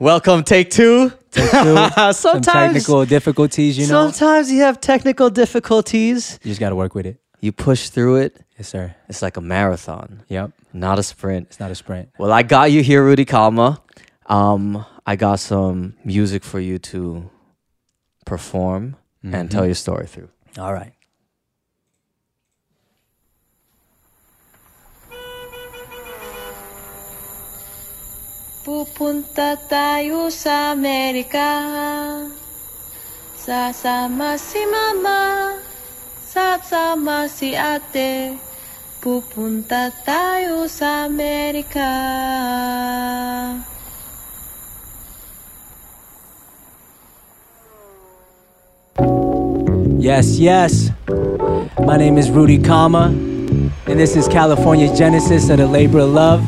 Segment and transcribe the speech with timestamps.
[0.00, 1.10] Welcome, take two.
[1.30, 1.76] Take two.
[1.94, 4.10] Some sometimes, technical difficulties, you know.
[4.10, 6.38] sometimes you have technical difficulties.
[6.42, 7.20] You just got to work with it.
[7.40, 8.40] You push through it.
[8.58, 8.94] Yes, sir.
[9.08, 10.50] It's like a marathon, Yep.
[10.72, 11.48] not a sprint.
[11.48, 12.08] It's not a sprint.
[12.18, 13.80] Well, I got you here, Rudy Kalma.
[14.26, 17.30] Um, I got some music for you to
[18.24, 20.28] perform and tell your story through.
[20.58, 20.93] All right.
[28.64, 31.60] Pupunta tayo sa Amerika
[33.36, 35.52] Sasama si mama
[36.24, 38.40] Sasama si ate
[39.04, 41.92] Pupunta tayo sa Amerika
[50.00, 50.88] Yes, yes.
[51.84, 53.08] My name is Rudy Kalma,
[53.88, 56.44] and this is California Genesis of the Labor of Love.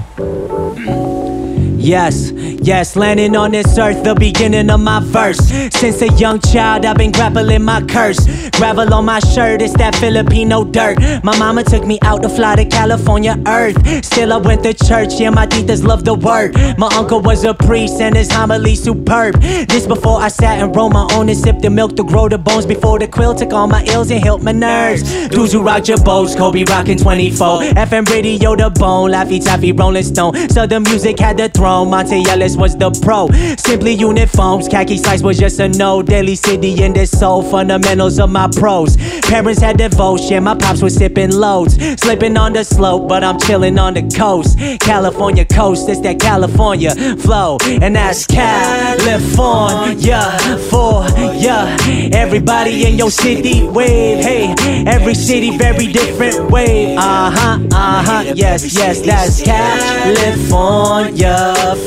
[1.86, 5.38] Yes, yes, landing on this earth, the beginning of my verse.
[5.38, 8.18] Since a young child, I've been grappling my curse.
[8.50, 10.98] Gravel on my shirt, it's that Filipino dirt.
[11.22, 14.04] My mama took me out to fly to California earth.
[14.04, 16.56] Still, I went to church, yeah, my titas love the word.
[16.76, 19.40] My uncle was a priest, and his homily superb.
[19.40, 22.36] This before I sat and rolled my own and sipped the milk to grow the
[22.36, 22.66] bones.
[22.66, 25.04] Before the quill took all my ills and helped my nerves.
[25.28, 27.60] Dudes who rock your boats, Kobe rockin' 24.
[27.60, 30.34] FM radio, the bone, Laffy Taffy, Rolling Stone.
[30.48, 33.28] Southern music had the throne, Monta Ellis was the pro.
[33.56, 36.02] Simply uniforms, khaki slice was just a no.
[36.02, 38.96] Daly City in this soul, fundamentals of my pros.
[39.22, 41.76] Parents had devotion, my pops was sipping loads.
[42.00, 44.58] Slipping on the slope, but I'm chilling on the coast.
[44.80, 47.58] California coast, it's that California flow.
[47.82, 50.22] And that's California
[50.70, 51.76] for ya.
[52.12, 54.54] Everybody in your city wave, hey.
[54.86, 56.96] Every city very different wave.
[56.98, 61.06] Uh huh, uh huh, yes, yes, that's California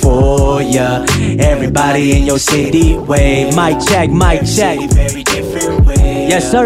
[0.01, 1.05] for ya.
[1.39, 3.55] Everybody in your city wave.
[3.55, 4.79] Mic check, mic check.
[6.29, 6.63] Yes, sir.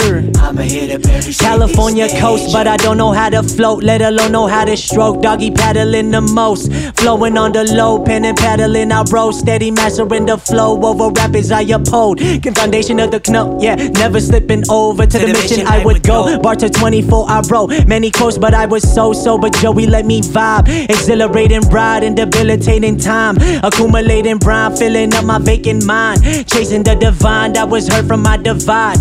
[1.39, 5.21] California coast, but I don't know how to float, let alone know how to stroke.
[5.21, 8.91] Doggy paddling the most, flowing on the low, pen and paddling.
[8.91, 11.49] I roll steady, mastering the flow over rapids.
[11.49, 15.65] I uphold the foundation of the knot, yeah, never slipping over to the mission.
[15.65, 16.37] I would go.
[16.39, 19.49] Barter 24, I wrote many quotes, but I was so sober.
[19.49, 25.85] Joey let me vibe, exhilarating ride and debilitating time, accumulating brine, filling up my vacant
[25.85, 28.97] mind, chasing the divine that was hurt from my divide.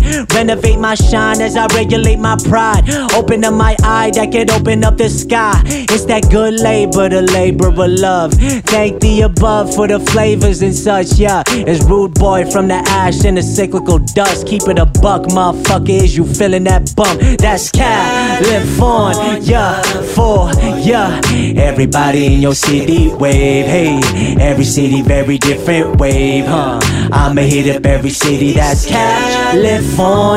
[0.53, 2.87] Renovate my shine as I regulate my pride.
[3.15, 5.59] Open up my eye that could open up the sky.
[5.65, 8.33] It's that good labor, the labor of love.
[8.65, 11.41] Thank the above for the flavors and such, yeah.
[11.47, 14.45] It's rude boy from the ash and the cyclical dust.
[14.45, 15.89] Keep it a buck, motherfucker.
[15.89, 17.19] Is you feeling that bump?
[17.39, 18.43] That's cat.
[18.43, 20.51] Live on, California for
[20.85, 21.19] ya.
[21.57, 23.99] Everybody in your city wave, hey.
[24.39, 26.79] Every city very different wave, huh?
[27.11, 28.85] I'ma hit up every city that's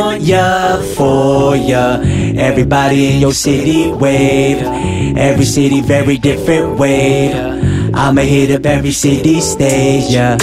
[0.07, 2.01] California for ya.
[2.39, 4.63] Everybody in your city wave.
[5.17, 7.35] Every city very different wave.
[7.95, 10.37] I'ma hit up every city stage, yeah.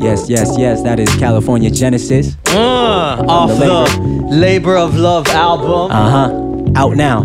[0.00, 2.36] Yes, yes, yes, that is California Genesis.
[2.48, 5.90] Uh, off The the Labor of Love album.
[5.90, 6.28] Uh huh.
[6.76, 7.22] Out now.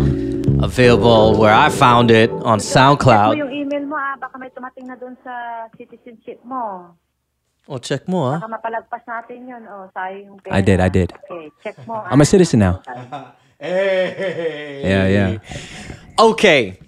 [0.62, 3.36] Available where I found it on mo SoundCloud.
[3.36, 6.92] yung email mo ah, baka may tumating na doon sa citizenship mo.
[7.68, 8.38] Oh, check mo, ah.
[8.40, 9.62] Baka mapalagpas natin yun.
[9.68, 10.56] Oh, sayang yung pera.
[10.56, 11.12] I did, I did.
[11.30, 12.02] Okay, check mo.
[12.06, 12.82] I'm a citizen now.
[13.60, 15.38] Yeah, yeah.
[16.18, 16.78] Okay.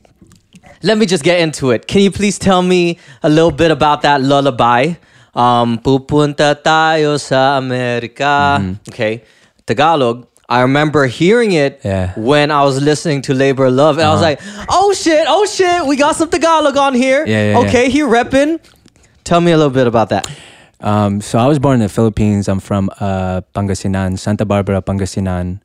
[0.82, 1.86] Let me just get into it.
[1.86, 4.94] Can you please tell me a little bit about that lullaby?
[5.34, 8.58] Um, pupunta tayo sa Amerika.
[8.88, 9.22] Okay.
[9.66, 10.26] Tagalog.
[10.48, 12.12] I remember hearing it Yeah.
[12.16, 15.24] when I was listening to Labor of Love, and I was like, "Oh shit!
[15.28, 15.84] Oh shit!
[15.88, 18.60] We got some Tagalog on here." Yeah, yeah, okay, he repping.
[19.24, 20.28] Tell me a little bit about that.
[20.82, 22.48] Um, so I was born in the Philippines.
[22.48, 25.60] I'm from uh, Pangasinan, Santa Barbara, Pangasinan.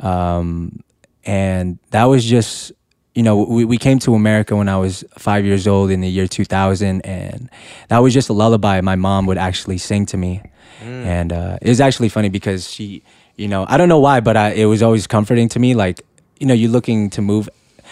[0.00, 0.82] Um,
[1.24, 2.72] and that was just,
[3.14, 6.08] you know, we, we came to America when I was five years old in the
[6.08, 7.02] year 2000.
[7.02, 7.48] And
[7.88, 10.42] that was just a lullaby my mom would actually sing to me.
[10.82, 13.02] And uh, it was actually funny because she,
[13.36, 15.74] you know, I don't know why, but I, it was always comforting to me.
[15.74, 16.02] Like,
[16.38, 17.48] you know, you're looking to move.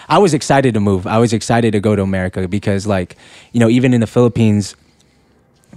[0.09, 1.07] I was excited to move.
[1.07, 3.17] I was excited to go to America because, like,
[3.53, 4.77] you know, even in the Philippines,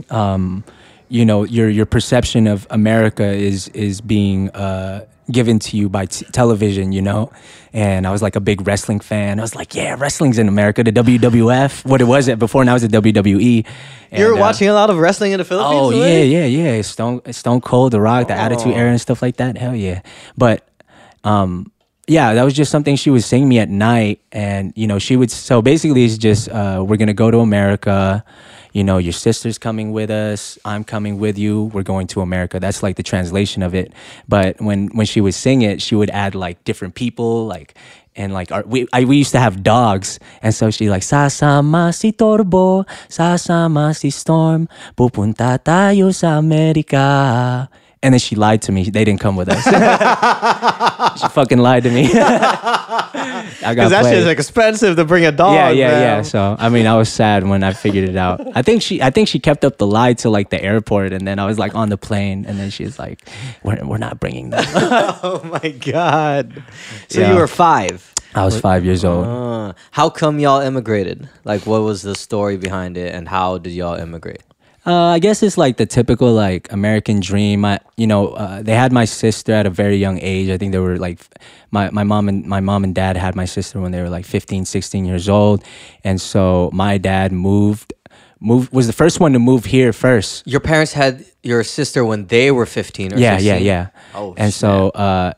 [0.09, 0.63] um,
[1.09, 6.05] you know your your perception of America is is being uh, given to you by
[6.05, 7.31] t- television, you know.
[7.73, 9.39] And I was like a big wrestling fan.
[9.39, 10.83] I was like, yeah, wrestling's in America.
[10.83, 13.65] The WWF, what it was it before now is the WWE.
[14.11, 15.81] And, You're uh, watching a lot of wrestling in the Philippines.
[15.81, 16.29] Oh yeah, already?
[16.29, 16.81] yeah, yeah.
[16.81, 19.57] Stone Stone Cold, The Rock, the Attitude Era, and stuff like that.
[19.57, 20.01] Hell yeah.
[20.37, 20.67] But
[21.23, 21.71] um,
[22.07, 25.15] yeah, that was just something she was saying me at night, and you know, she
[25.15, 25.29] would.
[25.29, 28.23] So basically, it's just uh, we're gonna go to America.
[28.73, 32.59] You know, your sister's coming with us, I'm coming with you, we're going to America.
[32.59, 33.93] That's like the translation of it.
[34.27, 37.75] But when when she would sing it, she would add like different people, like
[38.15, 41.93] and like our, we I, we used to have dogs, and so she like sasama
[41.93, 44.67] si torbo, sasama si storm,
[44.97, 47.69] pupunta tayo sa America.
[48.01, 48.89] And then she lied to me.
[48.89, 49.61] They didn't come with us.
[51.21, 52.09] she fucking lied to me.
[52.13, 55.53] I got Because that shit's expensive to bring a dog.
[55.53, 56.01] yeah, yeah, man.
[56.01, 56.21] yeah.
[56.21, 58.41] So I mean, I was sad when I figured it out.
[58.55, 61.27] I think she, I think she kept up the lie to like the airport, and
[61.27, 63.27] then I was like on the plane, and then she's like,
[63.63, 64.63] "We're we're not bringing them."
[65.21, 66.63] Oh my god.
[67.09, 67.31] So Yeah.
[67.33, 68.13] you were five.
[68.35, 69.25] I was five years old.
[69.25, 71.27] Uh, how come y'all immigrated?
[71.43, 74.43] Like, what was the story behind it, and how did y'all immigrate?
[74.89, 77.63] Uh, I guess it's like the typical like American dream.
[77.63, 80.49] I, you know, uh, they had my sister at a very young age.
[80.49, 81.19] I think they were like,
[81.69, 84.25] my, my mom and my mom and dad had my sister when they were like
[84.25, 85.63] 15, 16 years old,
[86.03, 87.93] and so my dad moved,
[88.39, 90.47] moved was the first one to move here first.
[90.47, 93.13] Your parents had your sister when they were fifteen.
[93.13, 93.47] Or Yeah, 16?
[93.47, 93.87] yeah, yeah.
[94.15, 95.33] Oh, and so, uh,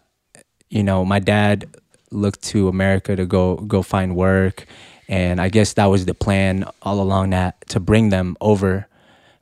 [0.70, 1.66] you know, my dad
[2.10, 4.66] looked to America to go go find work,
[5.10, 8.88] and I guess that was the plan all along that to bring them over.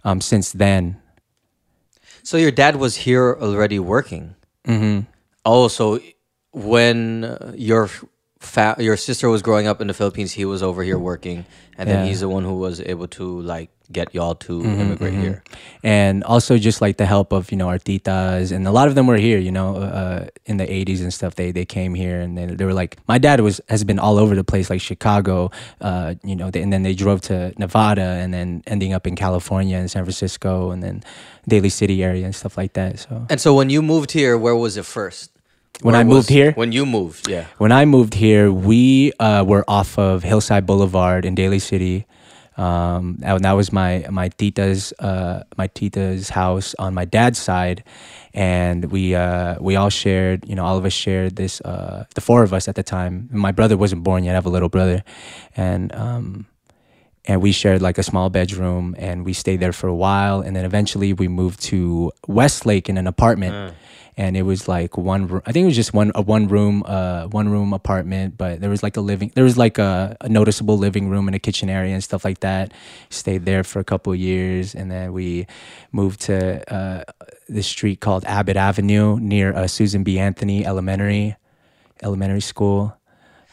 [0.04, 0.98] Um, since then,
[2.24, 4.36] So your dad was here already working.
[4.68, 5.08] Mm-hmm.
[5.46, 6.00] Oh, so
[6.52, 7.90] when uh, your
[8.40, 11.46] fa- your sister was growing up in the Philippines, he was over here working,
[11.78, 11.96] and then Yeah.
[12.02, 15.42] Mm-hmm, he's the one who was able to like get y'all to immigrate here.
[15.84, 18.94] and also just like the help of you know our titas and a lot of
[18.96, 22.20] them were here you know uh, in the 80s and stuff they they came here
[22.22, 24.80] and they, they were like my dad was has been all over the place like
[24.82, 25.50] chicago
[25.82, 29.16] uh, you know they, and then they drove to nevada and then ending up in
[29.16, 31.02] california and san francisco and then
[31.48, 34.56] daly city area and stuff like that so And so when you moved here, where
[34.56, 35.32] was it first?
[35.82, 36.52] When Where I moved was- here?
[36.54, 37.46] When you moved, yeah.
[37.58, 42.06] when I moved here, we uh, were off of Hillside Boulevard in Daly City.
[42.60, 47.86] Um, that, that was my my tita's uh, my tita's house on my dad's side,
[48.34, 50.48] and we uh, we all shared.
[50.48, 51.62] You know, all of us shared this.
[51.62, 53.30] Uh, the four of us at the time.
[53.32, 54.32] My brother wasn't born yet.
[54.32, 55.04] I have a little brother,
[55.56, 56.48] and um,
[57.24, 60.54] and we shared like a small bedroom, and we stayed there for a while, and
[60.54, 63.54] then eventually we moved to Westlake in an apartment
[64.20, 65.42] and it was like one room.
[65.46, 68.70] I think it was just one a one room uh one room apartment, but there
[68.70, 71.70] was like a living there was like a, a noticeable living room and a kitchen
[71.70, 72.74] area and stuff like that.
[73.10, 75.48] Stayed there for a couple of years, and then we
[75.94, 76.38] moved to
[76.74, 77.04] uh,
[77.48, 80.20] this street called Abbott Avenue near uh, Susan B.
[80.20, 81.38] Anthony Elementary
[82.04, 82.94] Elementary School.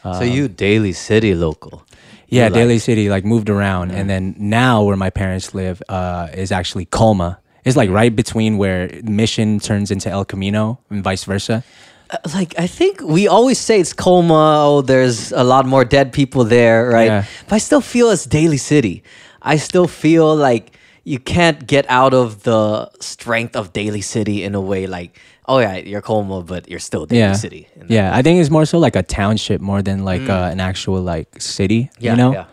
[0.03, 1.85] so you Daly City local.
[2.27, 6.27] Yeah, like- Daly City, like moved around, and then now where my parents live uh,
[6.33, 7.39] is actually Colma.
[7.67, 11.63] It's like right between where Mission turns into El Camino and vice versa.
[12.09, 14.55] Uh, like I think we always say it's Colma.
[14.65, 17.05] Oh, there's a lot more dead people there, right?
[17.05, 17.25] Yeah.
[17.47, 19.03] But I still feel it's Daly City.
[19.41, 24.55] I still feel like you can't get out of the strength of Daly City in
[24.55, 24.87] a way.
[24.87, 27.33] Like, oh yeah, you're Colma, but you're still Daly yeah.
[27.33, 27.67] City.
[27.87, 28.19] Yeah, way.
[28.19, 31.41] I think it's more so like a township more than like uh, an actual like
[31.41, 31.89] city.
[31.99, 32.31] yeah, you know.
[32.33, 32.45] yeah,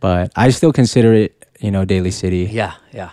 [0.00, 2.48] But I still consider it, you know, Daly City.
[2.52, 3.10] yeah, yeah.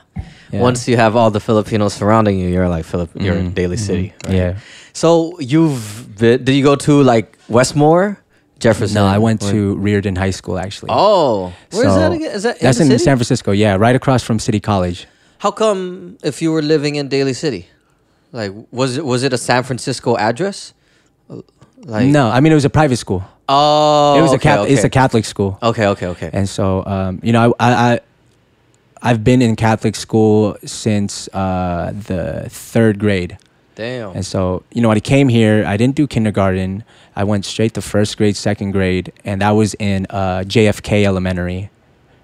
[0.52, 0.62] Yeah.
[0.62, 3.10] Once you have all the Filipinos surrounding you, you're like Philip.
[3.16, 4.14] You're in Daly City.
[4.14, 4.20] Right?
[4.24, 4.36] Mm-hmm.
[4.36, 4.60] Yeah.
[4.94, 8.20] So you've been, did you go to like Westmoor,
[8.60, 8.96] Jefferson?
[8.96, 10.90] No, I went to Riordan High School actually.
[10.92, 12.32] Oh, where's So, that again?
[12.32, 13.06] Is that that's in, in the city?
[13.06, 13.52] San Francisco.
[13.52, 15.08] Yeah, right across from City College.
[15.40, 17.68] How come if you were living in Daly City,
[18.32, 20.74] like was it was it a San Francisco address?
[21.84, 23.24] Like no, I mean it was a private school.
[23.50, 24.66] Oh, it was okay, a Catholic.
[24.66, 24.74] Okay.
[24.74, 25.58] It's a Catholic school.
[25.62, 26.30] Okay, okay, okay.
[26.32, 28.00] And so, um, you know, I, I, I,
[29.02, 33.38] I've been in Catholic school since uh, the third grade.
[33.76, 34.12] Damn.
[34.12, 36.84] And so, you know, when I came here, I didn't do kindergarten.
[37.16, 41.70] I went straight to first grade, second grade, and that was in uh, JFK Elementary,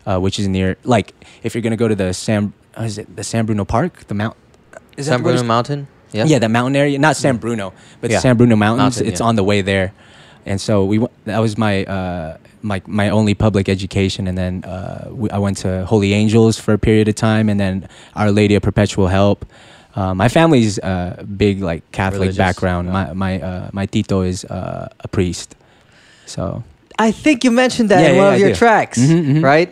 [0.05, 3.15] uh, which is near, like, if you're gonna go to the San, uh, is it
[3.15, 4.35] the San Bruno Park, the mount,
[4.97, 5.87] is San Bruno Mountain.
[6.11, 6.25] Yeah.
[6.25, 8.19] yeah, that mountain area, not San Bruno, but Yeah.
[8.19, 8.97] San Bruno Mountains.
[8.97, 9.25] Mountain, it's yeah.
[9.25, 9.93] on the way there,
[10.47, 15.09] and so we that was my uh, my my only public education, and then uh,
[15.11, 18.55] we, I went to Holy Angels for a period of time, and then Our Lady
[18.55, 19.45] of Perpetual Help.
[19.95, 22.87] Uh, my family's uh, big like Catholic Religious, background.
[22.87, 22.93] yeah.
[22.93, 25.55] My my uh, my tito is uh, a priest,
[26.25, 26.63] so
[26.99, 28.55] I think you mentioned that Yeah, in yeah, one of I your do.
[28.55, 29.43] tracks, Mhm, mhm.
[29.43, 29.69] right?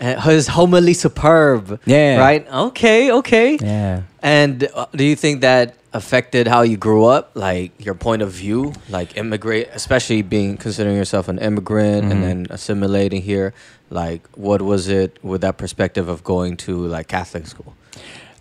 [0.00, 1.78] Uh, His homily superb.
[1.86, 2.18] Yeah.
[2.18, 2.46] Right.
[2.50, 3.12] Okay.
[3.12, 3.58] Okay.
[3.60, 4.02] yeah.
[4.22, 8.30] And uh, do you think that affected how you grew up, like your point of
[8.30, 12.12] view, like immigrate, especially being considering yourself an immigrant Mm-hmm.
[12.12, 13.54] and then assimilating here?
[13.90, 17.74] Like, what was it with that perspective of going to like Catholic school?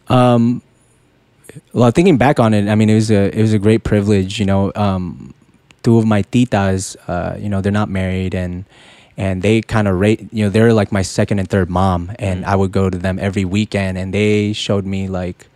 [0.08, 0.62] Um,
[1.74, 4.40] well, thinking back on it, I mean, it was a it was a great privilege.
[4.40, 5.34] You know, um,
[5.82, 8.66] two of my titas, uh, you know, they're not married, and
[9.18, 12.46] and they kind of rate you know they're like my second and third mom and
[12.46, 12.48] Mm.
[12.48, 15.49] i would go to them every weekend and they showed me like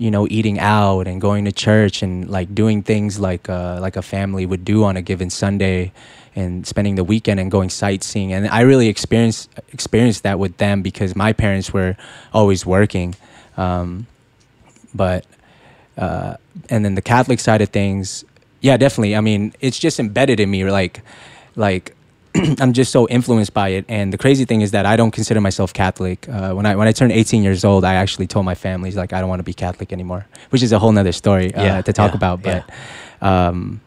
[0.00, 3.96] you know eating out and going to church and like doing things like uh, like
[3.96, 5.92] a family would do on a given sunday
[6.34, 10.82] and spending the weekend and going sightseeing and i really experienced experienced that with them
[10.82, 11.96] because my parents were
[12.32, 13.14] always working
[13.56, 14.06] um,
[14.94, 15.26] but
[16.00, 16.36] uh,
[16.70, 18.24] and then the Catholic side of things,
[18.60, 19.14] yeah, definitely.
[19.14, 20.64] I mean, it's just embedded in me.
[20.64, 21.02] Like,
[21.56, 21.94] like
[22.60, 23.84] I'm just so influenced by it.
[23.88, 26.28] And the crazy thing is that I don't consider myself Catholic.
[26.28, 29.12] Uh, when I when I turned 18 years old, I actually told my families like
[29.12, 31.82] I don't want to be Catholic anymore, which is a whole nother story uh, Yeah,
[31.82, 32.44] to talk yeah, about.
[32.44, 32.62] yeah.
[33.20, 33.80] But um,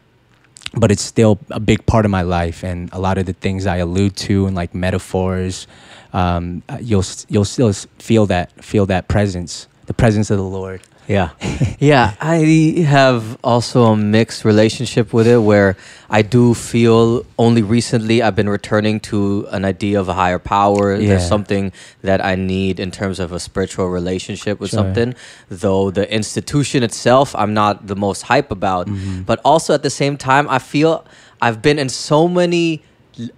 [0.76, 3.66] but it's still a big part of my life, and a lot of the things
[3.66, 5.66] I allude to and like metaphors,
[6.12, 10.80] um, you'll you'll still feel that feel that presence, the presence of the Lord.
[11.06, 11.30] Yeah.
[11.78, 12.14] yeah.
[12.20, 15.76] I have also a mixed relationship with it where
[16.08, 20.94] I do feel only recently I've been returning to an idea of a higher power.
[20.94, 21.08] Yeah.
[21.08, 24.78] There's something that I need in terms of a spiritual relationship with Sure.
[24.78, 25.14] something.
[25.48, 28.86] Though the institution itself, I'm not the most hype about.
[28.86, 29.22] Mm-hmm.
[29.22, 31.04] But also at the same time, I feel
[31.40, 32.82] I've been in so many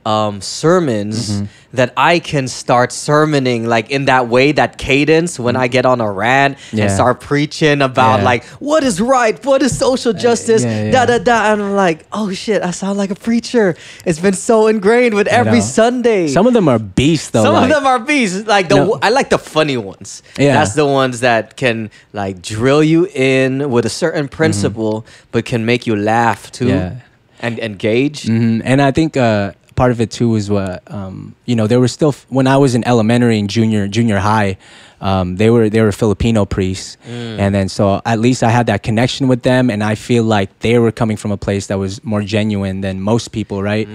[0.05, 1.45] um, sermons Mm-hmm.
[1.77, 6.01] that I can start sermoning like in that way, that cadence when I get on
[6.01, 8.25] a rant and start preaching about Yeah.
[8.25, 11.07] like what is right, what is social justice, yeah, da yeah.
[11.07, 13.77] da da, and I'm like, oh shit, I sound like a preacher.
[14.07, 15.61] It's been so ingrained with every.
[15.61, 16.29] Sunday.
[16.29, 17.43] Some of them are beasts though.
[17.45, 18.47] Some like- of them are beasts.
[18.47, 18.99] Like the No.
[19.03, 20.23] I like the funny ones.
[20.39, 20.55] Yeah.
[20.55, 25.67] that's the ones that can like drill you in with a certain principle, but can
[25.67, 26.97] make you laugh too, Mm-hmm.
[26.97, 27.45] Yeah.
[27.45, 28.25] and engage.
[28.25, 28.63] Mhm.
[28.65, 31.67] And I think uh, part of it too is what um, you know.
[31.67, 34.57] There were still when I was in elementary and junior junior high,
[35.01, 36.97] um, they were they were Filipino priests,
[37.41, 40.59] and then so at least I had that connection with them, and I feel like
[40.61, 43.87] they were coming from a place that was more genuine than most people, right?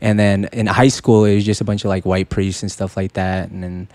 [0.00, 2.70] And then in high school, it was just a bunch of like white priests and
[2.70, 3.88] stuff like that, and then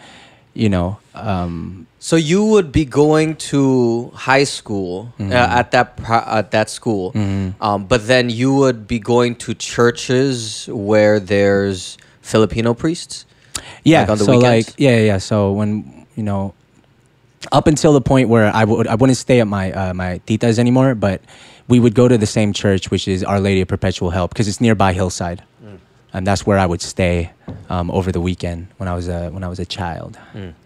[0.55, 0.97] you know.
[1.13, 5.31] Um, So you would be going to high school Mm-hmm.
[5.33, 7.11] uh, at that pro- at that school,
[7.59, 13.25] um, but then you would be going to churches where there's Filipino priests.
[13.83, 14.67] yeah Like on the so weekends?
[14.69, 15.69] like yeah yeah so when
[16.17, 16.53] you know
[17.51, 20.57] up until the point where i would i wouldn't stay at my uh, my titas
[20.59, 21.21] anymore but
[21.71, 24.47] we would go to the same church which is our lady of perpetual help because
[24.49, 25.39] it's nearby hillside.
[26.15, 27.15] And that's where i would stay
[27.73, 30.11] um, over the weekend when i was a when i was a child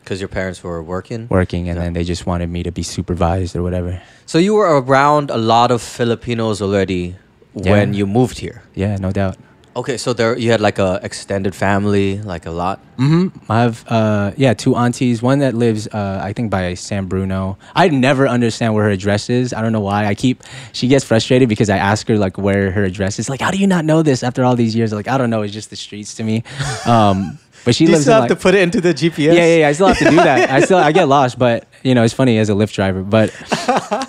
[0.04, 1.22] Because your parents were working.
[1.40, 1.84] working and Yeah.
[1.84, 3.92] then they just wanted me to be supervised or whatever
[4.34, 7.16] So you were around a lot of Filipinos already
[7.54, 8.58] when you moved here.
[8.84, 9.36] yeah no doubt
[9.80, 12.82] Okay, so there you had like a extended family, like a lot.
[12.98, 13.50] Mm-hmm.
[13.50, 15.22] I have uh, yeah two aunties.
[15.22, 17.58] One that lives uh, I think by San Bruno.
[17.74, 19.54] I never understand where her address is.
[19.54, 20.06] I don't know why.
[20.06, 20.44] I keep
[20.74, 23.30] she gets frustrated because I ask her like where her address is.
[23.30, 24.92] Like how do you not know this after all these years?
[24.92, 25.44] Like I don't know.
[25.44, 26.44] It's just the streets to me.
[26.86, 29.18] Um, but she You lives still in have like, to put it into the GPS.
[29.18, 29.68] yeah, yeah, yeah.
[29.68, 30.50] I still have to do that.
[30.58, 33.02] I still I get lost, but you know it's funny as a Lyft driver.
[33.04, 33.32] But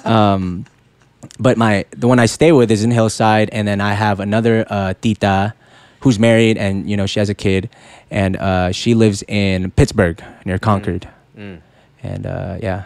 [0.07, 0.67] um,
[1.39, 4.67] but my the one I stay with is in Hillside, and then I have another
[4.69, 5.55] uh, tita
[6.00, 7.69] who's married, and you know she has a kid,
[8.11, 11.09] and uh, she lives in Pittsburg near Concord,
[12.02, 12.85] and uh, yeah,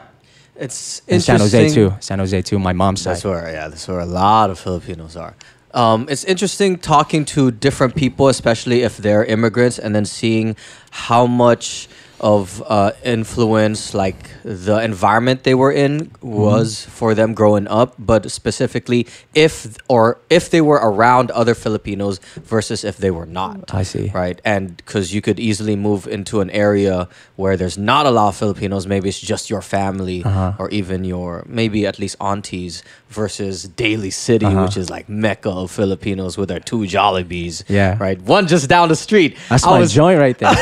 [0.56, 1.94] It's and San Jose too.
[2.00, 2.58] San Jose too.
[2.58, 3.12] My mom's side.
[3.16, 5.34] That's where, yeah, that's where a lot of Filipinos are.
[5.72, 10.54] Um, it's interesting talking to different people, especially if they're immigrants, and then seeing
[10.90, 11.88] how much
[12.24, 18.30] of uh, influence like the environment they were in was for them growing up, but
[18.30, 23.74] specifically if or if they were around other Filipinos versus if they were not.
[23.74, 24.08] I see.
[24.14, 28.28] Right, and because you could easily move into an area where there's not a lot
[28.28, 30.52] of Filipinos, maybe it's just your family Uh-huh.
[30.58, 32.82] or even your maybe at least aunties
[33.14, 34.64] versus Daly City, Uh-huh.
[34.64, 37.64] which is like mecca of Filipinos with their two Jollibees.
[37.68, 37.96] Yeah.
[38.00, 38.20] right.
[38.20, 39.36] One just down the street.
[39.48, 40.54] That's I my was joint right there.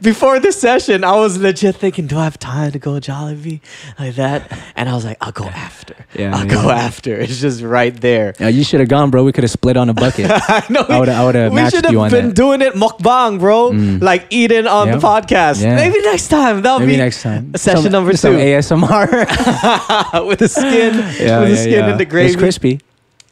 [0.00, 1.04] before this session.
[1.04, 3.60] I was legit thinking, do I have time to go Jollibee
[3.98, 4.40] like that?
[4.76, 5.94] And I was like, I'll go after.
[6.14, 6.62] Yeah, I'll yeah.
[6.62, 7.14] go after.
[7.18, 8.34] It's just right there.
[8.38, 9.24] Yeah, you should have gone, bro.
[9.24, 10.30] We could have split on a bucket.
[10.30, 10.84] I know.
[10.88, 12.34] I I would've we should have been that.
[12.36, 13.68] doing it mukbang, bro.
[13.68, 15.00] Like eating on Yep.
[15.00, 15.62] the podcast.
[15.62, 15.76] Yeah.
[15.76, 16.62] Maybe next time.
[16.62, 17.54] That'll Maybe be next time.
[17.56, 18.38] Session Some- number some two.
[18.38, 20.26] ASMR.
[20.26, 22.26] with the skin, yeah, with the skin and the gravy.
[22.32, 22.80] It's crispy.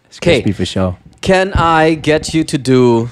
[0.06, 0.42] It's 'Kay.
[0.42, 0.96] crispy for sure.
[1.20, 3.08] Can I get you to do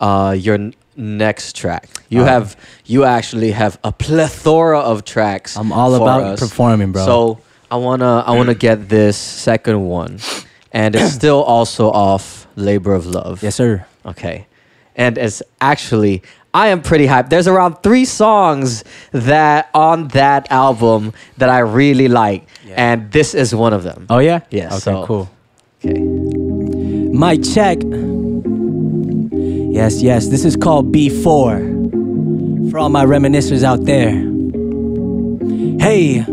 [0.00, 1.88] uh, your n- next track?
[2.08, 2.56] You Uh, have
[2.86, 5.56] you actually have a plethora of tracks.
[5.56, 6.40] I'm all for about us.
[6.40, 7.04] performing, bro.
[7.04, 7.38] So
[7.70, 10.18] I wanna I wanna get this second one,
[10.72, 13.42] and it's still also off Labor of Love.
[13.42, 13.84] Yes, sir.
[14.04, 14.46] Okay.
[14.96, 16.22] And it's actually,
[16.54, 17.30] I am pretty hyped.
[17.30, 22.46] There's around three songs that on that album that I really like.
[22.64, 22.74] Yeah.
[22.76, 24.06] And this is one of them.
[24.08, 24.40] Oh yeah.
[24.50, 24.78] Yeah, Okay.
[24.78, 25.30] so- cool.
[25.84, 25.98] Okay.
[26.00, 27.78] Mic check.
[29.74, 32.70] Yes, yes, this is called B4.
[32.70, 34.10] For all my reminiscers out there.
[35.80, 36.24] Hey.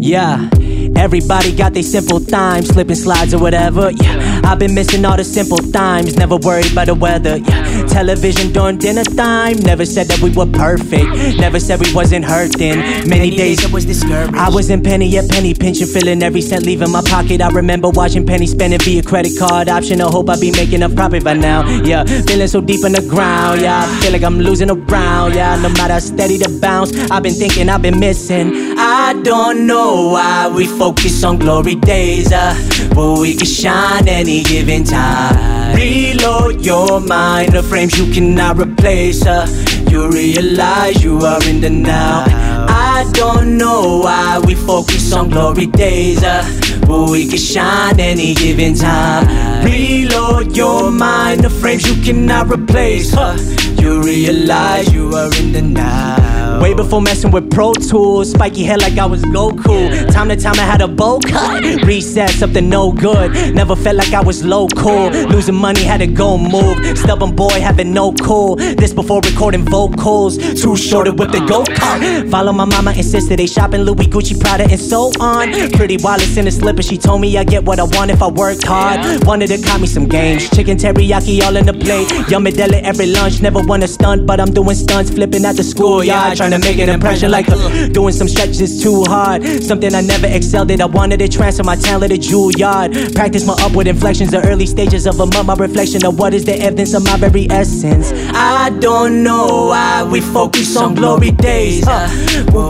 [0.00, 0.48] Yeah.
[0.96, 3.90] Everybody got their simple time, slipping slides or whatever.
[3.90, 7.38] Yeah, I've been missing all the simple times, never worried about the weather.
[7.38, 11.08] Yeah, television during dinner time, never said that we were perfect,
[11.38, 12.78] never said we wasn't hurting.
[13.08, 14.34] Many days it was discouraged.
[14.34, 17.40] I was in penny at penny pinching, feeling every cent leaving my pocket.
[17.40, 20.00] I remember watching penny spending via credit card option.
[20.00, 21.66] I hope I be making a profit by now.
[21.82, 23.60] Yeah, feeling so deep in the ground.
[23.60, 25.34] Yeah, I feel like I'm losing around.
[25.34, 28.74] Yeah, no matter how steady the bounce, I've been thinking I've been missing.
[28.78, 32.54] I don't know why we focus on glory days, uh,
[32.94, 35.76] but we can shine any given time.
[35.76, 39.26] Reload your mind, the frames you cannot replace.
[39.26, 39.46] Uh,
[39.90, 42.24] you realize you are in the now.
[42.68, 46.42] I don't know why we focus on glory days, uh,
[46.86, 49.26] but we can shine any given time.
[49.64, 53.14] Reload your mind, the frames you cannot replace.
[53.14, 53.36] Uh,
[53.78, 56.31] you realize you are in the now.
[56.62, 60.06] Way before messing with Pro Tools, spiky hair like I was Goku.
[60.12, 63.52] Time to time I had a bow cut, reset something no good.
[63.52, 65.10] Never felt like I was local.
[65.10, 66.96] Losing money had to go move.
[66.96, 68.54] Stubborn boy having no cool.
[68.54, 70.38] This before recording vocals.
[70.38, 72.30] Too short to whip the go oh, kart.
[72.30, 75.50] Follow my mama insisted they shopping Louis Gucci Prada and so on.
[75.72, 76.82] Pretty Wallace in a slipper.
[76.82, 79.26] She told me I get what I want if I work hard.
[79.26, 80.48] Wanted to cop me some games.
[80.50, 82.08] Chicken teriyaki all in the plate.
[82.30, 83.42] Yummy deli every lunch.
[83.42, 85.10] Never won a stunt, but I'm doing stunts.
[85.10, 86.36] Flipping at the schoolyard.
[86.36, 89.42] Trying to make an impression like uh, doing some stretches too hard.
[89.62, 90.80] Something I never excelled at.
[90.80, 93.14] I wanted to transfer my talent to Juilliard.
[93.14, 94.30] Practice my upward inflections.
[94.30, 95.46] The early stages of a month.
[95.46, 98.12] My reflection of what is the evidence of my very essence.
[98.34, 101.86] I don't know why we focus on glory days.
[101.86, 102.08] Uh,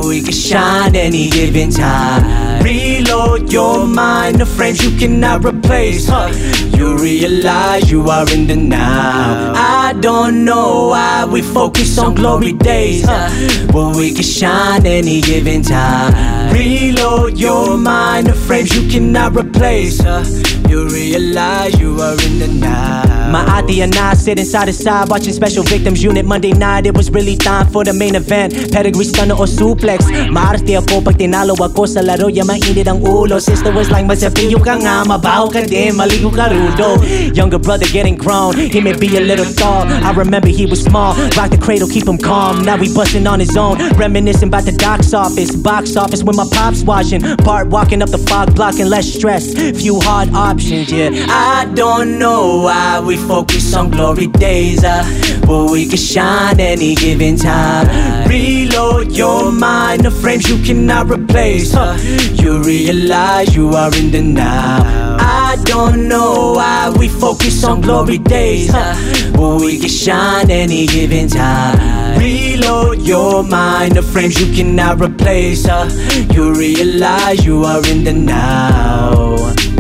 [0.06, 2.62] we can shine any given time.
[2.62, 4.40] Reload your mind.
[4.40, 6.08] The frames you cannot replace.
[6.08, 6.30] Uh,
[6.76, 9.52] you realize you are in the now.
[9.56, 13.06] I don't know why we focus on glory days.
[13.06, 13.28] Uh,
[13.72, 16.52] but we can shine any given time.
[16.52, 18.26] Reload your mind.
[18.26, 20.00] The frames you cannot replace.
[20.00, 20.24] Uh,
[20.68, 23.11] you realize you are in the now.
[23.32, 26.84] My auntie and I sit inside the side watching Special Victims Unit Monday night.
[26.84, 28.52] It was really time for the main event.
[28.70, 30.04] Pedigree stunner or suplex.
[30.28, 32.28] Maarte ako pag tinalo ako sa laro.
[32.28, 33.40] Ya mainit ang ulo.
[33.40, 37.00] Sister was like, masapilyo ka nga, mabaho ka din, maligo ka rudo.
[37.32, 38.52] Younger brother getting grown.
[38.52, 39.88] He may be a little tall.
[39.88, 41.16] I remember he was small.
[41.32, 42.60] Rock the cradle, keep him calm.
[42.60, 43.80] Now we busting on his own.
[43.96, 45.56] Reminiscing about the doc's office.
[45.56, 47.24] Box office with my pops watching.
[47.48, 49.56] Bart walking up the fog, blocking less stress.
[49.80, 51.08] Few hard options, yeah.
[51.32, 55.02] I don't know why we focus on glory days, uh,
[55.46, 58.28] but we can shine any given time.
[58.28, 61.74] Reload your mind, the frames you cannot replace.
[61.74, 61.98] Uh,
[62.32, 65.16] you realize you are in the now.
[65.20, 70.86] I don't know why we focus on glory days, uh, but we can shine any
[70.86, 72.18] given time.
[72.18, 75.66] Reload your mind, the frames you cannot replace.
[75.66, 75.88] Uh,
[76.32, 79.71] you realize you are in the now.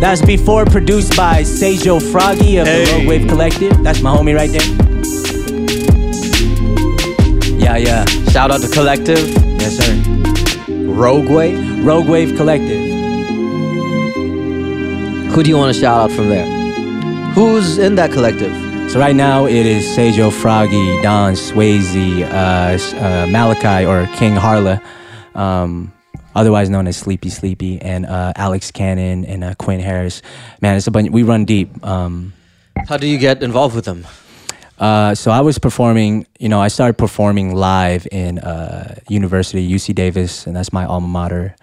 [0.00, 2.98] That's before produced by Seijo Froggy of the Hey.
[2.98, 3.82] Rogue Wave Collective.
[3.82, 4.68] That's my homie right there.
[7.58, 8.04] Yeah, yeah.
[8.30, 9.18] Shout out to Collective,
[9.60, 9.94] Yes, sir.
[10.86, 11.84] Rogue Wave?
[11.84, 12.94] Rogue Wave Collective.
[15.32, 16.46] Who do you want to shout out from there?
[17.34, 18.52] Who's in that collective?
[18.90, 24.80] So right now it is Seijo Froggy, Don Swayze, uh, uh, Malachi or King Harla,
[25.34, 25.92] um,
[26.38, 30.22] otherwise known as Sleepy Sleepy, and uh, Alex Cannon and uh, Quinn Harris.
[30.60, 31.10] Man, it's a bunch.
[31.10, 31.68] We run deep.
[31.84, 32.32] Um,
[32.86, 34.06] How do you get involved with them?
[34.78, 39.94] Uh, so I was performing, you know, I started performing live in uh, University, UC
[39.94, 41.56] Davis, and that's my alma mater.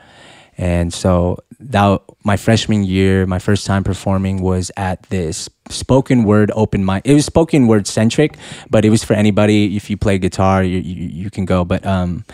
[0.57, 6.51] And so that my freshman year, my first time performing was at this spoken word
[6.55, 7.03] open mic.
[7.05, 8.38] It was spoken word centric,
[8.69, 9.75] but it was for anybody.
[9.75, 11.63] If you play guitar, you, you, you can go.
[11.65, 12.25] But um,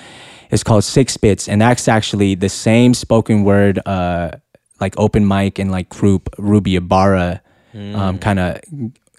[0.51, 4.31] it's called Six Bits, and that's actually the same spoken word, uh,
[4.79, 7.41] like open mic and like group Ruby Ibarra,
[7.73, 8.59] um, kind of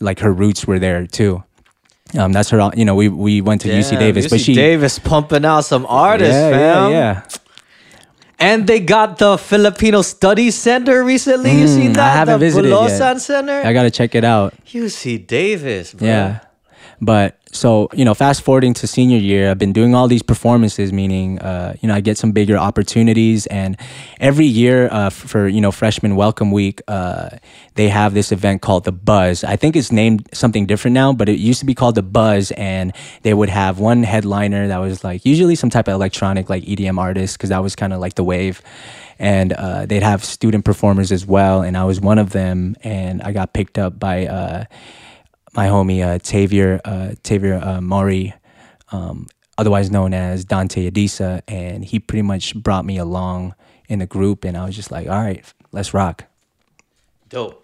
[0.01, 1.43] like her roots were there too.
[2.19, 2.71] Um, that's her.
[2.77, 5.87] You know, we we went to UC Damn, Davis, but she Davis pumping out some
[5.89, 6.91] artists, yeah, fam.
[6.93, 7.23] yeah, yeah.
[8.39, 11.53] And they got the Filipino Studies Center recently.
[11.61, 12.11] you seen Mm, that?
[12.13, 13.21] I haven't the visited Bulosan yet.
[13.23, 13.63] Center.
[13.65, 14.53] I gotta check it out.
[14.67, 16.09] UC Davis, bro.
[16.09, 16.41] Yeah,
[17.01, 20.91] but so you know, fast forwarding to senior year, I've been doing all these performances,
[20.91, 23.77] meaning uh, you know I get some bigger opportunities, and
[24.21, 27.29] every year uh, for you know freshman welcome week, uh,
[27.75, 29.45] they have this event called the Buzz.
[29.45, 32.53] I think it's named something different now, but it used to be called the Buzz,
[32.53, 36.65] and they would have one headliner that was like usually some type of electronic like
[36.65, 38.63] EDM artist because that was kind of like the wave.
[39.19, 42.77] And uh, they'd have student performers as well, and I was one of them.
[42.83, 44.65] And I got picked up by uh,
[45.55, 48.35] my homie uh, Tavier uh, Tavier uh, Maury,
[48.91, 49.27] um,
[49.59, 53.55] otherwise known as Dante Adisa, and he pretty much brought me along
[53.89, 56.25] in the group, and I was just like, all right, let's rock.
[57.29, 57.59] Dope.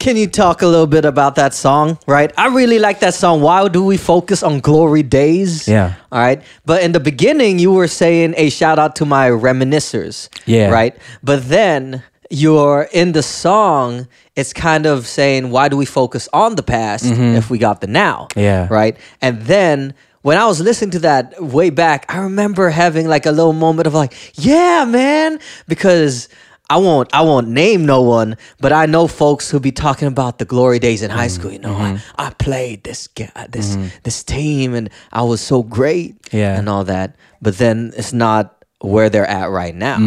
[0.00, 1.98] Can you talk a little bit about that song?
[2.06, 3.40] Right, I really like that song.
[3.40, 5.66] Why do we focus on glory days?
[5.66, 5.94] Yeah.
[6.12, 10.28] All right, but in the beginning, you were saying a shout out to my reminiscers.
[10.44, 10.70] Yeah.
[10.70, 14.08] Right, but then you're in the song.
[14.36, 17.36] It's kind of saying why do we focus on the past mm-hmm.
[17.36, 18.28] if we got the now?
[18.30, 18.40] Mm-hmm.
[18.40, 18.68] Yeah.
[18.70, 19.94] Right, and then.
[20.24, 23.86] When I was listening to that way back, I remember having like a little moment
[23.86, 26.30] of like, yeah, man, because
[26.70, 30.38] I won't I won't name no one, but I know folks who be talking about
[30.38, 31.52] the glory days in high school.
[31.52, 31.98] You know, mm-hmm.
[32.18, 33.88] I, I played this guy, this mm-hmm.
[34.02, 36.56] this team, and I was so great, Yeah.
[36.58, 37.16] and all that.
[37.42, 39.98] But then it's not where they're at right now,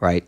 [0.00, 0.26] right?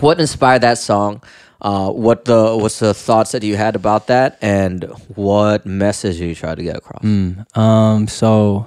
[0.00, 1.22] What inspired that song?
[1.60, 6.34] Uh, what the what's the thoughts that you had about that, and what message you
[6.34, 7.02] tried to get across?
[7.54, 8.66] Um, so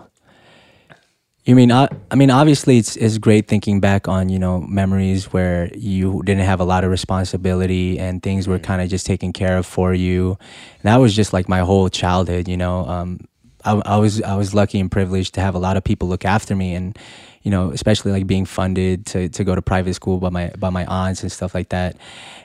[1.45, 5.33] you mean I, I mean obviously it's it's great thinking back on, you know, memories
[5.33, 9.33] where you didn't have a lot of responsibility and things were kind of just taken
[9.33, 10.37] care of for you.
[10.75, 12.85] And that was just like my whole childhood, you know.
[12.85, 13.21] Um
[13.69, 16.25] I, I was I was lucky and privileged to have a lot of people look
[16.25, 16.97] after me and
[17.41, 20.69] you know, especially like being funded to to go to private school by my by
[20.69, 21.95] my aunts and stuff like that.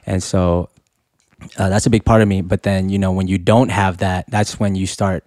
[0.07, 0.71] And so
[1.59, 2.43] uh, that's a big part of me.
[2.43, 5.25] But then, you know, when you don't have that, that's when you start,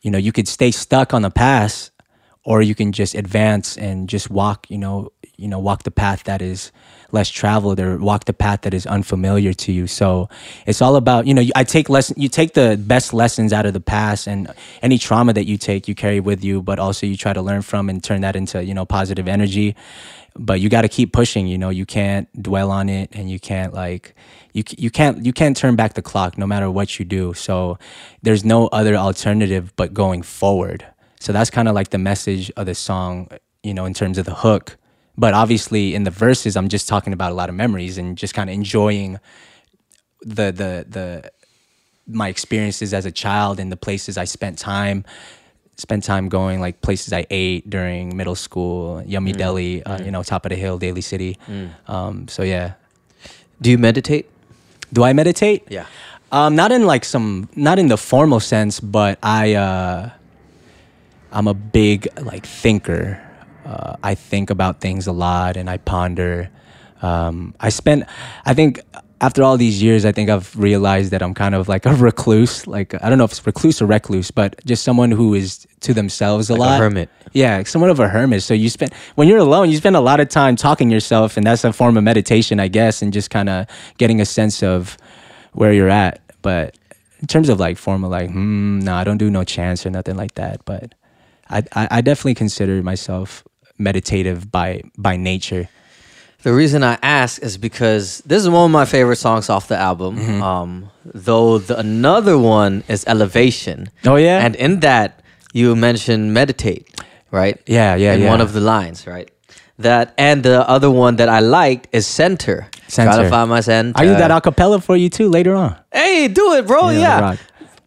[0.00, 1.90] you know, you could stay stuck on the past
[2.44, 6.24] or you can just advance and just walk, you know, you know, walk the path
[6.24, 6.72] that is
[7.12, 9.86] less traveled or walk the path that is unfamiliar to you.
[9.86, 10.28] So
[10.66, 13.72] it's all about, you know, I take lesson, you take the best lessons out of
[13.72, 17.16] the past and any trauma that you take, you carry with you, but also you
[17.16, 19.76] try to learn from and turn that into, you know, positive energy.
[20.38, 23.40] But you got to keep pushing, you know, you can't dwell on it and you
[23.40, 24.14] can't like,
[24.52, 27.32] you, you can't, you can't turn back the clock no matter what you do.
[27.32, 27.78] So
[28.22, 30.84] there's no other alternative but going forward.
[31.20, 33.28] So that's kind of like the message of the song,
[33.62, 34.76] you know, in terms of the hook.
[35.18, 38.34] But obviously, in the verses, I'm just talking about a lot of memories and just
[38.34, 39.18] kind of enjoying
[40.20, 41.30] the the the
[42.06, 45.04] my experiences as a child and the places I spent time.
[45.78, 50.22] Spent time going like places I ate during middle school, Yummy Deli, uh, you know,
[50.22, 51.36] top of the hill, Daly City.
[51.86, 52.74] Um, so yeah,
[53.60, 54.30] Do you meditate?
[54.92, 55.64] do I meditate?
[55.68, 55.84] Yeah.
[56.32, 60.10] Um, not in like some, not in the formal sense, but I, uh,
[61.32, 63.20] I'm a big like thinker.
[63.66, 66.48] Uh, I think about things a lot and I ponder.
[67.02, 68.04] Um, I spent,
[68.46, 68.80] I think
[69.20, 72.66] after all these years, I think I've realized that I'm kind of like a recluse.
[72.66, 75.94] Like I don't know if it's recluse or recluse, but just someone who is to
[75.94, 76.80] themselves a Like a lot.
[76.80, 77.08] hermit.
[77.32, 78.42] Yeah, somewhat of a hermit.
[78.42, 81.36] So you spend when you're alone, you spend a lot of time talking to yourself,
[81.36, 83.66] and that's a form of meditation, I guess, and just kind of
[83.98, 84.96] getting a sense of
[85.54, 86.20] where you're at.
[86.42, 86.76] But
[87.20, 90.16] in terms of like formal, like, hmm, no, I don't do no chants or nothing
[90.16, 90.64] like that.
[90.64, 90.94] But
[91.50, 93.42] I, I, I definitely consider myself
[93.78, 95.68] meditative by by nature.
[96.42, 99.76] The reason I ask is because this is one of my favorite songs off the
[99.76, 100.16] album.
[100.16, 100.42] Mm-hmm.
[100.42, 103.90] Um, though the, another one is Elevation.
[104.04, 104.38] Oh, yeah?
[104.44, 106.86] and in that you mentioned meditate,
[107.32, 107.60] right?
[107.66, 108.28] Yeah, yeah, In yeah.
[108.28, 109.28] one of the lines, right?
[109.78, 112.68] That and the other one that I liked is Center.
[112.88, 113.12] Center.
[113.12, 113.92] Try to find my center.
[113.96, 115.76] I do that a cappella for you too later on.
[115.92, 116.90] Hey, do it, bro.
[116.90, 117.36] Yeah, Yeah.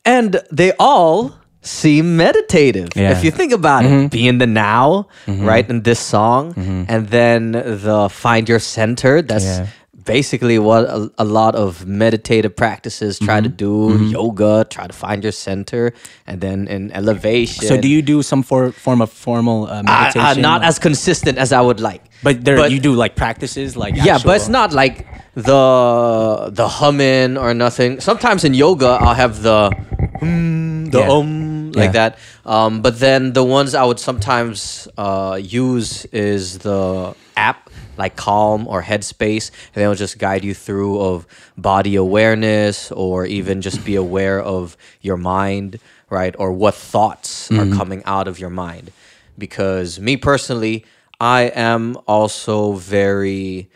[0.06, 2.89] And they all seem meditative.
[2.95, 3.12] Yeah.
[3.12, 3.17] Mm-hmm.
[3.17, 5.69] If you think about it, be in the now, right?
[5.69, 6.54] In this song,
[6.88, 9.22] and then the find your center.
[9.22, 9.67] That's Yeah.
[10.06, 13.43] basically what a, a lot of meditative practices try Mm-hmm.
[13.43, 14.06] to do.
[14.10, 15.93] Yoga, try to find your center,
[16.26, 17.65] and then in elevation.
[17.67, 20.39] So do you do some for, form of formal uh, meditation?
[20.39, 22.02] I, not as consistent as I would like.
[22.24, 27.38] but there you do like practices like yeah, but it's not like the the humming
[27.38, 28.00] or nothing.
[28.00, 29.72] Sometimes in yoga, I'll have the
[30.19, 31.10] hmm, the Yeah.
[31.10, 31.93] um like Yeah.
[31.93, 32.17] that.
[32.45, 38.67] Um, but then the ones I would sometimes uh, use is the app like Calm
[38.67, 41.27] or Headspace, and they'll just guide you through of
[41.58, 45.79] body awareness or even just be aware of your mind,
[46.10, 46.36] right?
[46.39, 48.91] Or what thoughts are coming out of your mind.
[49.38, 50.86] Because me personally,
[51.19, 53.69] I am also very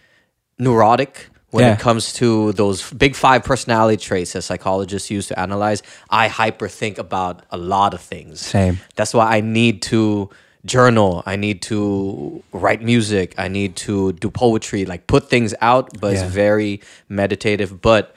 [0.58, 1.74] neurotic when Yeah.
[1.74, 5.84] it comes to those big five personality traits that psychologists use to analyze.
[6.10, 8.39] I hyperthink about a lot of things.
[8.42, 8.80] Same.
[8.96, 10.30] That's why I need to
[10.66, 11.22] journal.
[11.28, 13.36] I need to write music.
[13.38, 16.24] I need to do poetry, like put things out, but Yeah.
[16.24, 17.82] it's very meditative.
[17.82, 18.16] But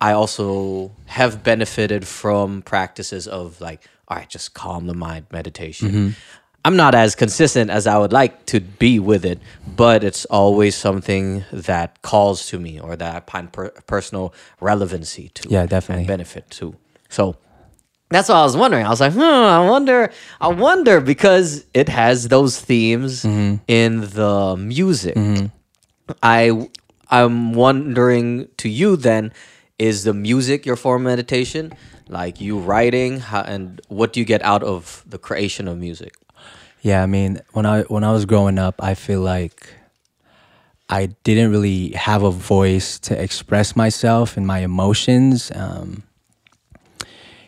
[0.00, 5.88] I also have benefited from practices of like, all right, just calm the mind meditation.
[5.90, 6.08] Mm-hmm.
[6.64, 9.40] I'm not as consistent as I would like to be with it,
[9.76, 15.30] but it's always something that calls to me or that I find per- personal relevancy
[15.30, 15.48] to.
[15.48, 16.02] Yeah, definitely.
[16.02, 16.76] And benefit to.
[17.08, 17.36] So
[18.10, 18.84] that's what I was wondering.
[18.84, 24.56] I was like, hmm, I wonder, I wonder because it has those themes in the
[24.58, 25.16] music.
[26.22, 26.68] I
[27.10, 29.32] I'm wondering to you then,
[29.78, 31.72] is the music your form of meditation?
[32.08, 36.14] Like you writing, how, and what do you get out of the creation of music?
[36.82, 39.68] Yeah, I mean, when I when I was growing up, I feel like
[40.88, 45.52] I didn't really have a voice to express myself and my emotions.
[45.54, 46.02] Um,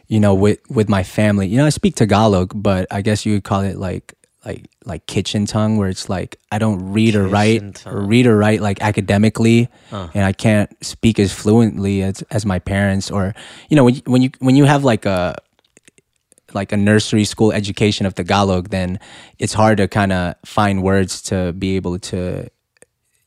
[0.06, 3.32] you know, with with my family, you know, I speak Tagalog, but I guess you
[3.32, 4.14] would call it like
[4.44, 8.36] like like kitchen tongue, where it's like I don't read or write or read or
[8.36, 9.68] write like academically,
[10.14, 13.10] and I can't speak as fluently as as my parents.
[13.10, 13.34] Or
[13.70, 15.36] you know, when you, when you when you have like a
[16.54, 18.98] like a nursery school education of Tagalog, then
[19.38, 22.48] it's hard to kind of find words to be able to,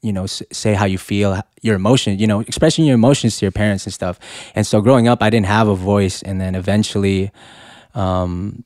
[0.01, 3.45] you know, s- say how you feel, your emotion, you know, expressing your emotions to
[3.45, 4.19] your parents and stuff.
[4.55, 7.31] And so growing up, I didn't have a voice, and then eventually,
[7.93, 8.63] um,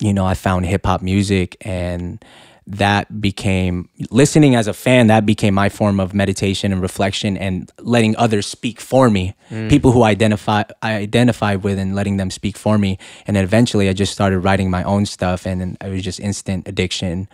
[0.00, 2.24] you know, I found hip hop music and
[2.66, 7.70] that became listening as a fan that became my form of meditation and reflection and
[7.80, 9.34] letting others speak for me.
[9.68, 12.98] People who identify i identify with and letting them speak for me.
[13.26, 16.20] And then eventually i just started writing my own stuff and then it was just
[16.20, 17.28] instant addiction.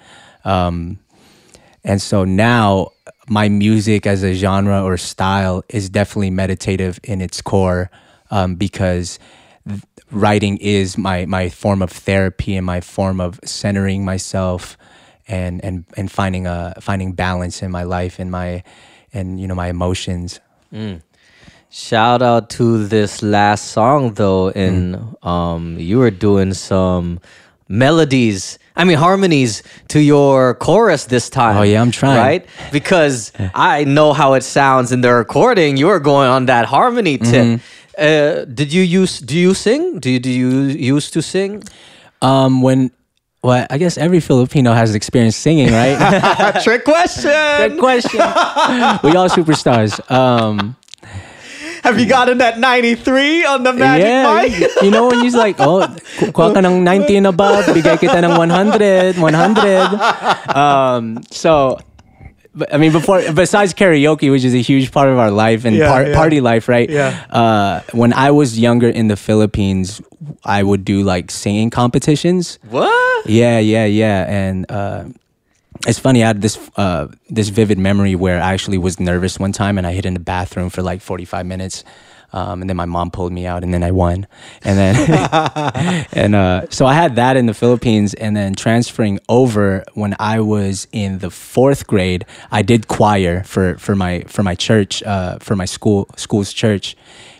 [0.44, 0.98] Um,
[1.84, 2.92] and so now
[3.28, 7.90] my music as a genre or style is definitely meditative in its core
[8.30, 9.18] um, because
[9.68, 14.78] th- writing is my, my form of therapy and my form of centering myself
[15.28, 18.62] and, and, and finding a finding balance in my life and my
[19.12, 20.40] and you know my emotions.
[21.70, 27.20] Shout out to this last song though, in um, you were doing some
[27.68, 28.58] melodies.
[28.74, 31.56] I mean harmonies to your chorus this time.
[31.58, 32.16] Oh, yeah, I'm trying.
[32.16, 35.76] Right, because I know how it sounds in the recording.
[35.76, 37.60] You were going on that harmony tip.
[37.98, 39.18] Uh, did you use?
[39.18, 39.98] Do you sing?
[39.98, 40.50] Do you, do you
[40.94, 41.64] used to sing?
[42.22, 42.90] Um, when
[43.42, 46.60] well, I guess every Filipino has experience singing, right?
[46.64, 47.30] Trick question.
[47.30, 48.18] Good question.
[49.04, 49.98] we all superstars.
[50.10, 50.76] Um,
[51.84, 54.82] Have you gotten that ninety three on the magic yeah, mic?
[54.82, 55.86] you- know when you're like, oh,
[56.18, 59.18] ku- kuha ka ng 90 and above, bigay kita ng 100, 100.
[60.58, 61.78] Um, so,
[62.72, 65.88] I mean, before besides karaoke, which is a huge part of our life and Yeah,
[65.88, 66.14] par- yeah.
[66.14, 66.88] party life, right?
[66.90, 67.14] Yeah.
[67.30, 70.00] Uh, when I was younger in the Philippines,
[70.44, 72.58] I would do like singing competitions.
[72.70, 73.26] What?
[73.26, 74.24] Yeah, yeah, yeah.
[74.28, 75.04] And uh,
[75.86, 76.24] it's funny.
[76.24, 79.86] I had this uh, this vivid memory where I actually was nervous one time, and
[79.86, 81.84] I hid in the bathroom for like forty five minutes.
[82.32, 84.26] Um, and then my mom pulled me out, and then I won.
[84.62, 89.82] And then, and uh, so I had that in the Philippines, and then transferring over
[89.94, 94.54] when I was in the fourth grade, I did choir for for my for my
[94.54, 96.96] church, uh, for my school school's church,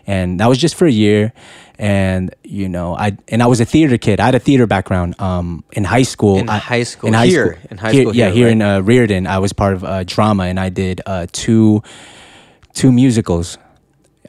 [0.07, 1.33] and that was just for a year.
[1.79, 4.21] And you know, I and I was a theater kid.
[4.21, 5.21] I had a theater background.
[5.21, 7.09] Um, in high school, In I- high school?
[7.09, 7.53] in high Here?
[7.55, 8.53] school, In high Here- school yeah, here, here right?
[8.53, 11.83] in uh, Riordan, I was part of uh, drama, and I did uh, two
[12.73, 13.59] two musicals.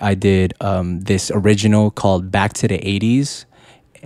[0.02, 3.46] I did um, this original called Back to the '80s,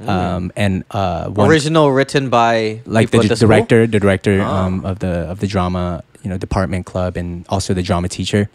[0.07, 4.65] um, and uh, one, Original written by like the d- director, the director Ah.
[4.65, 8.49] um, of the of the drama, you know, department club, and also the drama teacher.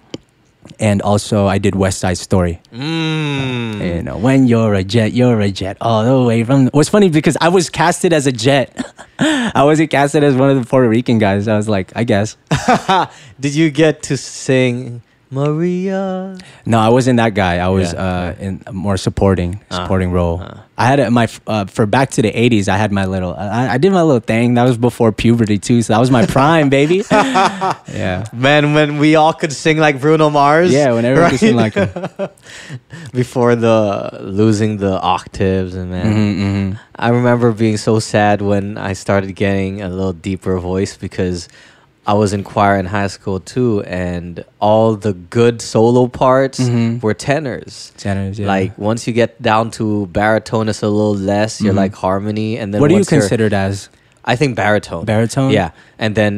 [0.81, 2.61] And also, I did West Side Story.
[2.75, 3.97] Mm.
[3.97, 6.67] You know, when you're a jet, you're a jet all the way from.
[6.75, 8.77] What's funny because I was casted as a jet.
[9.19, 11.49] I wasn't casted as one of the Puerto Rican guys.
[11.49, 12.37] I was like, I guess.
[13.41, 16.37] Did you get to sing Maria?
[16.65, 17.59] No, I wasn't that guy.
[17.59, 20.43] I was Yeah, uh, in a more supporting Ah, supporting role.
[20.77, 22.69] I had a, my uh, for back to the '80s.
[22.69, 23.35] I had my little.
[23.35, 24.55] I, I did my little thing.
[24.55, 25.83] That was before puberty too.
[25.83, 27.03] So that was my prime, baby.
[27.11, 30.73] yeah, Man, when we all could sing like Bruno Mars.
[30.73, 30.93] yeah.
[30.93, 31.55] When everyone was right?
[31.55, 32.29] like, him.
[33.13, 36.07] before the losing the octaves and man.
[36.15, 41.49] Mm-hmm, I remember being so sad when I started getting a little deeper voice because
[42.09, 47.03] I was in choir in high school too, and all the good solo parts Mhm.
[47.03, 47.93] were tenors.
[47.99, 48.39] tenors.
[48.39, 48.47] Yeah.
[48.47, 51.61] Like once you get down to baritone, it's a little less.
[51.61, 52.81] You're like harmony, and then Mm-hmm.
[52.81, 53.91] what do you once you're- consider it as?
[54.25, 55.05] I think baritone.
[55.05, 55.51] Baritone?
[55.53, 56.35] Yeah, and then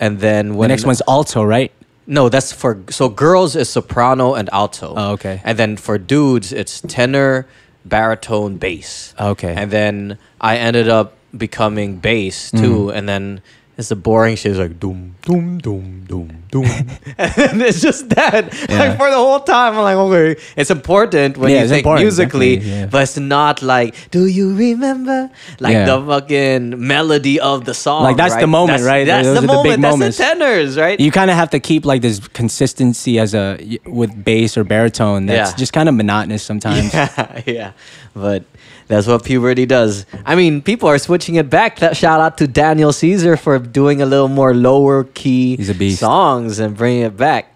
[0.00, 1.70] and then The when next one's alto, right?
[2.08, 4.92] No, that's for so girls is soprano and alto.
[4.96, 5.40] Oh, okay.
[5.44, 7.46] And then for dudes, it's tenor,
[7.84, 9.14] baritone, bass.
[9.20, 9.54] Okay.
[9.56, 13.40] And then I ended up becoming bass too, and then
[13.78, 14.52] it's the boring shit.
[14.52, 16.64] It's like doom, doom, doom, doom, doom,
[17.18, 18.52] and it's just that.
[18.70, 18.78] Yeah.
[18.78, 22.04] Like for the whole time, I'm like, okay, it's important when Yeah, you think important,
[22.04, 22.86] musically, yeah.
[22.86, 25.30] but it's not like, do you remember?
[25.60, 28.04] Like the fucking melody of the song.
[28.04, 28.40] Like, that's right?
[28.40, 29.06] the moment, right?
[29.06, 29.80] That's the the moment.
[29.80, 30.16] moments.
[30.18, 30.98] That's the tenors, right?
[30.98, 35.26] you kind of have to keep like this consistency as a with bass or baritone
[35.26, 35.56] that's Yeah.
[35.56, 37.72] just kind of monotonous sometimes Yeah, yeah.
[38.14, 38.44] But
[38.88, 40.06] that's what puberty does.
[40.24, 41.78] I mean, people are switching it back.
[41.80, 45.74] That shout out to Daniel Caesar for doing a little more lower key He's a
[45.74, 45.98] beast.
[46.00, 47.52] songs and bringing it back.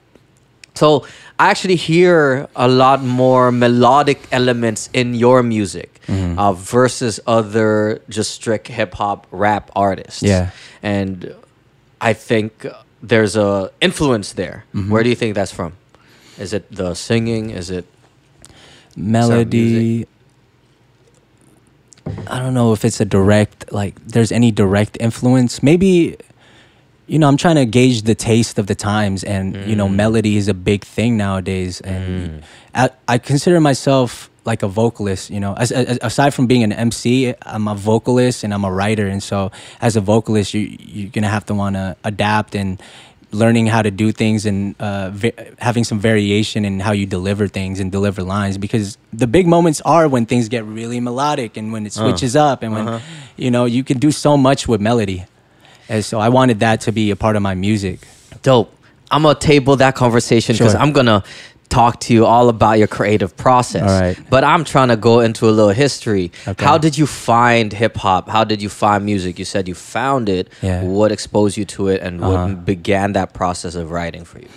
[0.75, 1.07] So
[1.38, 6.40] I actually hear a lot more melodic elements in your music Mm-hmm.
[6.40, 10.25] uh, versus other just strict hip hop rap artists.
[10.25, 10.51] Yeah.
[10.83, 11.33] and
[12.01, 12.66] I think
[13.01, 14.64] there's a influence there.
[14.75, 14.90] Mm-hmm.
[14.90, 15.75] Where do you think that's from?
[16.37, 17.51] Is it the singing?
[17.51, 17.85] Is it
[18.97, 20.07] melody
[22.27, 25.62] i don't know if it's a direct like there's any direct influence.
[25.62, 26.16] Maybe
[27.07, 29.94] you know i'm trying to gauge the taste of the times and you know mm.
[29.94, 31.81] melody is a big thing nowadays.
[31.81, 32.42] And mm.
[32.75, 36.73] I, I consider myself like a vocalist you know as, as, aside from being an
[36.73, 39.07] mc i'm a vocalist and i'm a writer.
[39.07, 42.81] And so as a vocalist you, you're gonna have to want to adapt and
[43.33, 47.47] learning how to do things and uh, va- having some variation in how you deliver
[47.47, 51.73] things and deliver lines because the big moments are when things get really melodic and
[51.73, 53.01] when it switches up and when
[53.37, 55.25] you know you can do so much with melody
[55.88, 58.01] and so i wanted that to be a part of my music
[58.43, 58.75] Dope.
[59.12, 60.81] I'm gonna table that conversation because Sure.
[60.81, 61.23] I'm gonna
[61.70, 63.88] talk to you all about your creative process.
[63.90, 64.18] All right.
[64.28, 66.30] But I'm trying to go into a little history.
[66.46, 66.64] Okay.
[66.64, 68.28] How did you find hip hop?
[68.28, 69.38] How did you find music?
[69.38, 70.48] You said you found it.
[70.62, 70.83] Yeah.
[70.83, 72.30] What exposed you to it, and Uh-huh.
[72.48, 74.48] what began that process of writing for you?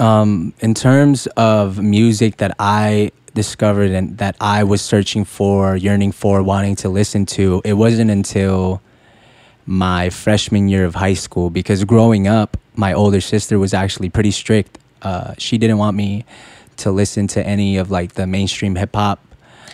[0.00, 6.12] um, in terms of music that I discovered and that I was searching for, yearning
[6.12, 8.80] for, wanting to listen to, it wasn't until
[9.66, 14.30] my freshman year of high school because growing up, my older sister was actually pretty
[14.30, 14.78] strict.
[15.02, 16.24] Uh, she didn't want me
[16.78, 19.20] to listen to any of like the mainstream hip hop.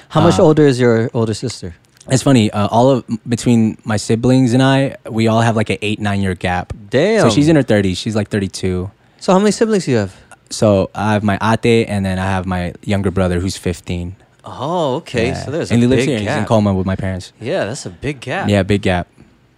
[0.08, 1.74] How much Uh, older is your older sister?
[2.08, 2.50] It's funny.
[2.52, 6.20] Uh, all of between my siblings and I, we all have like an eight nine
[6.20, 6.72] year gap.
[6.90, 7.22] Damn.
[7.28, 7.98] So she's in her thirties.
[7.98, 8.90] She's like thirty two.
[9.18, 10.14] So how many siblings do you have?
[10.50, 14.14] So I have my ate, and then I have my younger brother who's 15.
[14.44, 15.28] Oh, okay.
[15.28, 15.44] Yeah.
[15.44, 16.18] So there's and a he lives here.
[16.18, 16.46] He's in gap.
[16.46, 17.32] Colma with my parents.
[17.40, 18.48] Yeah, that's a big gap.
[18.48, 19.08] Yeah, big gap.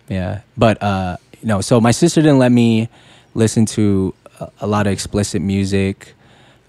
[0.09, 2.89] Yeah, but uh, you know, so my sister didn't let me
[3.35, 4.15] listen to
[4.61, 6.15] a, lot of explicit music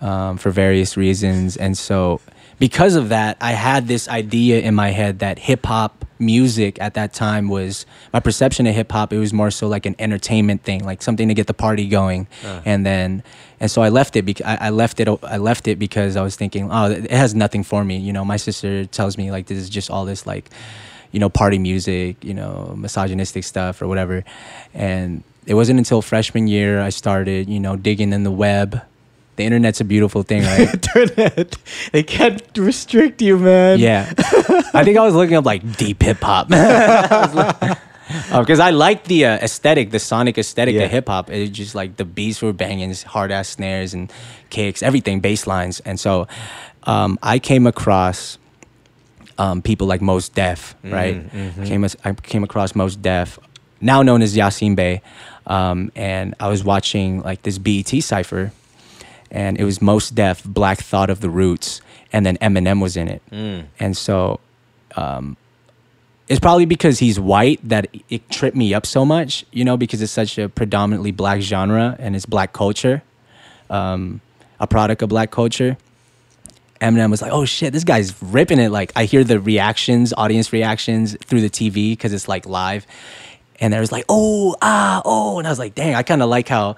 [0.01, 2.21] um, for various reasons, and so
[2.59, 6.95] because of that, I had this idea in my head that hip hop music at
[6.95, 9.13] that time was my perception of hip hop.
[9.13, 12.27] It was more so like an entertainment thing, like something to get the party going,
[12.65, 13.23] and then
[13.61, 14.23] and so I left it.
[14.23, 15.07] Because I, I left it.
[15.23, 17.97] I left it because I was thinking, oh, it has nothing for me.
[17.97, 20.49] You know, my sister tells me like this is just all this like
[21.11, 24.23] you know, party music, you know, misogynistic stuff or whatever.
[24.73, 28.81] And it wasn't until freshman year I started, you know, digging in the web.
[29.35, 30.73] The internet's a beautiful thing, right?
[30.95, 31.55] Internet.
[31.91, 33.79] They can't restrict you, man.
[33.79, 34.11] yeah.
[34.73, 36.49] I think I was looking up like deep hip hop.
[36.49, 40.83] Because I liked the uh, aesthetic, the sonic aesthetic Yeah.
[40.83, 41.29] of hip hop.
[41.31, 44.11] It just like the beats were banging, hard ass snares and
[44.49, 45.79] kicks, everything, bass lines.
[45.81, 46.27] And so
[46.83, 48.37] um, I came across
[49.37, 51.23] um, people like Mos Def, right?
[51.65, 53.39] Came as, I came across Mos Def,
[53.79, 55.01] now known as Yasin Bey,
[55.49, 58.53] um, and I was watching like this BET cipher,
[59.29, 61.81] and it was Mos Def, Black Thought of the Roots,
[62.13, 63.21] and then Eminem was in it,
[63.79, 64.39] and so
[64.95, 65.35] um,
[66.29, 70.01] it's probably because he's white that it tripped me up so much, you know, because
[70.01, 73.01] it's such a predominantly black genre and it's black culture,
[73.71, 74.21] um,
[74.59, 75.75] a product of black culture.
[76.81, 80.53] Eminem was like, "Oh shit, this guy's ripping it!" Like I hear the reactions, audience
[80.53, 82.87] reactions through the TV because it's like live,
[83.59, 86.29] and there was like, "Oh ah oh," and I was like, "Dang, I kind of
[86.29, 86.75] like how."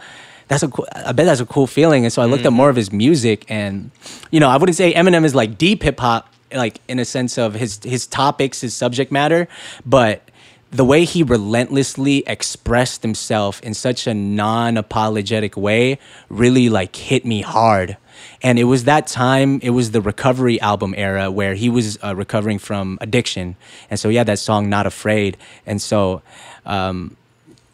[0.48, 2.04] That's a cool, I bet that's a cool feeling.
[2.04, 3.90] And so I looked up more of his music, and
[4.32, 7.38] you know, I wouldn't say Eminem is like deep hip hop, like in a sense
[7.38, 9.48] of his his topics, his subject matter,
[9.86, 10.30] but
[10.72, 17.42] the way he relentlessly expressed himself in such a non-apologetic way really like hit me
[17.42, 17.98] hard
[18.42, 22.16] and it was that time it was the recovery album era where he was uh,
[22.16, 23.58] recovering from addiction
[23.90, 26.22] and so he had that song not afraid and so
[26.66, 27.16] um,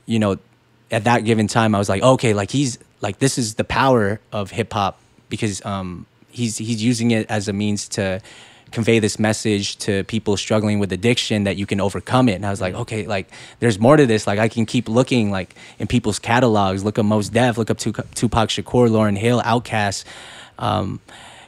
[0.06, 0.38] you know
[0.89, 4.19] at that given time i was like okay like he's like this is the power
[4.32, 8.21] of hip-hop because um, he's he's using it as a means to
[8.71, 12.33] convey this message to people struggling with addiction that you can overcome it.
[12.33, 13.29] And I was like, okay, like
[13.60, 14.27] there's more to this.
[14.27, 16.83] Like I can keep looking like in people's catalogs.
[16.83, 17.58] Look up Mos Def.
[17.58, 20.04] Look up Tupac Tupac Shakur, Lauryn Hill, Outkast.
[20.60, 21.00] Um,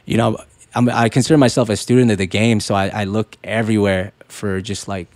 [0.06, 0.38] you know,
[0.74, 4.60] I'm, I consider myself a student of the game, so I, I look everywhere for
[4.60, 5.08] just like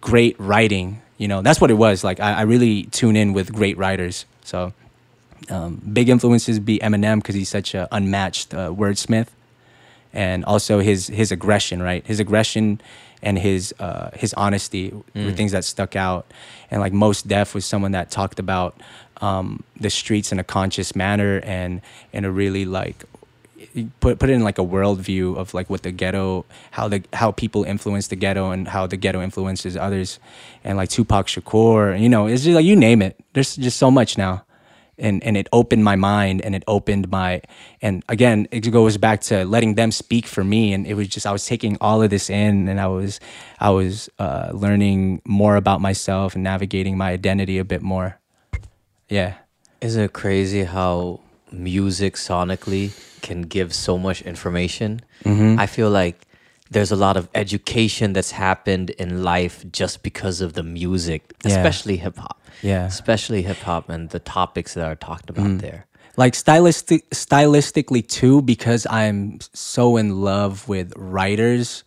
[0.00, 1.00] great writing.
[1.18, 2.02] You know, that's what it was.
[2.02, 4.24] Like I, I really tune in with great writers.
[4.44, 4.72] So
[5.50, 9.28] um, big influences be Eminem because he's such an unmatched uh, wordsmith,
[10.12, 12.06] and also his his aggression, right?
[12.06, 12.80] His aggression
[13.22, 16.26] and his uh, his honesty were things that stuck out.
[16.70, 18.80] And like Mos Def was someone that talked about
[19.20, 21.80] um, the streets in a conscious manner and
[22.12, 23.04] in a really like
[24.00, 27.32] put put it in like a worldview of like what the ghetto, how the how
[27.32, 30.18] people influence the ghetto and how the ghetto influences others,
[30.64, 33.16] and like Tupac Shakur, you know, it's just like you name it.
[33.32, 34.44] There's just so much now,
[34.98, 37.42] and and it opened my mind and it opened my
[37.80, 41.26] and again it goes back to letting them speak for me, and it was just
[41.26, 43.20] I was taking all of this in, and I was
[43.60, 48.18] I was uh, learning more about myself and navigating my identity a bit more.
[49.08, 49.34] Yeah.
[49.80, 51.20] Isn't it crazy how
[51.52, 52.92] music sonically
[53.22, 55.00] can give so much information?
[55.24, 55.58] Mm-hmm.
[55.58, 56.26] I feel like
[56.70, 61.52] there's a lot of education that's happened in life just because of the music, Yeah.
[61.56, 62.40] especially hip hop.
[62.62, 62.84] Yeah.
[62.84, 62.86] Mm.
[62.88, 65.86] Especially hip hop and the topics that are talked about there.
[66.16, 71.84] like stylistic stylistically too because i'm so in love with writers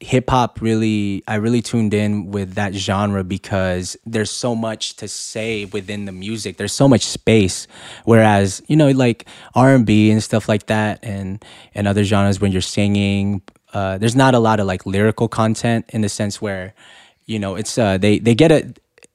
[0.00, 5.08] hip hop really i really tuned in with that genre because there's so much to
[5.08, 6.56] say within the music.
[6.56, 7.66] There's so much space.
[8.04, 12.60] Whereas you know like r&b and stuff like that and and other genres when you're
[12.60, 13.42] singing
[13.72, 16.74] uh, there's not a lot of like lyrical content in the sense where
[17.26, 18.72] you know it's uh they they get a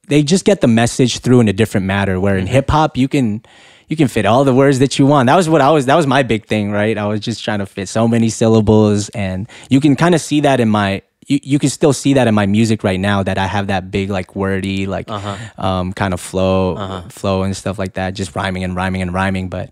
[0.09, 2.19] they just get the message through in a different matter.
[2.19, 3.43] Where in hip hop you can
[3.89, 5.27] you can fit all the words that you want.
[5.27, 6.97] That was what I was that was my big thing, right?
[6.97, 10.41] I was just trying to fit so many syllables and you can kind of see
[10.41, 13.37] that in my you, you can still see that in my music right now that
[13.37, 15.09] I have that big like wordy like
[15.57, 19.49] um kind of flow flow and stuff like that just rhyming and rhyming and rhyming
[19.49, 19.71] but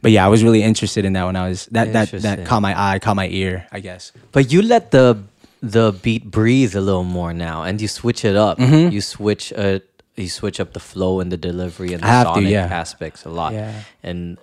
[0.00, 2.62] but yeah, I was really interested in that when I was that that that caught
[2.62, 4.12] my eye, caught my ear, I guess.
[4.32, 5.24] But you let the
[5.60, 8.58] the beat breathe a little more now, and you switch it up.
[8.58, 8.92] Mm-hmm.
[8.92, 9.80] You switch uh,
[10.18, 12.66] you switch up the flow and the delivery and the have to, sonic yeah.
[12.66, 13.52] aspects a lot.
[13.52, 13.82] Yeah.
[14.02, 14.38] And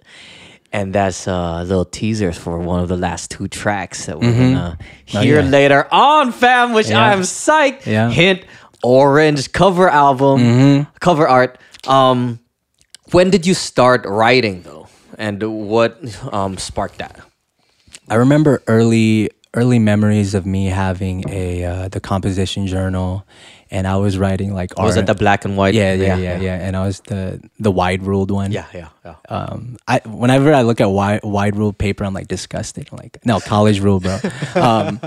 [0.73, 4.77] and that's uh, little teasers for one of the last two tracks that we're gonna
[4.81, 5.47] Oh, hear yeah.
[5.49, 6.73] later on, fam.
[6.73, 7.01] Which Yeah.
[7.03, 7.85] I'm psyched.
[7.85, 8.09] Yeah.
[8.09, 8.43] Hint:
[8.83, 10.91] orange cover album, Mm-hmm.
[10.99, 11.57] cover art.
[11.87, 12.39] Um,
[13.11, 15.97] when did you start writing though, and what
[16.33, 17.19] um sparked that?
[18.09, 23.25] I remember early early memories of me having a uh, the composition journal,
[23.71, 25.73] and I was writing like Was it the black and white?
[25.73, 28.51] yeah, yeah, yeah, yeah, and I was the the wide ruled one.
[28.51, 29.15] Yeah, yeah, yeah.
[29.29, 32.89] Um, I whenever I look at wide wide ruled paper, I'm like disgusted.
[32.91, 34.17] I'm like, no, college rule, bro.
[34.55, 34.99] um,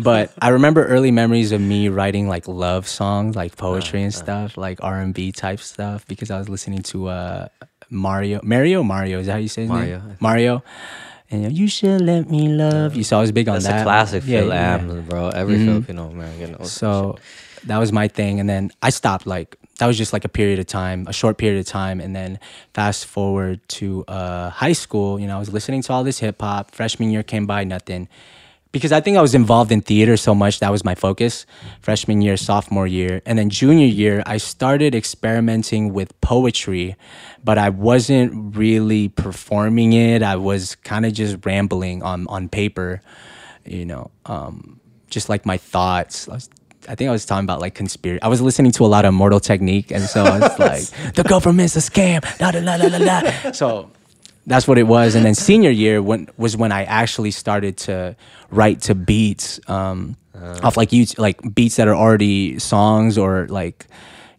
[0.00, 4.56] but I remember early memories of me writing like love songs, like poetry and stuff,
[4.56, 7.48] like R and B type stuff, because I was listening to uh
[7.90, 9.18] Mario, Mario, Mario.
[9.20, 10.16] Is that how you say his Mario, name?
[10.20, 10.62] Mario.
[11.30, 13.04] And you, should let me love you.
[13.04, 13.70] So I was big on That's that.
[13.70, 14.74] That's a classic Yeah, Phil yeah.
[14.74, 15.28] Am, bro.
[15.30, 16.62] Every Filipino American.
[16.64, 17.16] So
[17.64, 18.40] that was my thing.
[18.40, 21.38] And then I stopped like that was just like a period of time, a short
[21.38, 22.00] period of time.
[22.00, 22.38] And then
[22.74, 26.40] fast forward to uh, high school, you know, I was listening to all this hip
[26.40, 26.72] hop.
[26.72, 28.08] Freshman year came by, nothing.
[28.70, 31.44] Because I think I was involved in theater so much, that was my focus.
[31.80, 33.20] Freshman year, sophomore year.
[33.26, 36.96] And then junior year, I started experimenting with poetry,
[37.44, 40.22] but I wasn't really performing it.
[40.22, 43.02] I was kind of just rambling on, on paper,
[43.66, 44.10] you know.
[44.24, 46.26] Um, just like my thoughts.
[46.88, 48.22] I, think I was talking about like conspiracy.
[48.22, 51.22] I was listening to a lot of Mortal Technique, and so I was like, "The
[51.22, 53.52] government's a scam." Da, da, da, da, da.
[53.52, 53.90] So
[54.46, 55.14] that's what it was.
[55.14, 58.16] And then senior year when, was when I actually started to
[58.50, 60.16] write to beats um,
[60.62, 63.86] off like you like beats that are already songs or like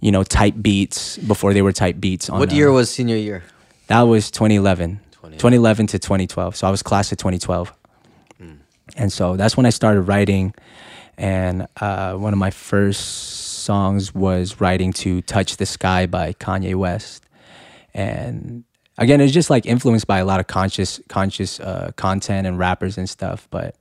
[0.01, 2.29] you know type beats before they were type beats.
[2.29, 3.43] On, What uh, year was senior year?
[3.87, 4.99] that was 2011.
[5.23, 6.55] 2011 to 2012.
[6.55, 7.73] So I was class of 2012.
[8.95, 10.53] And so that's when I started writing.
[11.17, 16.75] And uh, one of my first songs was writing to Touch the Sky by Kanye
[16.75, 17.25] West.
[17.93, 18.63] And
[18.97, 22.97] again, it's just like influenced by a lot of conscious, conscious uh, content and rappers
[22.97, 23.47] and stuff.
[23.51, 23.75] But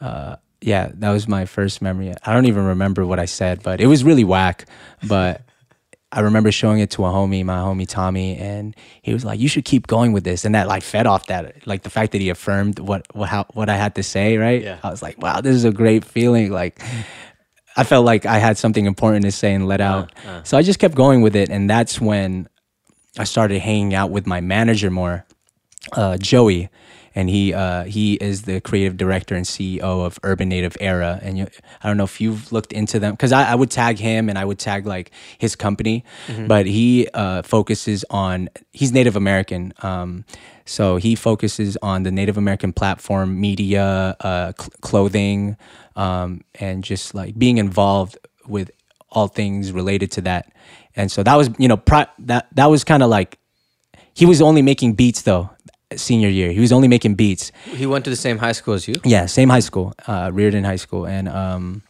[0.00, 2.12] uh, yeah, that was my first memory.
[2.24, 4.66] I don't even remember what I said, but it was really whack.
[5.06, 5.42] But
[6.16, 9.48] I remember showing it to a homie, my homie Tommy, and he was like, "You
[9.48, 12.22] should keep going with this." And that like fed off that, like the fact that
[12.22, 14.38] he affirmed what what how, what I had to say.
[14.38, 14.62] Right?
[14.62, 14.78] Yeah.
[14.82, 16.82] I was like, "Wow, this is a great feeling." Like,
[17.76, 20.10] I felt like I had something important to say and let out.
[20.44, 22.48] So I just kept going with it, and that's when
[23.18, 25.26] I started hanging out with my manager more,
[25.92, 26.70] uh, Joey,
[27.16, 31.18] and he uh, he is the creative director and CEO of Urban Native Era.
[31.22, 31.46] And you,
[31.82, 34.38] I don't know if you've looked into them because I, I would tag him and
[34.38, 36.04] I would tag like his company,
[36.46, 39.72] but he uh, focuses on he's Native American.
[39.82, 40.26] Um,
[40.66, 45.56] so he focuses on the Native American platform, media, uh, cl- clothing,
[45.96, 48.70] um, and just like being involved with
[49.10, 50.52] all things related to that.
[50.94, 53.38] And so that was, you know, pri- that that was kind of like
[54.12, 55.50] he was only making beats though.
[55.94, 57.52] Senior year, he was only making beats.
[57.64, 58.96] He went to the same high school as you.
[59.04, 61.82] Yeah, same high school, uh, Riordan High School, and um,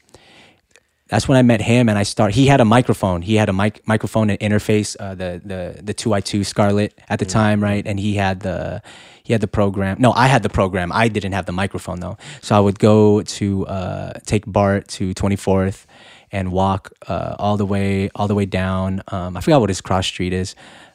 [1.09, 1.89] that's when I met him.
[1.89, 2.35] And I start.
[2.35, 3.23] He had a microphone.
[3.23, 6.93] He had a mic- microphone and interface, uh, the the the two i two Scarlett
[7.09, 7.87] at the time, right?
[7.87, 8.83] And he had the
[9.23, 9.97] he had the program.
[9.99, 10.93] No, I had the program.
[10.93, 12.19] I didn't have the microphone though.
[12.43, 15.87] So I would go to uh, take BART to Twenty Fourth
[16.31, 19.03] and walk uh, all the way all the way down.
[19.09, 20.55] Um, I forgot what his cross street is.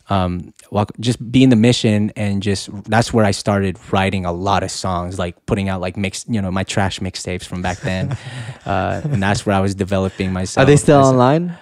[0.10, 0.54] Um,
[1.00, 5.18] just being the mission and just that's where I started writing a lot of songs,
[5.20, 8.18] like putting out like mix, you know, my trash mixtapes from back then,
[8.66, 10.64] uh, and that's where I was developing myself.
[10.64, 11.58] Are they still a- online?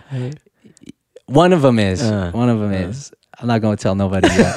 [1.27, 2.01] One of them is.
[2.01, 3.11] Uh, one of them is.
[3.41, 4.53] I'm not gonna tell nobody yet.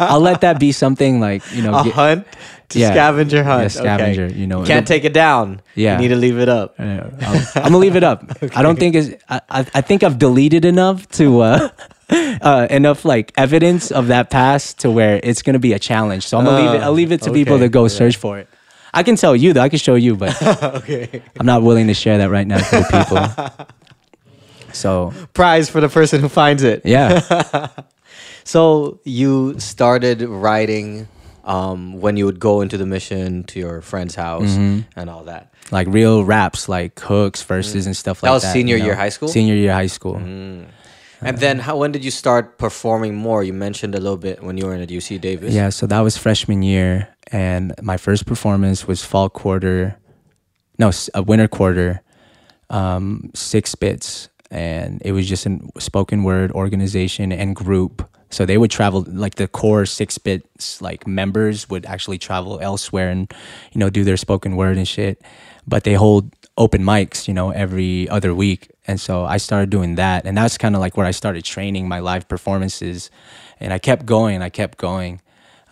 [0.00, 1.74] I'll let that be something like you know.
[1.78, 2.26] A get- hunt
[2.70, 2.90] to Yeah.
[2.90, 3.62] scavenger hunt.
[3.62, 5.60] Yeah, scavenger, you know, you can't take it down.
[5.76, 5.96] Yeah.
[5.96, 6.74] you need to leave it up.
[6.78, 8.24] Uh, I'll, I'm gonna leave it up.
[8.56, 9.22] I don't think it's.
[9.28, 11.68] I, I, I think I've deleted enough to uh,
[12.42, 16.26] uh, enough like evidence of that past to where it's gonna be a challenge.
[16.26, 16.82] So I'm gonna leave it.
[16.84, 17.88] I'll leave it to people okay, to go yeah.
[17.88, 18.48] search for it.
[18.92, 19.60] I can tell you though.
[19.62, 20.40] I can show you, but
[20.80, 21.22] okay.
[21.38, 23.66] I'm not willing to share that right now to the people.
[24.72, 26.82] So Prize for the person who finds it.
[26.84, 27.68] yeah,
[28.44, 31.06] So you started writing
[31.44, 34.80] um, when you would go into the mission to your friend's house Mm-hmm.
[34.98, 35.52] and all that.
[35.70, 38.46] like real raps, like hooks, verses, and stuff like That that.
[38.48, 39.28] was senior you year high school?
[39.28, 40.18] Senior year high school.
[41.24, 43.42] And then how when did you start performing more?
[43.42, 45.54] You mentioned a little bit when you were in at UC Davis.
[45.54, 49.96] Yeah, so that was freshman year, and my first performance was fall quarter,
[50.78, 52.02] no, a winter quarter,
[52.70, 58.08] um, six bits, and it was just a spoken word organization and group.
[58.30, 63.08] So they would travel, like the core six bits, like members would actually travel elsewhere
[63.08, 63.32] and,
[63.72, 65.22] you know, do their spoken word and shit.
[65.66, 68.70] But they hold open mics, you know, every other week.
[68.86, 70.26] And so I started doing that.
[70.26, 73.10] And that's kind of like where I started training my live performances.
[73.60, 75.20] And I kept going, and I kept going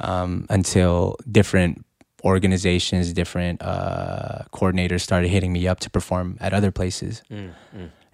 [0.00, 1.84] um, until different
[2.24, 7.22] organizations, different uh, coordinators started hitting me up to perform at other places.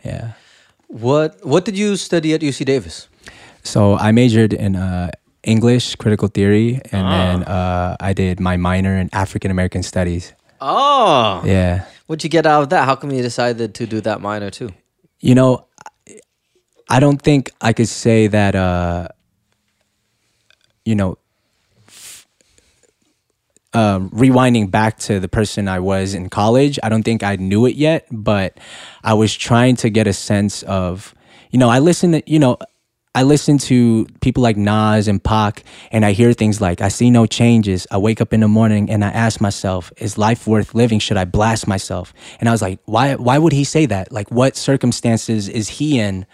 [0.05, 0.33] Yeah.
[0.89, 3.09] What What did you study at UC Davis?
[3.63, 5.11] So I majored in uh,
[5.43, 10.33] English, critical theory, and then uh, I did my minor in African American studies.
[10.61, 11.85] Oh, Yeah.
[12.07, 12.85] what'd you get out of that?
[12.87, 14.71] How come you decided to do that minor too?
[15.21, 15.67] You know,
[16.89, 19.09] I don't think I could say that, uh,
[20.85, 21.19] you know,
[23.75, 27.67] um, rewinding back to the person I was in college, I don't think I knew
[27.67, 28.59] it yet, but
[29.05, 31.15] I was trying to get a sense of,
[31.51, 32.57] you know, I listen to, you know,
[33.15, 37.11] I listen to people like Nas and Pac, and I hear things like, I see
[37.11, 37.87] no changes.
[37.91, 40.99] I wake up in the morning and I ask myself, is life worth living?
[40.99, 42.13] Should I blast myself?
[42.39, 44.13] And I was like, why, why would he say that?
[44.13, 46.27] Like, what circumstances is he in?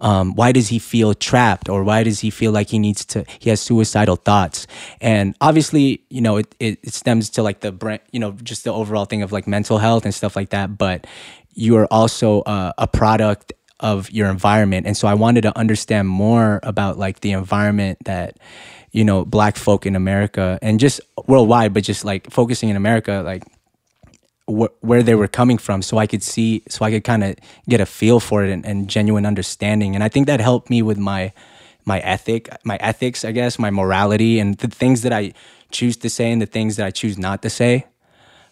[0.00, 3.22] Um, why does he feel trapped or why does he feel like he needs to
[3.38, 4.66] he has suicidal thoughts
[5.02, 8.64] and obviously you know it, it, it stems to like the brain you know just
[8.64, 11.06] the overall thing of like mental health and stuff like that but
[11.54, 16.08] you are also uh, a product of your environment and so i wanted to understand
[16.08, 18.38] more about like the environment that
[18.92, 23.22] you know black folk in america and just worldwide but just like focusing in america
[23.24, 23.42] like
[24.50, 27.36] wh- where they were coming from so I could see, so I could kind of
[27.68, 29.94] get a feel for it and, and genuine understanding.
[29.94, 31.32] And I think that helped me with my,
[31.84, 35.32] my ethic, my ethics, I guess, my morality and the things that I
[35.70, 37.86] choose to say and the things that I choose not to say.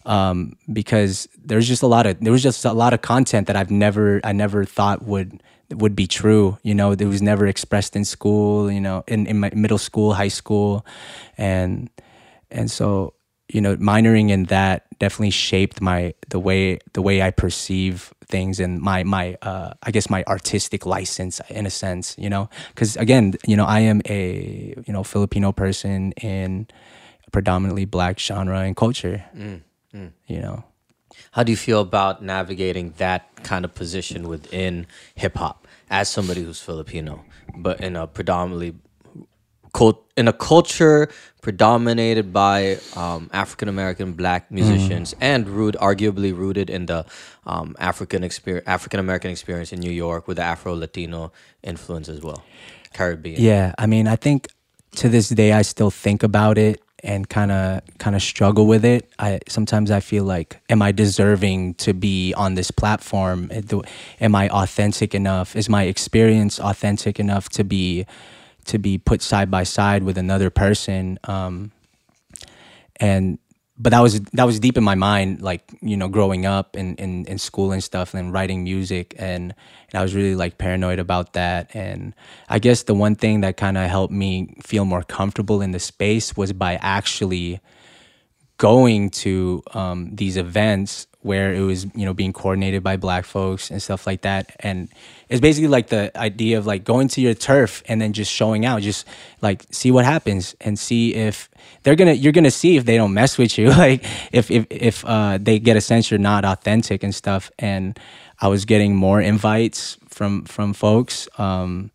[0.08, 3.56] Um, because there's just a lot of, there was just a lot of content that
[3.56, 6.56] I've never, I never thought would, would be true.
[6.62, 10.14] You know, it was never expressed in school, you know, in, in my middle school,
[10.14, 10.86] high school.
[11.36, 11.90] And,
[12.50, 13.12] and so
[13.48, 18.60] you know minoring in that definitely shaped my the way the way i perceive things
[18.60, 22.96] and my my uh i guess my artistic license in a sense you know because
[22.96, 26.66] again you know i am a you know filipino person in
[27.32, 29.24] predominantly black genre and culture
[29.92, 30.64] you know?
[31.32, 36.42] How do you feel about navigating that kind of position within hip hop as somebody
[36.42, 37.24] who's Filipino,
[37.56, 38.74] but in a predominantly
[39.72, 41.08] cult in a culture
[41.42, 47.06] predominated by um, African American black musicians and root arguably rooted in the
[47.46, 51.32] um, African experience African American experience in New York with the Afro Latino
[51.62, 52.42] influence as well,
[52.92, 53.40] Caribbean.
[53.40, 54.48] Yeah, I mean, I think
[54.96, 58.84] to this day I still think about it and kind of kind of struggle with
[58.84, 59.10] it.
[59.18, 63.50] I sometimes I feel like, am I deserving to be on this platform?
[64.20, 65.56] Am I authentic enough?
[65.56, 68.06] Is my experience authentic enough to be
[68.66, 71.18] to be put side by side with another person?
[71.24, 71.72] Um,
[73.00, 73.38] and
[73.78, 76.94] but that was that was deep in my mind like you know growing up in
[76.96, 79.54] in, in school and stuff and writing music and,
[79.90, 82.14] and i was really like paranoid about that and
[82.48, 85.78] i guess the one thing that kind of helped me feel more comfortable in the
[85.78, 87.60] space was by actually
[88.58, 93.70] going to um, these events where it was you know being coordinated by black folks
[93.70, 94.54] and stuff like that.
[94.60, 94.88] And
[95.28, 98.64] it's basically like the idea of like going to your turf and then just showing
[98.64, 99.06] out just
[99.42, 101.48] like see what happens and see if
[101.82, 103.68] they're gonna you're gonna see if they don't mess with you.
[103.78, 107.50] Like if if if uh, they get a sense you're not authentic and stuff.
[107.58, 107.98] And
[108.40, 111.90] i was getting more invites from from folks um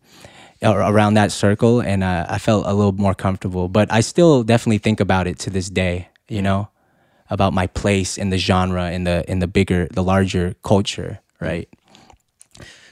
[0.62, 1.80] around that circle.
[1.80, 3.68] And uh, i felt a little more comfortable.
[3.68, 6.68] But i still definitely think about it to this day you know
[7.30, 11.68] about my place in the genre in the in the bigger the larger culture right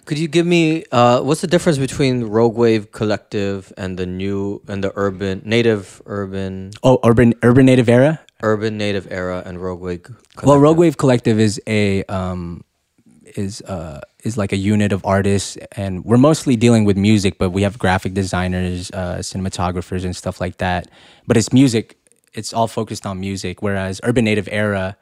[0.04, 4.60] Could you give me uh, what's the difference between Rogue Wave Collective and the new
[4.66, 9.80] and the urban native urban oh urban urban native era urban native era and Rogue
[9.80, 10.02] Wave?
[10.02, 10.44] Collective?
[10.44, 12.64] Well, Rogue Wave Collective is a um,
[13.36, 17.50] is uh, is like a unit of artists, and we're mostly dealing with music, but
[17.50, 20.88] we have graphic designers, uh, cinematographers, and stuff like that.
[21.26, 21.98] But it's music;
[22.34, 23.62] it's all focused on music.
[23.62, 24.96] Whereas Urban Native Era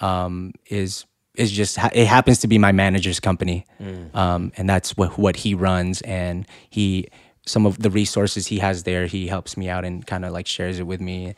[0.00, 1.04] um, is
[1.36, 3.64] is just it happens to be my manager's company,
[4.14, 7.08] um, and that's what what he runs, and he
[7.46, 10.46] some of the resources he has there, he helps me out and kind of like
[10.46, 11.26] shares it with me.
[11.26, 11.34] and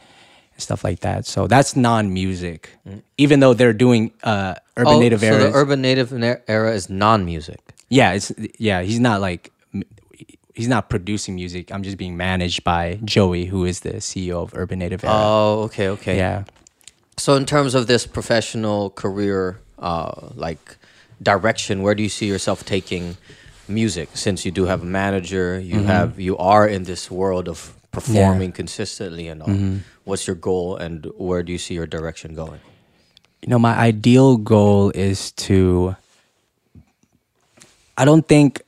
[0.59, 1.25] Stuff like that.
[1.27, 2.69] So that's non-music,
[3.17, 5.39] even though they're doing uh, urban Oh, native so era.
[5.45, 6.13] the urban native
[6.47, 7.61] era is non-music.
[7.89, 8.83] yeah, it's yeah.
[8.83, 9.51] He's not like
[10.55, 11.73] he's not producing music.
[11.73, 15.13] I'm just being managed by Joey, who is the CEO of Urban Native Era.
[15.15, 16.17] Oh, okay, okay.
[16.17, 16.45] yeah.
[17.17, 20.77] So in terms of this professional career, uh, like
[21.23, 23.17] direction, where do you see yourself taking
[23.69, 24.09] music?
[24.15, 25.87] Since you do have a manager, you Mm-hmm.
[25.87, 29.49] have you are in this world of performing consistently and all.
[29.49, 29.77] Mm-hmm.
[30.05, 32.61] What's your goal, and where do you see your direction going?
[33.43, 35.95] you know, my ideal goal is to.
[37.99, 38.63] I don't think.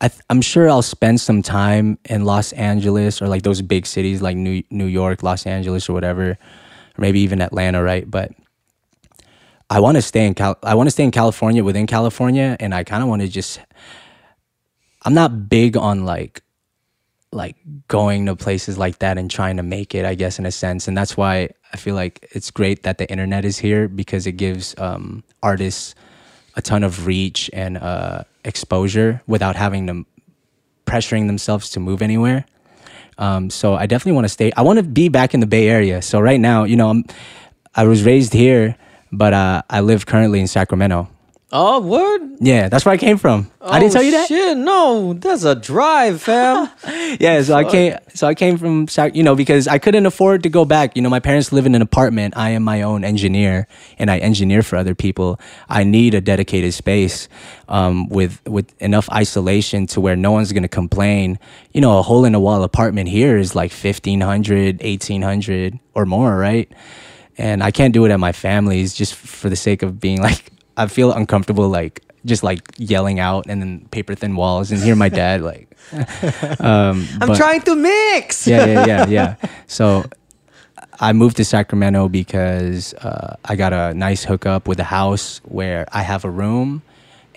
[0.00, 4.20] I I'm sure I'll spend some time in Los Angeles or like those big cities
[4.22, 6.38] like New New York, Los Angeles, or whatever, or
[6.98, 8.10] maybe even Atlanta, right?
[8.10, 8.32] But
[9.70, 10.58] I want to stay in Cal.
[10.62, 13.60] I want to stay in California within California, and I kind of want to just.
[15.02, 16.42] I'm not big on like
[17.32, 17.56] like
[17.88, 20.88] going to places like that and trying to make it, I guess, in a sense.
[20.88, 24.32] And that's why I feel like it's great that the internet is here because it
[24.32, 25.94] gives um, artists
[26.56, 30.06] a ton of reach and uh, exposure without having them
[30.86, 32.46] pressuring themselves to move anywhere.
[33.18, 34.52] Um, so I definitely want to stay.
[34.56, 36.00] I want to be back in the Bay Area.
[36.00, 37.04] So right now, you know, I'm,
[37.74, 38.76] I was raised here,
[39.10, 41.08] but uh, I live currently in Sacramento.
[41.52, 42.22] Oh, word!
[42.40, 43.50] Yeah, that's where I came from.
[43.60, 44.26] I didn't Oh, tell you that.
[44.26, 46.68] Shit, no, that's a drive, fam.
[47.20, 50.48] yeah so i came so i came from you know because i couldn't afford to
[50.48, 53.66] go back you know my parents live in an apartment i am my own engineer
[53.98, 55.38] and i engineer for other people
[55.68, 57.28] i need a dedicated space
[57.68, 61.38] um, with with enough isolation to where no one's going to complain
[61.72, 66.36] you know a hole in the wall apartment here is like 1500 1800 or more
[66.36, 66.70] right
[67.38, 70.50] and i can't do it at my family's just for the sake of being like
[70.76, 74.96] i feel uncomfortable like just like yelling out and then paper thin walls and hear
[74.96, 75.68] my dad like
[76.60, 78.46] um, I'm but- trying to mix.
[78.46, 79.34] yeah, yeah, yeah, yeah.
[79.68, 80.04] So
[80.98, 85.86] I moved to Sacramento because uh, I got a nice hookup with a house where
[85.92, 86.82] I have a room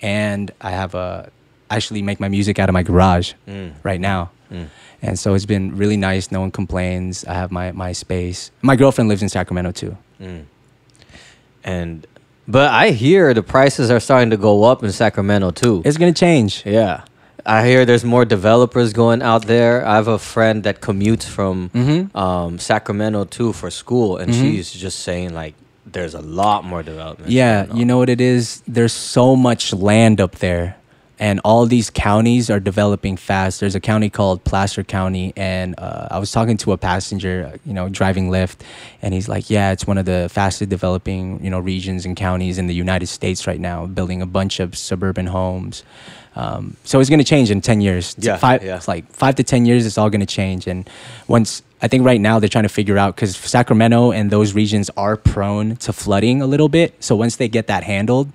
[0.00, 1.30] and I have a
[1.70, 3.34] actually make my music out of my garage
[3.84, 4.30] right now.
[5.02, 6.32] And so it's been really nice.
[6.32, 7.24] No one complains.
[7.26, 8.50] I have my, my space.
[8.62, 9.96] My girlfriend lives in Sacramento too.
[11.62, 12.06] And
[12.50, 15.82] but I hear the prices are starting to go up in Sacramento too.
[15.84, 16.62] It's gonna change.
[16.66, 17.04] Yeah.
[17.46, 19.84] I hear there's more developers going out there.
[19.86, 22.16] I have a friend that commutes from Mm-hmm.
[22.16, 25.54] um, Sacramento too for school, and she's just saying like
[25.86, 27.30] there's a lot more development.
[27.32, 28.62] Yeah, you know what it is?
[28.68, 30.76] There's so much land up there.
[31.20, 33.60] And all these counties are developing fast.
[33.60, 37.58] There's a county called Placer County, and uh, I was talking to a passenger, uh,
[37.66, 38.62] you know, driving Lyft,
[39.02, 42.56] and he's like, "Yeah, it's one of the fastest developing, you know, regions and counties
[42.56, 45.84] in the United States right now, building a bunch of suburban homes."
[46.36, 48.14] Um, so it's going to change in ten years.
[48.16, 48.76] It's Yeah, five, yeah.
[48.76, 49.84] It's like five to ten years.
[49.84, 50.88] It's all going to change, and
[51.28, 54.90] once I think right now they're trying to figure out because Sacramento and those regions
[54.96, 57.02] are prone to flooding a little bit.
[57.02, 58.32] So once they get that handled,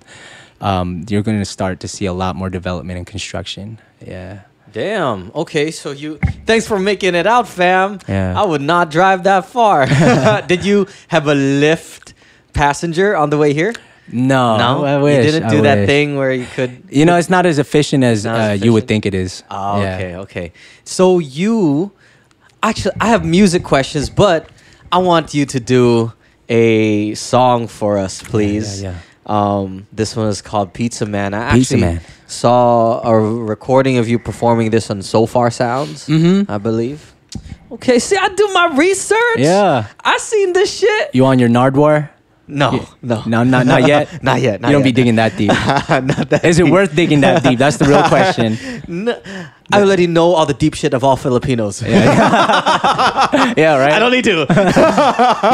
[0.61, 3.79] um, you're going to start to see a lot more development and construction.
[4.05, 4.41] Yeah.
[4.71, 5.31] Damn.
[5.33, 7.99] Okay, so you thanks for making it out, fam.
[8.09, 8.39] Yeah.
[8.39, 9.85] I would not drive that far.
[10.47, 12.13] Did you have a lift
[12.53, 13.73] passenger on the way here?
[14.11, 15.25] No, no, I wish.
[15.25, 15.87] you didn't I do that wish.
[15.87, 16.83] thing where you could.
[16.89, 19.43] You know, it's not as efficient as, Not as uh, you would think it is.
[19.49, 19.95] Oh, Yeah.
[19.95, 20.53] okay, okay.
[20.83, 21.91] So you
[22.61, 24.47] actually, I have music questions, but
[24.91, 26.13] I want you to do
[26.49, 28.83] a song for us, please.
[28.83, 31.33] Yeah, yeah, Um, this one is called Pizza Man.
[31.33, 32.01] I Pizza actually Man.
[32.27, 36.49] saw a recording of you performing this on Sofar Sounds, Mhm.
[36.49, 37.13] I believe.
[37.71, 39.37] Okay, see, I do my research.
[39.37, 39.85] Yeah.
[40.03, 41.09] I seen this shit.
[41.13, 42.09] You on your Nardwuar?
[42.47, 44.21] No, no, No, not not yet.
[44.21, 44.61] not yet.
[44.61, 44.83] Not you don't yet.
[44.83, 45.49] be digging that deep.
[45.89, 47.57] not that Is it worth digging that deep?
[47.57, 48.57] That's the real question.
[48.87, 49.19] No,
[49.71, 51.81] I already know all the deep shit of all Filipinos.
[51.81, 53.53] Yeah, yeah.
[53.57, 53.93] yeah right.
[53.93, 54.45] I don't need to.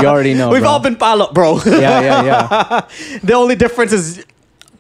[0.02, 0.50] you already know.
[0.50, 0.70] We've bro.
[0.72, 1.60] all been pilot, bro.
[1.66, 2.82] Yeah, yeah, yeah.
[3.24, 4.26] the only difference is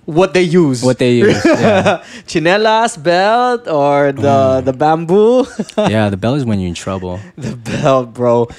[0.04, 0.84] what they use.
[0.84, 1.40] What they use.
[1.46, 4.66] Yeah, Chinelas, belt, or the mm.
[4.66, 5.46] the bamboo.
[5.78, 7.20] yeah the belt is when you're in trouble.
[7.38, 8.50] the belt, bro.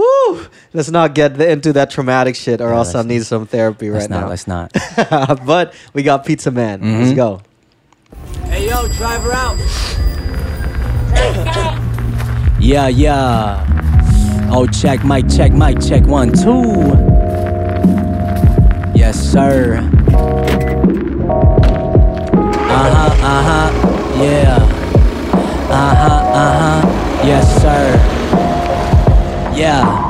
[0.00, 0.46] Whew.
[0.72, 4.08] Let's not get the- into that traumatic shit, or else I'll need some therapy right
[4.08, 4.20] not.
[4.22, 4.28] now.
[4.28, 4.72] Let's not.
[5.46, 6.80] but we got Pizza Man.
[6.80, 7.16] Let's Mhm.
[7.16, 7.40] go.
[8.44, 9.58] Hey yo, driver out.
[12.60, 13.66] Yeah, yeah.
[14.52, 16.06] Oh, check, mic, check, mic, check.
[16.06, 16.72] One, two.
[18.98, 19.78] Yes, sir.
[22.68, 23.70] Uh huh, uh huh.
[24.22, 24.58] Yeah.
[25.70, 27.26] Uh huh, uh huh.
[27.26, 28.19] Yes, sir.
[29.60, 30.09] Yeah.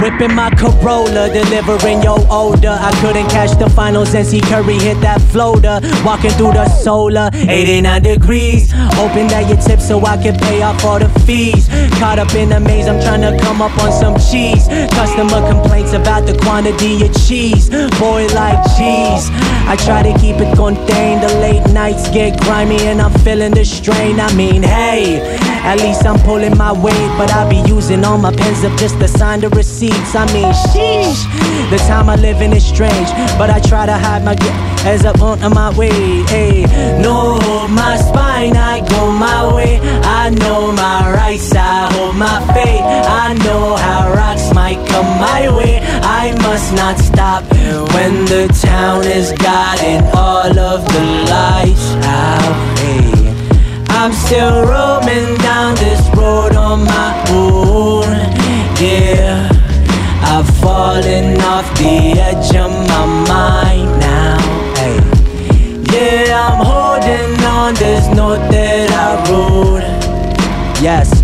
[0.00, 2.70] Whipping my Corolla, delivering your order.
[2.70, 5.78] I couldn't catch the finals, NC Curry hit that floater.
[6.04, 8.72] Walking through the solar, 89 degrees.
[8.72, 11.68] Hoping that you tip so I can pay off all the fees.
[11.98, 14.66] Caught up in the maze, I'm trying to come up on some cheese.
[14.96, 17.68] Customer complaints about the quantity of cheese.
[18.00, 19.28] Boy, like cheese.
[19.68, 21.22] I try to keep it contained.
[21.22, 24.18] The late nights get grimy and I'm feeling the strain.
[24.18, 25.20] I mean, hey,
[25.62, 28.98] at least I'm pulling my weight, but I be using all my pens up just
[29.00, 29.50] to sign the
[29.90, 30.14] receipts.
[30.14, 31.70] I mean, sheesh.
[31.70, 35.04] The time I live in is strange, but I try to hide my guilt as
[35.04, 36.22] I'm on my way.
[36.24, 36.62] Hey,
[37.00, 37.38] no,
[37.68, 39.78] my spine, I go my way.
[40.02, 42.82] I know my right side, hold my fate.
[42.82, 45.80] I know how rocks might come my way.
[46.02, 47.44] I must not stop
[47.94, 52.78] when the town is gotten all of the lights out.
[52.78, 53.10] Hey.
[53.90, 58.08] I'm still roaming down this road on my own.
[58.80, 59.49] Yeah,
[60.62, 64.38] I've off the edge of my mind now.
[64.76, 64.96] Hey,
[65.90, 67.74] yeah, I'm holding on.
[67.74, 70.82] There's note that I wrote.
[70.82, 71.19] Yes.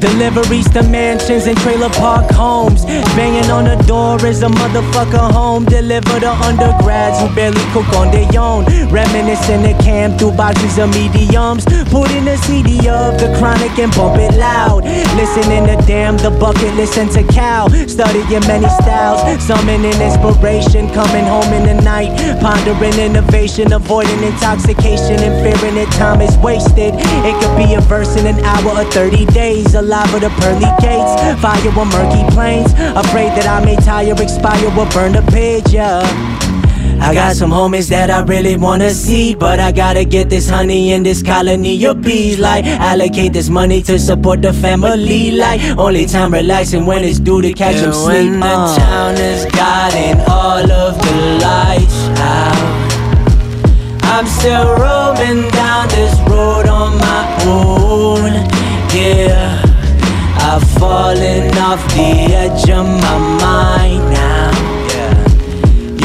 [0.00, 2.84] Deliveries to mansions and trailer park homes.
[3.18, 5.64] Banging on the door is a motherfucker home.
[5.64, 8.64] Deliver to undergrads who barely cook on their own.
[8.92, 11.64] Reminiscing the camp through boxes of mediums.
[11.90, 14.84] Put in a CD of the chronic and bump it loud.
[15.18, 17.66] Listening to Damn the Bucket, listen to Cow.
[17.88, 20.86] Studying many styles, summoning inspiration.
[20.94, 23.72] Coming home in the night, pondering innovation.
[23.72, 26.94] Avoiding intoxication and fearing that time is wasted.
[27.26, 29.74] It could be a verse in an hour or 30 days.
[29.74, 32.72] Alive with the pearly gates, fire with murky plains.
[32.94, 36.02] Afraid that I may tire, expire, or burn the page, yeah.
[37.00, 40.92] I got some homies that I really wanna see, but I gotta get this honey
[40.92, 42.38] in this colony of bees.
[42.38, 45.30] Like, allocate this money to support the family.
[45.30, 48.30] Like, only time relaxing when it's due to catch them sleep.
[48.30, 48.76] When the uh.
[48.76, 52.58] town has gotten all of the lights out,
[54.04, 58.32] I'm still roaming down this road on my own.
[58.92, 59.47] Yeah,
[60.50, 64.50] I've fallen off the edge of my mind now.
[64.94, 65.14] Yeah.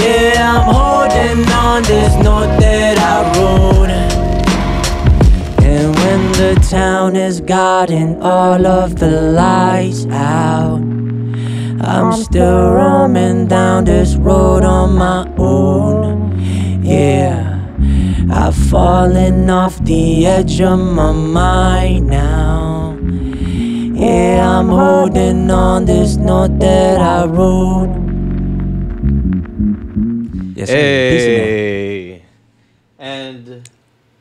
[0.01, 1.83] Yeah, I'm holding on.
[1.83, 3.89] There's note that I wrote.
[5.63, 10.81] And when the town has gotten all of the lights out,
[11.81, 16.83] I'm still roaming down this road on my own.
[16.83, 17.65] Yeah,
[18.29, 22.32] I've fallen off the edge of my mind now.
[24.03, 25.85] Yeah, I'm holding on.
[25.85, 27.87] This note that I wrote.
[30.59, 30.75] Yes, sir.
[30.75, 32.25] Hey.
[32.99, 33.69] And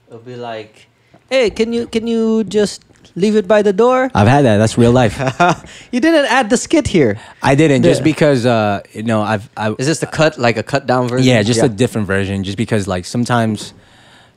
[0.07, 0.87] it'll be like,
[1.29, 2.85] hey, can you can you just
[3.17, 4.09] leave it by the door?
[4.15, 4.59] I've had that.
[4.59, 5.19] That's real life.
[5.91, 7.19] you didn't add the skit here.
[7.43, 10.63] I didn't just because uh you know I've I Is this the cut, like a
[10.63, 11.27] cut down version?
[11.27, 13.75] yeah just a different version just because like sometimes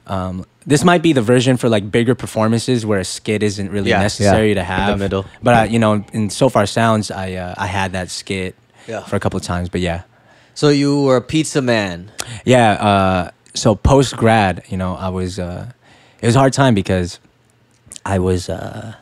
[0.07, 3.89] um this might be the version for like bigger performances where a skit isn't really
[3.91, 4.55] Yeah, necessary yeah.
[4.55, 5.25] to In the have middle.
[5.43, 8.55] but I, you know in Sofar Sounds I uh, I had that skit
[8.87, 9.01] Yeah.
[9.03, 10.03] for a couple of times but yeah
[10.53, 12.11] So you were a pizza man.
[12.45, 15.71] yeah uh so post grad you know I was uh
[16.21, 17.19] it was a hard time because
[18.05, 18.93] I was uh,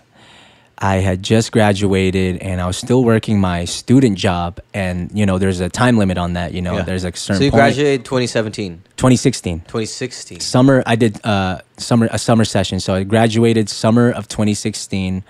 [0.84, 5.38] I had just graduated and I was still working my student job, and you know,
[5.38, 6.54] there's a time limit on that.
[6.54, 6.82] You know, Yeah.
[6.84, 7.62] there's a certain So you point.
[7.62, 10.42] graduated 2017, 2016 2016.
[10.42, 10.84] summer.
[10.86, 15.24] I did uh, summer a summer session, so I graduated summer of 2016.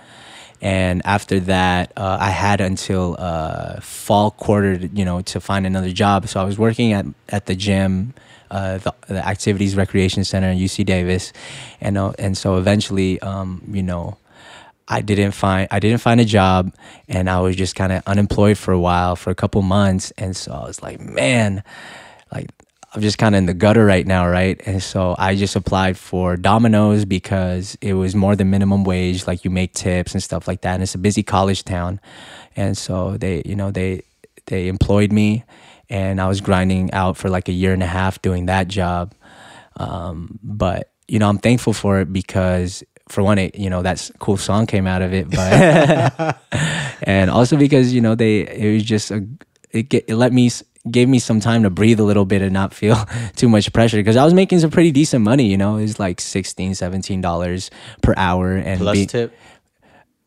[0.59, 5.67] And after that, uh, I had until uh, fall quarter, to, you know, to find
[5.67, 6.27] another job.
[6.29, 8.13] So I was working at at the gym,
[8.49, 11.31] uh, the, the Activities Recreation Center in UC Davis,
[11.81, 14.17] and uh, and so eventually, um, you know,
[14.87, 16.73] I didn't find I didn't find a job,
[17.07, 20.35] and I was just kind of unemployed for a while, for a couple months, and
[20.35, 21.63] so I was like, man,
[22.33, 22.49] like
[22.93, 24.61] I'm just kind of in the gutter right now, right?
[24.65, 29.43] And so I just applied for Domino's because it was more than minimum wage, like
[29.43, 31.99] you make tips and stuff like that, and it's a busy college town,
[32.55, 34.03] and so they, you know, they
[34.47, 35.45] they employed me,
[35.89, 39.13] and I was grinding out for like a year and a half doing that job,
[39.77, 42.83] um, but you know, I'm thankful for it because
[43.13, 46.37] for one, it you know that cool song came out of it, but
[47.03, 49.25] and also because you know they it was just a
[49.71, 50.49] it get, it let me
[50.89, 52.97] gave me some time to breathe a little bit and not feel
[53.37, 55.99] too much pressure because I was making some pretty decent money, you know, it was
[55.99, 57.69] like 16 17 dollars
[58.01, 59.31] per hour and Plus be- tip,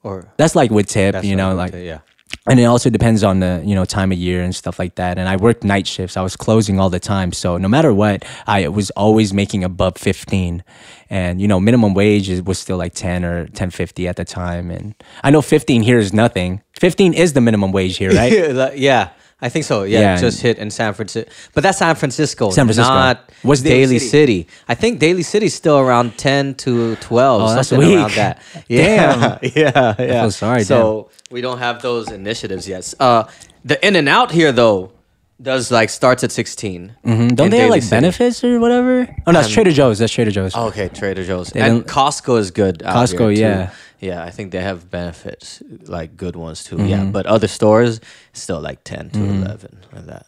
[0.03, 2.01] or that's like with tip, you know, what- like yeah.
[2.49, 5.19] And it also depends on the you know time of year and stuff like that
[5.19, 8.25] and i worked night shifts i was closing all the time so no matter what
[8.47, 10.63] i was always making above 15
[11.09, 14.71] and you know minimum wage is, was still like 10 or 1050 at the time
[14.71, 18.33] and i know 15 here is nothing 15 is the minimum wage here right
[18.77, 19.11] Yeah,
[19.41, 19.83] I think so.
[19.83, 22.51] Yeah, Yeah, just hit in San Francisco, but that's San Francisco.
[22.51, 22.93] San Francisco.
[22.93, 24.47] not What's Daly Daly City?
[24.67, 27.43] I think Daly City's still around ten to twelve.
[27.43, 28.41] Oh, that's something around that.
[28.69, 30.23] Yeah, yeah, yeah.
[30.23, 32.93] feel sorry, So we don't have those initiatives yet.
[33.01, 33.25] Uh,
[33.65, 34.93] the In-N-Out here though
[35.41, 37.29] does like starts at 16 Mm-hmm.
[37.35, 37.91] don't in they have Daly like City.
[37.91, 41.25] benefits or whatever oh no that's Um, trader joe's that's trader joe's Oh, okay, Trader
[41.25, 42.83] Joe's They and don't- Costco is good.
[42.83, 43.41] out Costco, here, too.
[43.41, 43.71] yeah.
[44.01, 44.25] yeah.
[44.25, 46.79] I think they have benefits, like good ones too.
[46.87, 48.01] Yeah, but other stores
[48.33, 50.27] still like ten to eleven, like that.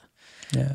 [0.54, 0.72] yeah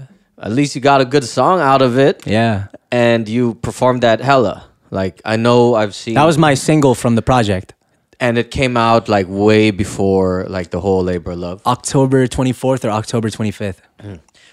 [0.48, 4.20] At least you got a good song out of it, yeah and you performed that
[4.22, 4.64] hella.
[4.90, 7.74] Like I know I've seen that was my single from the project
[8.20, 11.62] and it came out like way before like the whole labor of love.
[11.66, 13.80] october 24th or october 25th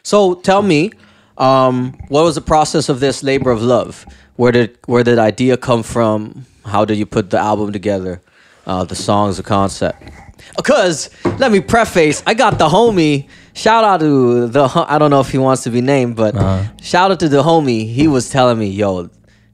[0.02, 0.92] So tell me,
[1.36, 4.06] um, what was the process of this labor of love?
[4.36, 6.46] Where did where did idea come from?
[6.64, 8.20] How did you put the album together?
[8.66, 10.02] Uh, the songs, the concept.
[10.56, 13.28] Because let me preface, I got the homie.
[13.52, 16.34] Shout out to the I don't know if he wants to be named, but
[16.82, 17.92] shout out to the homie.
[17.92, 19.10] He was telling me, yo,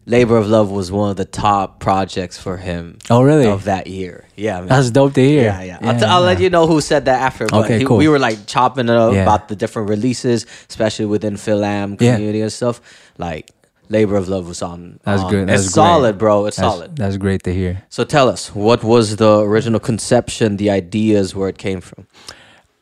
[0.09, 2.99] Labor of Love was one of the top projects for him.
[3.11, 3.47] Oh, really?
[3.47, 4.61] Of that year, yeah.
[4.61, 4.69] Man.
[4.69, 5.79] that's dope to hear Yeah, yeah.
[5.83, 7.47] I'll, t- I'll let you know who said that after.
[7.47, 7.97] But Okay, he- cool.
[7.97, 9.23] We were like chopping it up Yeah.
[9.23, 12.15] about the different releases, especially within Philam Yeah.
[12.15, 12.81] community and stuff.
[13.19, 13.51] Like
[13.89, 15.01] Labor of Love was on.
[15.03, 15.31] that's on.
[15.31, 16.47] good It's that's solid, bro.
[16.47, 16.97] It's That's- solid.
[16.97, 21.49] that's great to hear So tell us, what was the original conception, the ideas, where
[21.49, 22.07] it came from?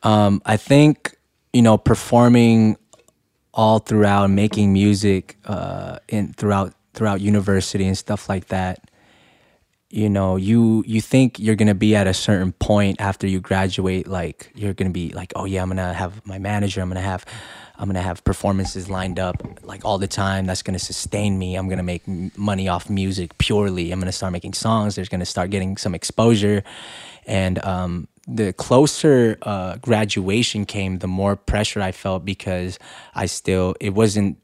[0.03, 1.17] um, I think
[1.53, 2.77] you know performing
[3.53, 8.89] all throughout making music uh, in throughout throughout university and stuff like that.
[9.89, 14.07] You know, you you think you're gonna be at a certain point after you graduate,
[14.07, 17.23] like you're gonna be like, oh yeah, I'm gonna have my manager, I'm gonna have,
[17.77, 20.47] I'm gonna have performances lined up like all the time.
[20.47, 21.55] That's gonna sustain me.
[21.55, 22.03] I'm gonna make
[22.35, 23.91] money off music purely.
[23.91, 24.95] I'm gonna start making songs.
[24.95, 26.63] There's gonna start getting some exposure,
[27.27, 32.79] and um, the closer uh, graduation came, the more pressure I felt because
[33.13, 34.39] I still it wasn't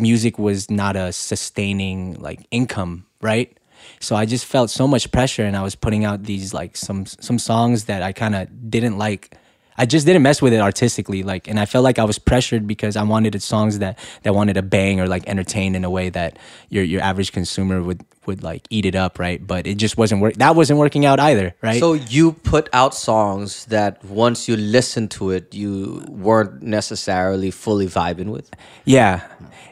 [0.00, 3.56] music was not a sustaining like income, right?
[4.00, 7.06] So I just felt so much pressure and I was putting out these like some
[7.06, 9.36] some songs that I kind of didn't like
[9.78, 12.66] I just didn't mess with it artistically like and I felt like I was pressured
[12.66, 16.10] because I wanted songs that that wanted to bang or like entertain in a way
[16.10, 16.36] that
[16.68, 19.44] your your average consumer would would like eat it up, right?
[19.44, 21.78] But it just wasn't work that wasn't working out either, right?
[21.78, 27.86] So you put out songs that once you listen to it, you weren't necessarily fully
[27.86, 28.50] vibing with.
[28.84, 29.26] Yeah.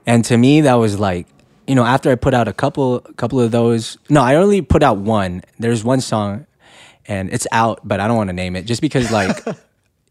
[0.06, 1.26] And to me that was like
[1.66, 4.84] you know, after I put out a couple couple of those no, I only put
[4.84, 5.42] out one.
[5.58, 6.46] There's one song
[7.08, 9.44] and it's out, but I don't want to name it just because like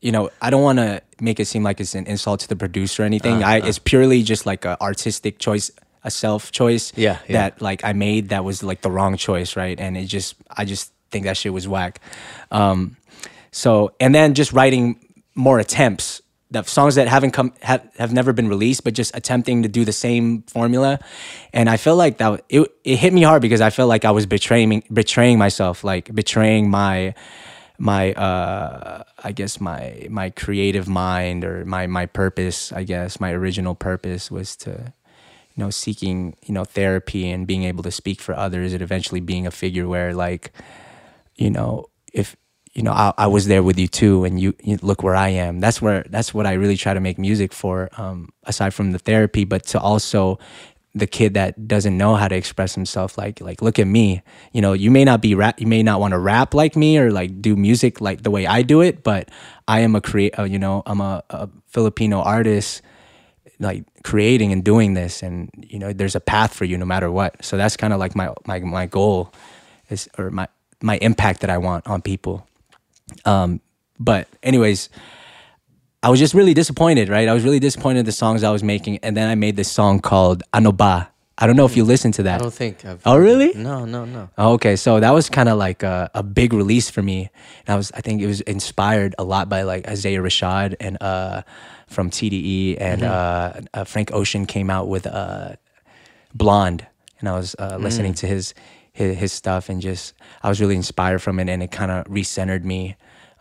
[0.05, 2.55] you know, I don't want to make it seem like it's an insult to the
[2.55, 3.43] producer or anything.
[3.43, 5.71] I it's purely just like a artistic choice,
[6.03, 7.37] a self choice Yeah, yeah.
[7.49, 9.79] that like I made that was like the wrong choice, right?
[9.79, 11.99] And it just I just think that shit was whack.
[12.51, 12.97] Um
[13.51, 14.99] so and then just writing
[15.33, 19.63] more attempts that songs that haven't come have, have never been released but just attempting
[19.63, 20.99] to do the same formula
[21.51, 24.11] and i feel like that it, it hit me hard because i felt like i
[24.11, 27.13] was betraying betraying myself like betraying my
[27.77, 33.31] my uh i guess my my creative mind or my my purpose i guess my
[33.31, 34.93] original purpose was to
[35.55, 39.21] you know seeking you know therapy and being able to speak for others and eventually
[39.21, 40.51] being a figure where like
[41.35, 42.35] you know if
[42.73, 45.29] you know I, I was there with you too and you, you look where i
[45.29, 45.59] am.
[45.59, 48.99] That's where that's what i really try to make music for um, aside from the
[48.99, 50.37] therapy but to also
[50.95, 54.23] the kid that doesn't know how to express himself like like look at me.
[54.53, 56.97] You know you may not be rap you may not want to rap like me
[56.97, 59.29] or like do music like the way i do it but
[59.67, 62.81] i am a create uh, you know i'm a, a filipino artist
[63.59, 67.09] like creating and doing this and you know there's a path for you no matter
[67.11, 67.43] what.
[67.43, 69.33] So that's kind of like my my my goal
[69.89, 70.47] is or my
[70.81, 72.47] my impact that i want on people.
[73.23, 73.61] Um
[73.99, 74.89] but anyways
[76.05, 77.27] I was just really disappointed, right?
[77.27, 79.71] I was really disappointed in the songs I was making, and then I made this
[79.71, 81.07] song called Anoba.
[81.35, 82.41] I don't know if you listened to that.
[82.41, 83.01] I don't think I've.
[83.07, 83.55] Oh, really?
[83.55, 84.29] No, no, no.
[84.37, 87.31] Okay, so that was kind of like a, a big release for me,
[87.65, 91.01] and I was I think it was inspired a lot by like Isaiah Rashad and
[91.01, 91.41] uh
[91.87, 95.55] from TDE and uh, uh Frank Ocean came out with uh
[96.35, 96.85] Blonde,
[97.19, 98.53] and I was uh, listening to his,
[98.93, 102.05] his his stuff and just I was really inspired from it, and it kind of
[102.05, 102.95] recentered me.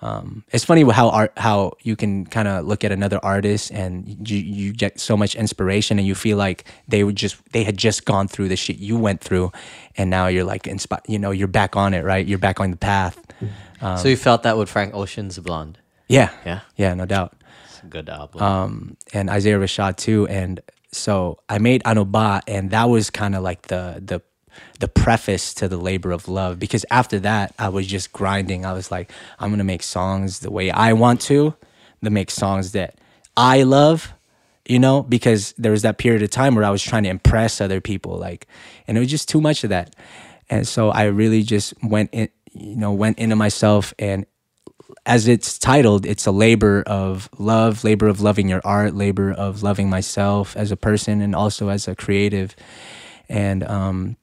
[0.04, 4.04] Um, it's funny how art how you can kind of look at another artist and
[4.28, 7.78] you you get so much inspiration and you feel like they would just they had
[7.78, 9.50] just gone through the shit you went through,
[9.96, 11.04] and now you're like inspired.
[11.08, 12.26] You know, you're back on it, right?
[12.26, 13.16] You're back on the path.
[13.80, 15.78] so you felt that with Frank Ocean's Blonde.
[16.08, 16.60] Yeah, Yeah.
[16.76, 17.32] yeah, no doubt.
[17.64, 18.42] It's a good album.
[18.42, 20.26] um, and Isaiah Rashad too.
[20.28, 20.60] And
[20.92, 24.20] so I made Anoba, and that was kind of like the the
[24.80, 26.58] the preface to the labor of love.
[26.58, 28.64] Because after that, I was just grinding.
[28.64, 31.54] I was like, I'm gonna make songs the way I want to,
[32.02, 32.98] to make songs that
[33.36, 34.12] I love.
[34.66, 37.60] You know, because there was that period of time where I was trying to impress
[37.60, 38.46] other people, like,
[38.88, 39.94] and it was just too much of that.
[40.48, 44.24] And so I really just went in, you know, went into myself and
[45.06, 49.62] as it's titled, it's a labor of love, labor of loving your art, labor of
[49.62, 52.56] loving myself as a person and also as a creative.
[53.28, 54.16] And um,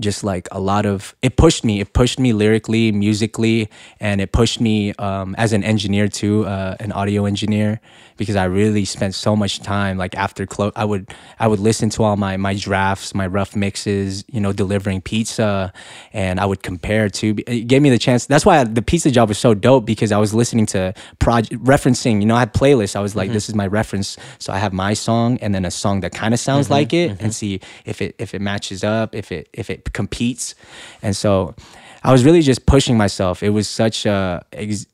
[0.00, 3.68] just like a lot of it pushed me it pushed me lyrically musically
[4.00, 7.80] and it pushed me um, as an engineer too uh, an audio engineer
[8.16, 11.90] because i really spent so much time like after close i would i would listen
[11.90, 15.72] to all my my drafts my rough mixes you know delivering pizza
[16.12, 19.28] and i would compare to it gave me the chance that's why the pizza job
[19.28, 22.96] was so dope because i was listening to project referencing you know i had playlists
[22.96, 23.34] i was like mm-hmm.
[23.34, 26.34] this is my reference so i have my song and then a song that kind
[26.34, 26.74] of sounds mm-hmm.
[26.74, 27.30] like it and mm-hmm.
[27.30, 30.54] see if it if it matches up if it if it competes
[31.02, 31.54] and so
[32.02, 34.86] i was really just pushing myself it was such a ex-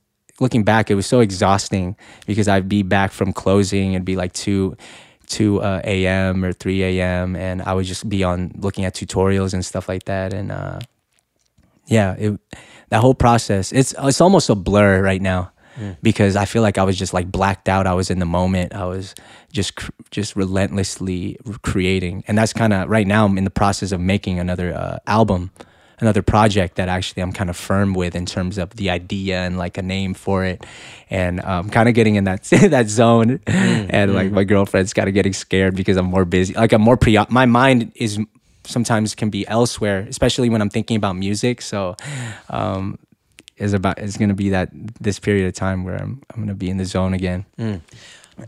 [0.43, 4.32] looking back it was so exhausting because i'd be back from closing it'd be like
[4.34, 4.76] 2
[5.26, 9.55] 2 uh, a.m or 3 a.m and i would just be on looking at tutorials
[9.55, 10.78] and stuff like that and uh
[11.86, 12.38] yeah it
[12.90, 15.51] that whole process it's it's almost a blur right now
[16.03, 17.86] because i feel like i was just like blacked out.
[17.86, 18.74] I was in the moment.
[18.74, 19.14] I was
[19.53, 23.93] just cr- just relentlessly creating and that's kind of right now i'm in the process
[23.93, 25.51] of making another uh, album
[26.03, 29.57] another project that actually i'm kind of firm with in terms of the idea and
[29.57, 30.64] like a name for it.
[31.09, 32.42] And um, kind of getting in that
[32.76, 36.72] that zone and like my girlfriend's kind of getting scared because i'm more busy like
[36.72, 38.18] i'm more pre my mind is
[38.64, 41.62] sometimes can be elsewhere especially when i'm thinking about music.
[41.62, 41.96] So
[42.48, 42.98] um
[43.57, 46.70] is about it's gonna be that this period of time where I'm I'm gonna be
[46.70, 47.44] in the zone again.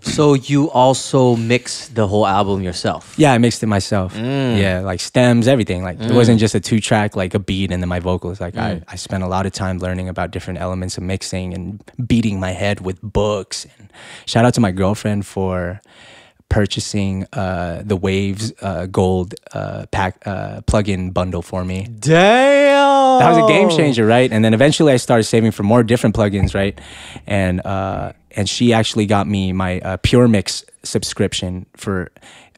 [0.00, 3.14] So you also mixed the whole album yourself.
[3.16, 4.14] Yeah, I mixed it myself.
[4.14, 4.58] Mm.
[4.58, 5.82] Yeah, like stems, everything.
[5.82, 6.40] Like it wasn't mm.
[6.40, 8.40] just a two track like a beat and then my vocals.
[8.40, 8.84] Like I mm.
[8.88, 12.52] I spent a lot of time learning about different elements of mixing and beating my
[12.52, 13.66] head with books.
[13.78, 13.92] And
[14.26, 15.80] shout out to my girlfriend for
[16.48, 23.18] purchasing uh the waves uh gold uh pack uh plug-in bundle for me Damn.
[23.18, 24.30] that was a game changer, right?
[24.30, 26.78] And then eventually I started saving for more different plugins, right?
[27.26, 32.10] And uh, and she actually got me my uh, Pure Mix subscription for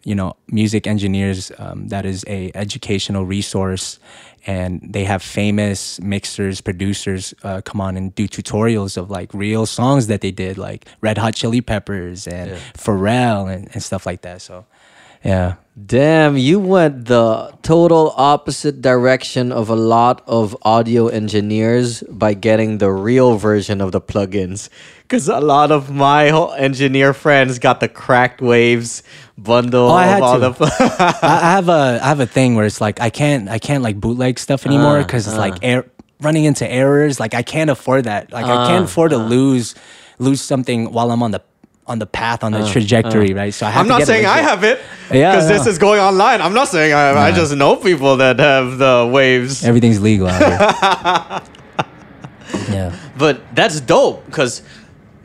[0.07, 1.51] you know music engineers.
[1.59, 3.99] Um, that is a educational resource,
[4.47, 9.67] and they have famous mixers, producers uh, come on and do tutorials of like real
[9.67, 14.23] songs that they did, like Red Hot Chili Peppers and Pharrell and, and stuff like
[14.23, 14.41] that.
[14.41, 14.65] So,
[15.25, 15.57] yeah.
[15.75, 22.79] Damn, you went the total opposite direction of a lot of audio engineers by getting
[22.79, 24.71] the real version of the plugins.
[25.07, 26.27] Because a lot of my
[26.59, 29.05] engineer friends got the cracked waves
[29.39, 30.51] bundle Oh, I of had all to.
[30.59, 31.19] the.
[31.23, 34.01] I have a I have a thing where it's like I can't I can't like
[34.01, 35.59] bootleg stuff anymore Uh, because it's like uh.
[35.63, 35.85] air,
[36.21, 37.21] running into errors.
[37.21, 38.33] Like I can't afford that.
[38.33, 39.29] Like I can't uh, afford to uh.
[39.29, 39.77] lose
[40.19, 41.43] lose something while I'm on the
[41.87, 43.55] on the path on the trajectory, right?
[43.55, 44.81] So I have I'm to not saying I have it.
[45.13, 46.41] Yeah, Because this is going online.
[46.41, 47.17] I'm not saying I have.
[47.17, 49.63] I just know people that have the waves.
[49.65, 51.43] Everything's legal out here.
[52.71, 52.99] yeah.
[53.17, 54.63] But that's dope because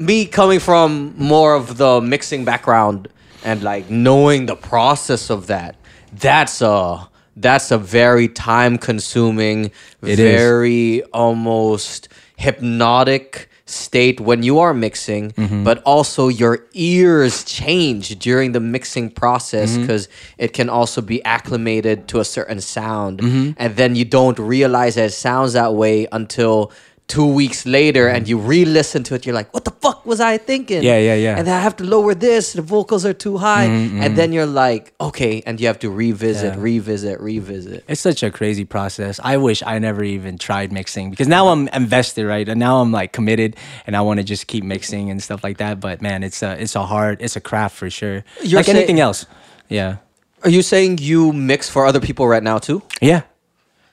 [0.01, 3.07] me coming from more of the mixing background
[3.43, 5.75] and like knowing the process of that,
[6.13, 9.71] that's a that's a very time consuming,
[10.01, 10.39] It is.
[10.41, 15.63] very almost hypnotic state when you are mixing, Mm-hmm.
[15.63, 19.81] but also your ears change during the mixing process Mm-hmm.
[19.81, 23.19] because it can also be acclimated to a certain sound.
[23.21, 23.51] Mm-hmm.
[23.57, 26.71] And then you don't realize that it sounds that way until
[27.15, 30.37] two weeks later and you re-listen to it you're like what the fuck was i
[30.37, 30.91] thinking Mm-hmm.
[30.91, 31.29] Yeah, yeah, yeah.
[31.31, 33.65] Mm-hmm, and then i have to lower this the vocals are too high
[34.03, 36.63] and then you're like okay and you have to revisit Yeah.
[36.69, 39.13] revisit revisit It's such a crazy process.
[39.33, 42.47] I wish I never even tried mixing because now I'm invested, right?
[42.51, 43.51] And now I'm like committed,
[43.85, 45.73] and I want to just keep mixing and stuff like that.
[45.85, 48.17] But man, it's a it's a hard, it's a craft for sure.
[48.47, 49.19] You're like say- anything else.
[49.77, 49.91] Yeah,
[50.43, 53.21] are you saying you mix for other people right now too yeah.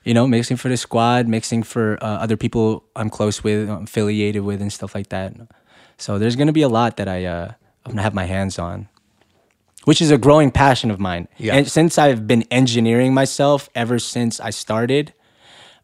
[0.03, 3.83] You know, mixing for the squad, mixing for uh, other people I'm close with, I'm
[3.83, 5.33] affiliated with, and stuff like that.
[5.97, 7.51] So there's gonna be a lot that I uh,
[7.85, 8.87] I'm gonna have my hands on,
[9.83, 11.27] which is a growing passion of mine.
[11.37, 11.55] Yeah.
[11.55, 15.13] And since I've been engineering myself ever since I started,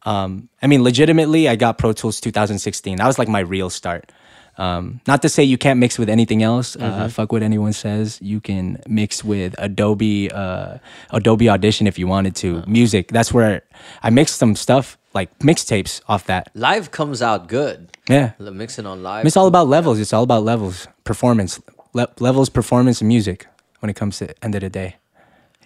[0.04, 2.98] um, I mean, legitimately, I got Pro Tools 2016.
[2.98, 4.12] That was like my real start.
[4.58, 6.76] Um, not to say you can't mix with anything else.
[6.78, 8.20] Uh, fuck what anyone says.
[8.22, 10.78] You can mix with Adobe, uh,
[11.12, 12.64] Adobe Audition if you wanted to.
[12.66, 13.10] Music.
[13.10, 13.64] That's where
[14.02, 16.50] I mixed some stuff like mixtapes off that.
[16.54, 18.32] live comes out good Yeah.
[18.40, 20.00] Mixing on live It's all about levels.
[20.00, 21.62] It's all about levels, performance,
[21.94, 23.48] Le- levels, performance, and music.
[23.80, 24.96] When it comes to end of the day,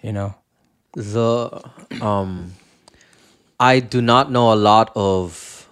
[0.02, 0.34] you know.
[0.94, 1.62] the
[2.02, 2.52] um
[3.58, 5.68] I do not know a lot of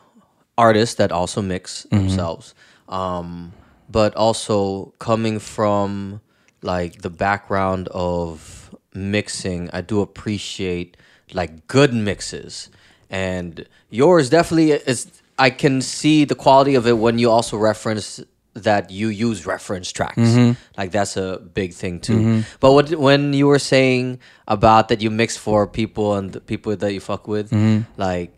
[0.56, 2.54] artists that also mix themselves.
[2.88, 3.52] Um
[3.88, 6.20] but also coming from
[6.62, 10.96] like the background of mixing, I do appreciate
[11.32, 12.70] like good mixes.
[13.10, 18.20] And yours definitely is I can see the quality of it when you also reference
[18.54, 20.18] that you use reference tracks.
[20.18, 20.52] Mm-hmm.
[20.76, 22.18] Like that's a big thing too.
[22.18, 22.40] Mm-hmm.
[22.60, 26.74] But what when you were saying about that you mix for people and the people
[26.76, 27.90] that you fuck with, mm-hmm.
[27.96, 28.34] like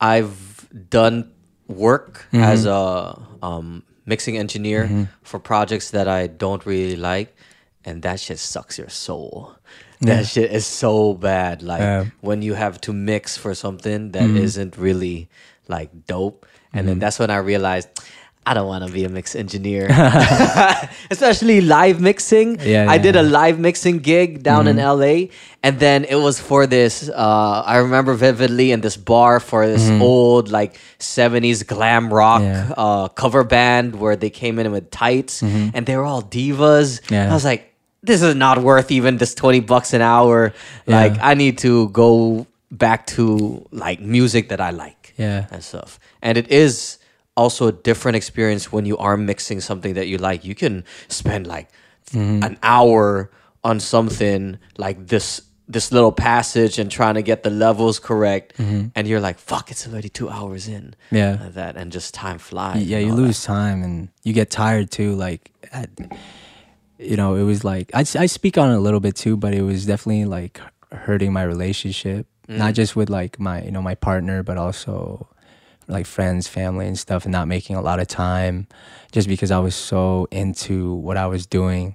[0.00, 1.32] I've done
[1.68, 2.42] work mm-hmm.
[2.42, 5.04] as a um, mixing engineer mm-hmm.
[5.22, 7.34] for projects that I don't really like,
[7.84, 9.56] and that shit sucks your soul.
[10.00, 11.62] That shit is so bad.
[11.62, 12.04] Like Yeah.
[12.20, 14.36] when you have to mix for something that mm-hmm.
[14.36, 15.28] not really
[15.68, 17.88] like dope, and then that's when I realized.
[18.46, 19.88] I don't want to be a mix engineer,
[21.10, 22.58] especially live mixing.
[22.60, 25.28] Yeah, I yeah, did a live mixing gig down in LA,
[25.62, 27.08] and then it was for this.
[27.08, 32.70] Uh, I remember vividly in this bar for this old like '70s glam rock Mm-hmm.
[32.70, 32.74] Yeah.
[32.76, 37.00] uh, cover band where they came in with tights, and they were all divas.
[37.00, 37.14] Mm-hmm.
[37.14, 37.30] Yeah.
[37.30, 37.72] I was like,
[38.02, 40.52] this is not worth even this twenty bucks an hour.
[40.86, 41.16] Like.
[41.20, 45.46] I need to go back to like music that I like Yeah.
[45.50, 45.98] and stuff.
[46.20, 46.98] And it is
[47.36, 50.44] also a different experience when you are mixing something that you like.
[50.44, 51.68] You can spend like
[52.10, 52.42] mm-hmm.
[52.42, 53.30] an hour
[53.62, 58.88] on something like this this little passage and trying to get the levels correct mm-hmm.
[58.94, 61.38] and you're like fuck it's already 2 hours in Yeah.
[61.40, 63.22] like that and just time flies yeah you all that.
[63.22, 65.86] lose time and you get tired too like I,
[66.98, 69.54] you know it was like I, I speak on it a little bit too but
[69.54, 70.60] it was definitely like
[70.92, 72.76] hurting my relationship not mm.
[72.76, 75.26] just with like my you know my partner but also
[75.88, 78.66] like friends family and stuff and not making a lot of time
[79.12, 81.94] just because i was so into what i was doing.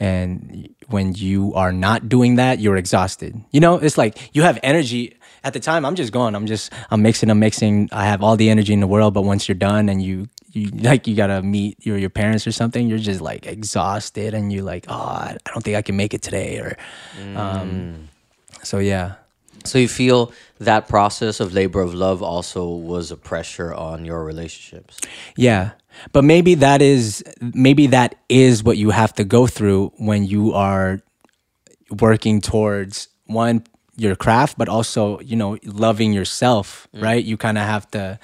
[0.00, 3.34] And when you are not doing that you're exhausted.
[3.50, 5.16] You know it's like you have energy.
[5.42, 6.36] At the time i'm just going.
[6.36, 7.88] I'm just i'm mixing i'm mixing.
[7.90, 10.70] I have all the energy in the world but once you're done and you you
[10.70, 14.64] like you gotta meet your your parents or something you're just like exhausted and you're
[14.64, 16.76] like oh i I don't think i can make it today or
[17.36, 18.08] um
[18.62, 19.14] so yeah.
[19.64, 24.24] So you feel that process of labor of love also was a pressure on your
[24.24, 24.98] relationships
[25.36, 25.72] Yeah.
[26.12, 30.52] But maybe that is maybe that is what you have to go through when you
[30.52, 31.00] are
[32.00, 33.64] working towards one
[33.96, 37.24] your craft but also, you know, loving yourself, right?
[37.24, 38.18] You kind of have to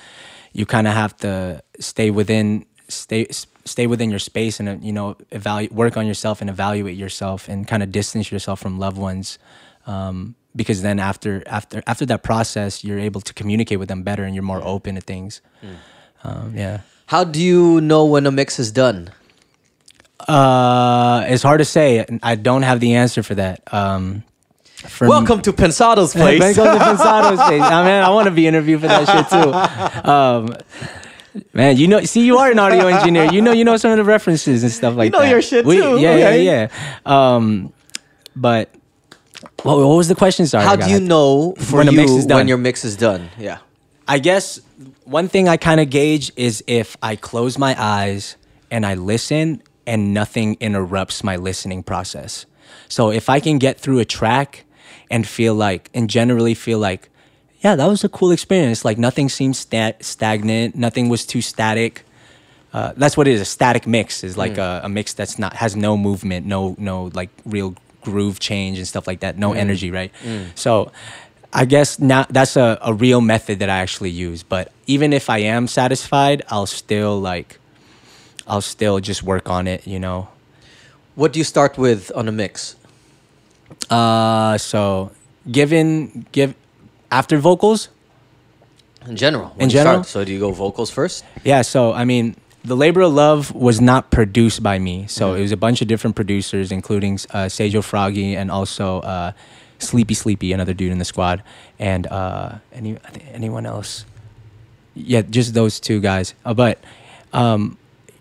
[0.53, 3.27] you kind of have to stay within stay
[3.65, 7.67] stay within your space and you know, evaluate work on yourself and evaluate yourself and
[7.67, 9.39] kind of distance yourself from loved ones.
[9.87, 14.25] Um, because then after after after that process, you're able to communicate with them better
[14.25, 15.41] and you're more open to things.
[16.23, 16.81] Um, yeah.
[17.07, 19.11] how do you know when a mix is done
[20.27, 22.07] Uh, it's hard to say.
[22.23, 23.61] I don't have the answer for that.
[23.75, 24.23] Um,
[24.89, 27.63] for welcome to pensado's place Welcome to Pensado's place.
[27.63, 29.51] I mean, I want to be interviewed for that shit too.
[30.11, 30.57] Um,
[31.53, 33.33] man, you know, see, you are an audio engineer.
[33.33, 35.19] You know, you know some of the references and stuff like that.
[35.19, 35.31] You know that.
[35.31, 35.99] your shit We- too.
[35.99, 36.45] Yeah, Okay.
[36.45, 37.35] yeah, yeah.
[37.35, 37.73] Um,
[38.37, 38.75] but
[39.65, 40.47] what, what was the question?
[40.47, 40.65] Sorry.
[40.65, 42.37] How do you know for When you mix is done.
[42.39, 43.59] when your mix is done yeah
[44.07, 44.61] I guess
[45.05, 48.37] one thing I kind of gauge is if I close my eyes
[48.71, 52.47] and I listen and nothing interrupts my listening process.
[52.89, 54.65] So if I can get through a track
[55.11, 57.09] and feel like and generally feel like
[57.61, 62.05] yeah that was a cool experience like nothing seemed sta- stagnant nothing was too static
[62.73, 65.55] uh, that's what it is a static mix is like a, a mix that's not
[65.55, 67.75] has no movement no no like real
[68.05, 70.13] groove change and stuff like that no energy right
[70.55, 70.93] so
[71.53, 75.29] i guess now that's a, a real method that i actually use but even if
[75.31, 77.59] i am satisfied i'll still like
[78.47, 80.29] i'll still just work on it you know
[81.17, 82.77] What do you start with on a mix?
[83.91, 85.11] uh so
[85.51, 86.55] given give
[87.11, 87.89] after vocals
[89.07, 89.53] In general.
[89.61, 90.03] In general?
[90.03, 91.25] Start, so do you go vocals first?
[91.45, 92.35] Yeah, so I mean,
[92.65, 95.07] the Labor of Love was not produced by me.
[95.07, 99.33] So it was a bunch of different producers, including uh, Seijo Froggy and also uh,
[99.79, 101.43] Sleepy Sleepy, another dude in the squad,
[101.79, 102.97] and uh, any
[103.33, 104.07] anyone else.
[104.95, 106.35] Yeah, just those two guys.
[106.45, 106.83] Uh, but
[107.33, 107.77] um,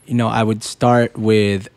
[0.06, 1.70] you know, I would start with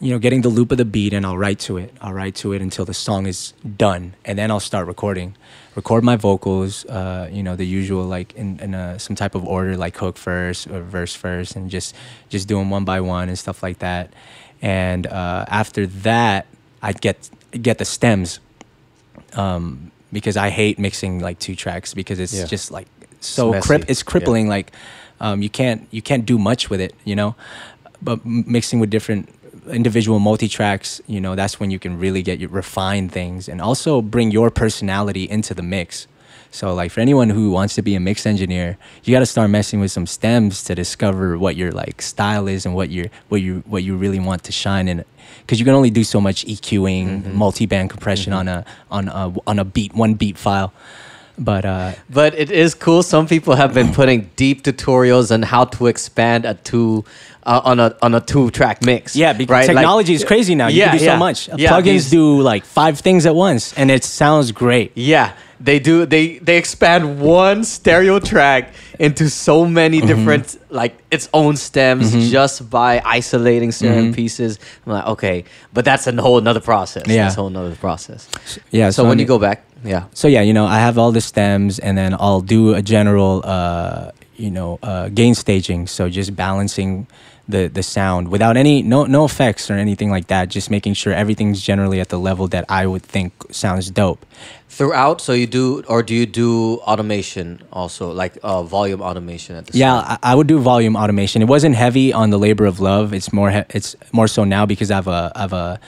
[0.00, 1.94] you know getting the loop of the beat, and I'll write to it.
[2.02, 5.34] I'll write to it until the song is done, and then I'll start recording.
[5.76, 9.44] Record my vocals, uh, you know, the usual like in, in a, some type of
[9.46, 11.94] order, like hook first or verse first, and just
[12.28, 14.12] just do them one by one and stuff like that.
[14.60, 16.46] And uh, after that,
[16.82, 18.40] I'd get get the stems
[19.34, 22.46] um, because I hate mixing like two tracks because it's Yeah.
[22.46, 22.88] just like
[23.20, 23.66] so messy.
[23.66, 24.48] crip- it's crippling.
[24.48, 24.72] Like
[25.20, 27.36] um, you can't you can't do much with it, you know.
[28.02, 29.28] But m- mixing with different
[29.70, 33.60] individual multi tracks, you know, that's when you can really get your refine things and
[33.60, 36.06] also bring your personality into the mix.
[36.52, 39.50] So like for anyone who wants to be a mix engineer, you got to start
[39.50, 43.40] messing with some stems to discover what your like style is and what you what
[43.40, 45.04] you what you really want to shine in
[45.42, 47.36] because you can only do so much EQing, mm-hmm.
[47.36, 48.48] multi-band compression mm-hmm.
[48.90, 50.72] on a on a on a beat one beat file.
[51.42, 53.02] But uh But it is cool.
[53.02, 57.04] Some people have been putting deep tutorials on how to expand a two
[57.44, 59.16] uh, on a on a two track mix.
[59.16, 59.66] yeah, because right?
[59.68, 60.68] Like- technology is crazy now.
[60.68, 61.14] You Yeah, can do yeah.
[61.14, 61.48] so much.
[61.56, 64.92] Yeah, Plugins these- do like five things at once and it sounds great.
[64.94, 66.06] Yeah, they do.
[66.06, 69.74] They they expand one stereo track into so Mm-hmm.
[69.74, 74.12] many different like its own stems just by isolating certain Mm-hmm.
[74.14, 74.58] pieces.
[74.86, 77.04] I'm like, okay, but that's a whole another process.
[77.06, 77.24] Yeah.
[77.24, 78.28] that's a whole another process.
[78.70, 80.98] Yeah, So, I when mean- you go back, yeah, so yeah, you know, I have
[80.98, 85.86] all the stems, and then I'll do a general, uh, you know, uh, gain staging.
[85.88, 87.06] So just balancing
[87.50, 90.48] the the sound without any no no effects or anything like that.
[90.48, 94.24] Just making sure everything's generally at the level that I would think sounds dope.
[94.68, 95.20] throughout.
[95.20, 99.76] So you do, or do you do automation also, like uh, volume automation at the
[99.78, 99.94] Yeah?
[99.94, 101.42] I, I would do volume automation.
[101.42, 103.12] It wasn't heavy on the labor of love.
[103.12, 105.80] It's more he- it's more so now because I have a I have a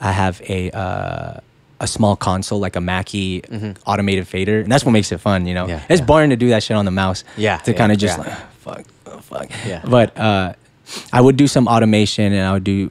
[0.00, 1.40] I have a uh,
[1.80, 3.42] a small console like a Mackie
[3.86, 5.46] automated fader, and that's what makes it fun.
[5.46, 5.70] You know, Mm-hmm.
[5.88, 6.06] Yeah, it's yeah.
[6.06, 7.24] boring to do that shit on the mouse.
[7.36, 9.48] Yeah, to yeah, kind of just like fuck, oh, fuck.
[9.66, 9.80] Yeah.
[9.84, 10.52] But uh,
[11.12, 12.90] I would do some automation, and I would do.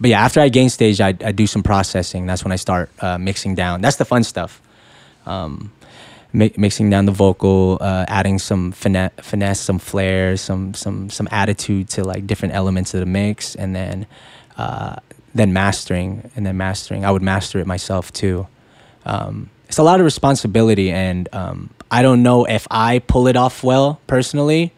[0.00, 2.26] But yeah, after I gain stage, I I do some processing.
[2.26, 3.80] That's when I start uh, mixing down.
[3.82, 4.60] That's the fun stuff
[6.32, 11.28] mi- mixing down the vocal, uh, adding some finesse, finesse, some flair, some some some
[11.30, 14.06] attitude to like different elements of the mix, and then
[14.56, 14.96] uh,
[15.34, 17.04] then mastering, and then mastering.
[17.04, 18.46] I would master it myself too.
[19.04, 23.36] Um, it's a lot of responsibility, and um, I don't know if I pull it
[23.36, 24.72] off well personally,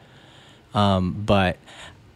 [0.75, 1.57] um, but.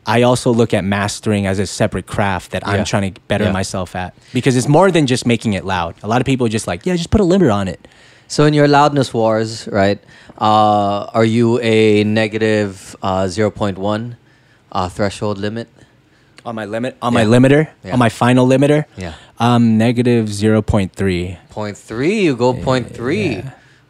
[0.07, 2.73] I also look at mastering as a separate craft that Yeah.
[2.73, 3.53] I'm trying to better Yeah.
[3.53, 5.95] myself at because it's more than just making it loud.
[6.03, 7.87] A lot of people are just like, yeah, just put a limiter on it.
[8.29, 9.99] So in your loudness wars, right?
[10.39, 14.17] Uh, are you a negative uh, zero point one
[14.73, 15.69] uh, threshold limit?
[16.45, 17.93] on my limit on my limiter Yeah.
[17.95, 19.15] on my final limiter Yeah.
[19.41, 22.21] um negative 0.3 Point three.
[22.23, 23.43] You go point three.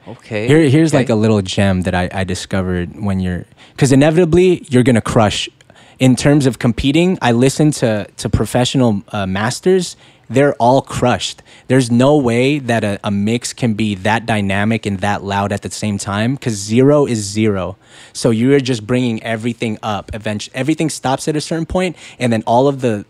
[0.09, 0.47] Okay.
[0.49, 0.99] here here's okay.
[1.05, 5.51] like a little gem that i, I discovered when you're because inevitably you're gonna crush
[5.99, 9.97] in terms of competing i listen to to professional uh, masters.
[10.29, 11.41] They're all crushed.
[11.69, 15.63] There's no way that a, a mix can be that dynamic and that loud at
[15.63, 17.77] the same time because zero is zero.
[18.13, 20.11] So you're just bringing everything up.
[20.15, 23.05] Eventually everything stops at a certain point and then all of the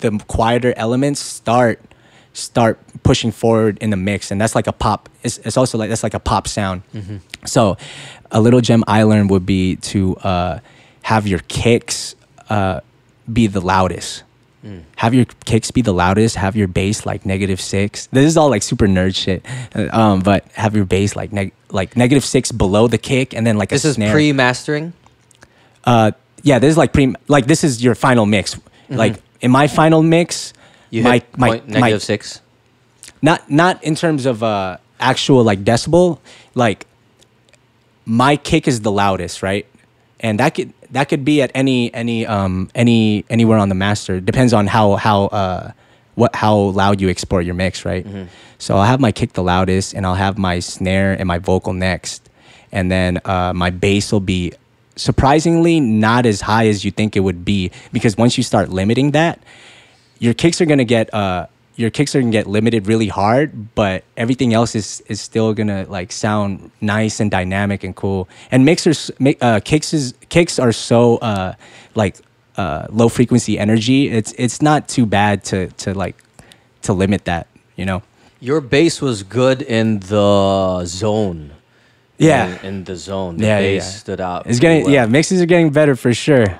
[0.00, 1.80] the quieter elements start
[2.34, 5.08] start pushing forward in the mix and that's like a pop.
[5.22, 6.82] It's, it's also like that's like a pop sound.
[7.46, 7.78] So
[8.30, 10.58] a little gem i learned would be to uh,
[11.02, 12.14] have your kicks
[12.50, 12.80] uh,
[13.32, 14.24] be the loudest.
[14.96, 16.36] Have your kicks be the loudest.
[16.36, 18.08] Have your bass like negative six.
[18.12, 19.42] This is all like super nerd shit.
[19.74, 23.46] Uh, um, but have your bass like neg- like negative six below the kick and
[23.46, 24.12] then like this a is snare.
[24.12, 24.92] pre-mastering.
[25.84, 26.10] uh
[26.42, 28.58] yeah this is like pre like this is your final mix.
[28.90, 30.52] Like in my final mix
[30.90, 32.42] You my hit my point my negative six.
[33.22, 36.18] not not in terms of uh actual like decibel.
[36.54, 36.84] Like
[38.04, 39.64] my kick is the loudest right
[40.20, 44.20] and that could that could be at any any um any anywhere on the master.
[44.20, 45.72] Depends on how how uh
[46.14, 48.06] what how loud you export your mix, right?
[48.58, 51.72] So I'll have my kick the loudest, and I'll have my snare and my vocal
[51.72, 52.28] next,
[52.72, 54.52] and then uh, my bass will be
[54.96, 59.12] surprisingly not as high as you think it would be because once you start limiting
[59.12, 59.40] that,
[60.18, 64.04] your kicks are gonna get uh your kicks are gonna get limited really hard, but
[64.16, 68.28] everything else is is still gonna like sound nice and dynamic and cool.
[68.50, 71.54] And mixers mi- uh, kicks is kicks are so uh
[71.94, 72.16] like
[72.56, 74.08] uh low frequency energy.
[74.08, 76.16] It's it's not too bad to to like
[76.82, 78.02] to limit that, you know.
[78.40, 81.52] Your bass was good in the zone.
[82.18, 82.58] Yeah.
[82.62, 83.36] In, in the zone.
[83.38, 83.98] The Yeah, bass yeah.
[83.98, 84.46] stood out.
[84.46, 84.92] It's getting well.
[84.92, 86.50] yeah, mixes are getting better for sure.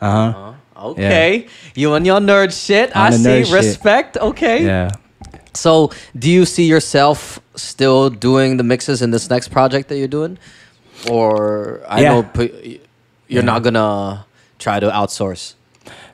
[0.00, 0.52] Uh-huh.
[0.78, 1.46] Okay.
[1.74, 2.94] You and your nerd shit.
[2.94, 3.24] On I see.
[3.24, 3.54] nerd shit.
[3.54, 4.16] Respect.
[4.16, 4.64] Okay.
[4.64, 4.90] Yeah.
[5.54, 10.06] So, do you see yourself still doing the mixes in this next project that you're
[10.08, 10.36] doing,
[11.10, 12.08] or I Yeah.
[12.20, 12.78] know
[13.28, 14.26] you're not gonna
[14.58, 15.54] try to outsource?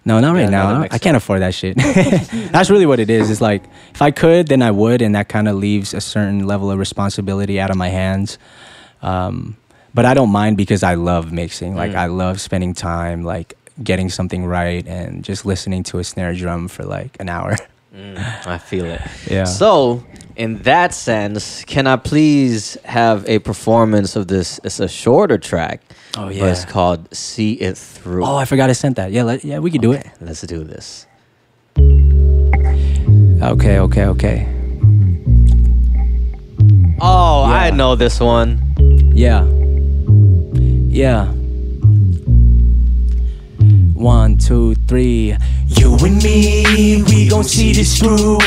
[0.04, 0.70] No, not right Yeah, now.
[0.70, 1.76] another I- can't afford that shit.
[2.52, 3.30] That's really what it is.
[3.30, 3.64] It's like
[3.94, 6.78] if I could, then I would, and that kind of leaves a certain level of
[6.78, 8.38] responsibility out of my hands.
[9.02, 9.56] Um,
[9.94, 11.74] but I don't mind because I love mixing.
[11.74, 11.76] Mm.
[11.76, 16.34] Like I love spending time, like getting something right, and just listening to a snare
[16.34, 17.56] drum for like an hour.
[17.94, 19.02] Mm, I feel it.
[19.30, 19.44] Yeah.
[19.44, 20.02] So,
[20.34, 24.58] in that sense, can I please have a performance of this?
[24.64, 25.82] It's a shorter track.
[26.16, 29.12] Oh, But it's called "See It Through." Oh, I forgot I sent that.
[29.12, 30.06] Yeah, let, yeah, we could do it.
[30.22, 31.06] Let's do this.
[33.42, 34.48] Okay, okay, okay.
[36.98, 38.58] Oh, I know this one.
[39.14, 39.44] Yeah.
[40.88, 41.30] Yeah.
[44.02, 45.36] One, two, three.
[45.68, 48.38] You and me, we gon' see this through.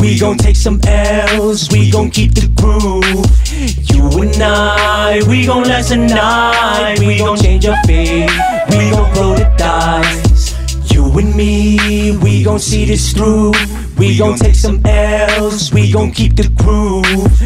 [0.00, 3.04] We gon' take some L's, we gon' keep the groove.
[3.94, 6.96] You and I, we gon' last a night.
[6.98, 8.28] We gon' change our fate,
[8.70, 10.52] we gon' roll the dice.
[10.92, 13.52] You and me, we gon' see this through.
[13.96, 17.40] We gon' take some L's, we gon' keep the groove.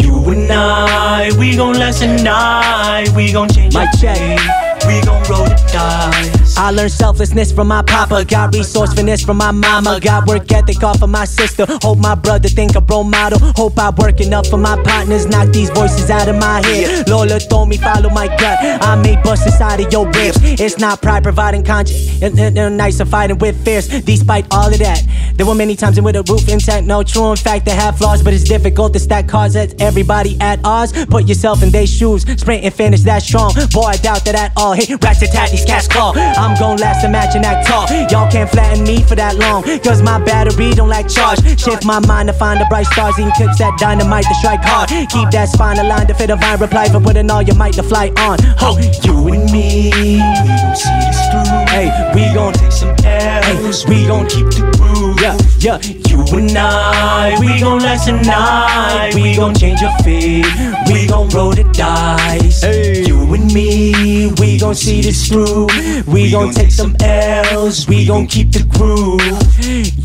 [0.00, 3.10] You and I, we gon' last a night.
[3.14, 4.18] We gon' change our check.
[4.18, 6.41] fate, we gon' roll the dice.
[6.56, 11.02] I learned selflessness from my papa, got resourcefulness from my mama, got work ethic off
[11.02, 11.66] of my sister.
[11.82, 13.38] Hope my brother think a role model.
[13.56, 17.08] Hope I work enough for my partners, knock these voices out of my head.
[17.08, 18.58] Lola told me follow my gut.
[18.82, 20.38] I may bust inside of your ribs.
[20.42, 22.22] It's not pride providing conscience.
[22.22, 23.88] And, and, and nice of fighting with fears.
[23.88, 25.02] Despite all of that,
[25.34, 26.86] there were many times and with a roof intact.
[26.86, 30.36] No true in fact, they have flaws, but it's difficult to stack cards at everybody
[30.40, 30.92] at odds.
[31.06, 33.52] Put yourself in their shoes, sprint and finish that strong.
[33.72, 34.72] Boy, I doubt that at all.
[34.72, 36.12] Hey, rats attack these cats claw.
[36.42, 37.86] I'm gon' last a match and act tall.
[38.10, 39.62] Y'all can't flatten me for that long.
[39.80, 41.38] Cause my battery don't like charge.
[41.58, 43.14] Shift my mind to find the bright stars.
[43.18, 44.88] Eating clips that dynamite to strike hard.
[44.90, 47.82] Keep that spine aligned to fit a vine reply for putting all your might to
[47.82, 48.38] fly on.
[48.58, 51.62] Ho, You and me, we gon' see this through.
[51.70, 55.20] hey, We gon' take some L's, we gon' keep the groove.
[55.22, 55.78] yeah, yeah.
[56.08, 59.12] You and I, we gon' last a night.
[59.14, 60.44] We gon' change your fate,
[60.88, 62.62] we gon' roll the dice.
[63.06, 65.68] You and me, we gon' see this through.
[66.06, 69.20] We gon' take some L's, we gon' keep the groove.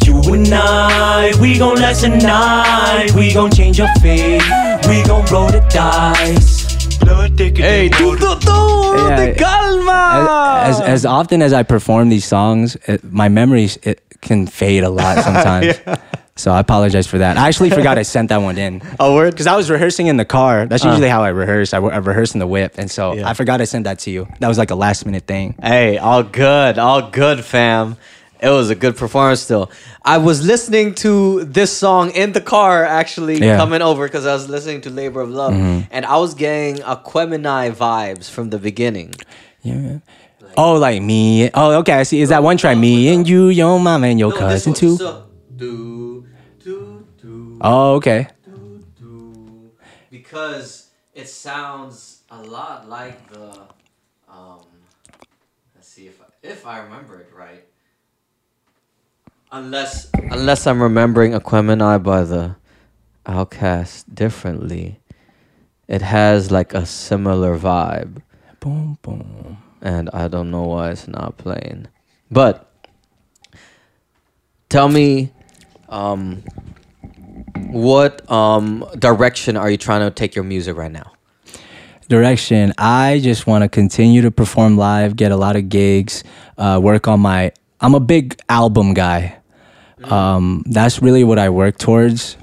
[0.05, 3.11] You and I, we gon' last a night.
[3.15, 4.41] We gon' change your fate,
[4.87, 6.67] we gon' roll the dice.
[6.99, 8.25] Blood thicker Hey, than tú, water.
[8.25, 10.61] tú, tú, Yeah, de as, calma.
[10.65, 14.89] as as often as I perform these songs, it, my memories it can fade a
[14.89, 15.79] lot sometimes.
[16.37, 17.37] So I apologize for that.
[17.37, 18.81] I actually forgot I sent that one in.
[18.99, 19.31] Oh, word?
[19.31, 20.65] Because I was rehearsing in the car.
[20.65, 20.89] That's uh.
[20.89, 21.73] usually how I rehearse.
[21.73, 23.29] I, I rehearse in the whip, and so Yeah.
[23.29, 24.27] I forgot I sent that to you.
[24.39, 25.55] That was like a last minute thing.
[25.61, 27.97] Hey, all good, all good, fam.
[28.39, 29.71] It was a good performance still.
[30.03, 33.57] I was listening to this song in the car actually Yeah.
[33.57, 35.87] coming over because I was listening to Labor of Love mm-hmm.
[35.91, 39.15] and I was getting Aquemini vibes from the beginning.
[39.63, 39.99] Yeah.
[40.57, 41.49] Oh, like me.
[41.53, 41.93] Oh, okay.
[41.93, 42.19] I see.
[42.19, 42.77] Is that one track?
[42.77, 44.97] Me and you, your mom and your No, cousin too.
[44.97, 45.25] so-
[45.55, 46.25] do,
[46.63, 48.27] do, do, Oh, okay.
[48.99, 49.71] do,
[50.09, 53.53] because it sounds a lot like the.
[54.29, 54.61] Um,
[55.75, 57.63] let's see if I, if I remember it right.
[59.51, 62.55] Unless unless I'm remembering Aquemini by the
[63.25, 64.99] OutKast differently,
[65.87, 68.21] it has like a similar vibe,
[68.59, 69.57] Boom, boom.
[69.81, 71.87] And I don't know why it's not playing.
[72.31, 72.69] But
[74.69, 75.31] tell me,
[75.89, 76.43] um,
[77.69, 81.11] what um direction are you trying to take your music right now?
[82.09, 82.71] direction.
[82.77, 86.23] I just want to continue to perform live, get a lot of gigs,
[86.57, 87.51] uh, work on my.
[87.81, 89.37] I'm a big album guy.
[90.05, 92.37] Um, that's really what I work towards.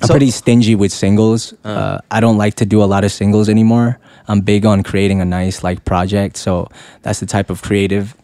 [0.00, 1.52] I'm So- pretty stingy with singles.
[1.64, 3.98] Uh, I don't like to do a lot of singles anymore.
[4.28, 6.36] I'm big on creating a nice like project.
[6.36, 6.68] So
[7.02, 8.14] that's the type of creative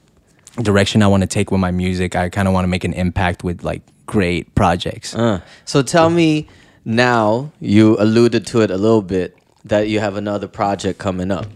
[0.62, 2.14] direction I want to take with my music.
[2.14, 5.14] I kind of want to make an impact with like great projects.
[5.14, 6.46] Uh, so tell me
[6.84, 11.46] now, you alluded to it a little bit that you have another project coming up.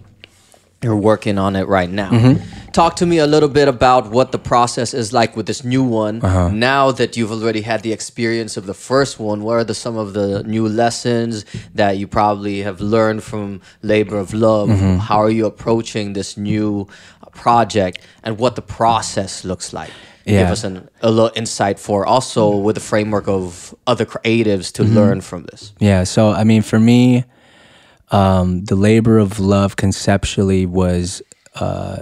[0.81, 2.11] You're working on it right now.
[2.11, 2.71] Mm-hmm.
[2.71, 5.83] Talk to me a little bit about what the process is like with this new
[5.83, 6.21] one.
[6.23, 6.51] Uh-huh.
[6.51, 9.97] Now that you've already had the experience of the first one, what are the, some
[9.97, 11.45] of the new lessons
[11.75, 14.69] that you probably have learned from Labor of Love?
[14.69, 14.99] Mm-hmm.
[14.99, 16.87] How are you approaching this new
[17.33, 19.91] project and what the process looks like?
[20.27, 24.95] Give us an, a little insight for also with the framework of other creatives Mm-hmm.
[24.95, 25.73] to learn from this.
[25.81, 26.05] Yeah.
[26.05, 27.25] So I mean, for me,
[28.11, 31.23] um, the labor of love conceptually was
[31.55, 31.99] uh,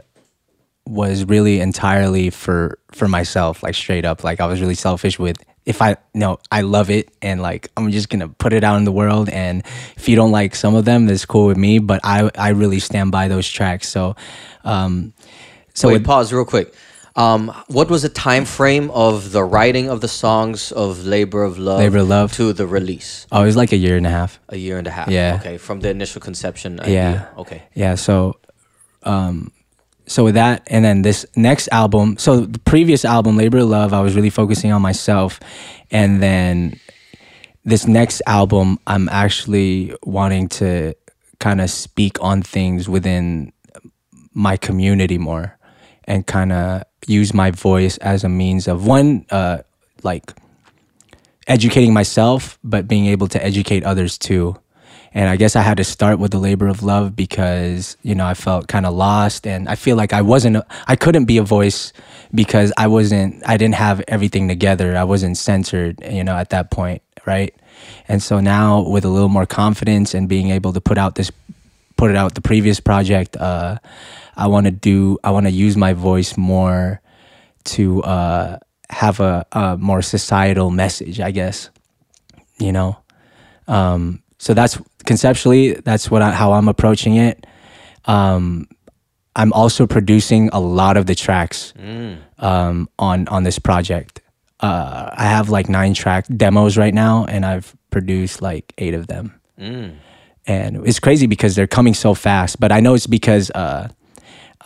[0.86, 4.24] was really entirely for for myself, like straight up.
[4.24, 7.90] Like I was really selfish with if I no, I love it and like I'm
[7.90, 9.28] just gonna put it out in the world.
[9.28, 9.64] And
[9.96, 11.78] if you don't like some of them, that's cool with me.
[11.80, 13.88] But I I really stand by those tracks.
[13.88, 14.16] So.
[14.64, 15.12] Um,
[15.74, 16.74] so Wait, with- pause real quick.
[17.16, 21.58] Um, what was the time frame of the writing of the songs of Labor of
[21.58, 22.32] Love, Labor of Love.
[22.34, 23.26] to the release?
[23.32, 24.38] oh, it was like a year and a half.
[24.50, 25.08] A year and a half.
[25.08, 25.38] Yeah.
[25.40, 27.28] Okay, from the initial conception Yeah.
[27.38, 27.62] Okay.
[27.74, 27.94] Yeah.
[27.94, 28.38] So,
[29.04, 29.50] um,
[30.06, 32.18] so with that, and then this next album.
[32.18, 35.40] So the previous album, Labor of Love, I was really focusing on myself,
[35.90, 36.78] and then
[37.64, 40.94] this next album, I'm actually wanting to
[41.40, 43.52] kind of speak on things within
[44.34, 45.58] my community more,
[46.04, 49.58] and kind of use my voice as a means of one, uh,
[50.02, 50.32] like
[51.46, 54.56] educating myself, but being able to educate others too.
[55.14, 58.26] And I guess I had to start with the labor of love because, you know,
[58.26, 61.42] I felt kind of lost and I feel like I wasn't, I couldn't be a
[61.42, 61.94] voice
[62.34, 64.94] because I wasn't, I didn't have everything together.
[64.94, 67.00] I wasn't centered, you know, at that point.
[67.24, 67.54] Right.
[68.08, 71.30] And so now with a little more confidence and being able to put out this,
[71.96, 73.78] put it out the previous project, uh,
[74.36, 77.00] I want to do, I want to use my voice more
[77.64, 78.58] to, uh,
[78.90, 81.70] have a, a more societal message, I guess,
[82.58, 82.98] you know?
[83.66, 87.46] Um, so that's conceptually that's what I, how I'm approaching it.
[88.04, 88.68] Um,
[89.34, 91.72] I'm also producing a lot of the tracks
[92.38, 94.20] um, on on this project.
[94.60, 99.06] Uh, I have like nine track demos right now, and I've produced like eight of
[99.08, 99.38] them.
[100.46, 102.60] And it's crazy because they're coming so fast.
[102.60, 103.88] But I know it's because uh,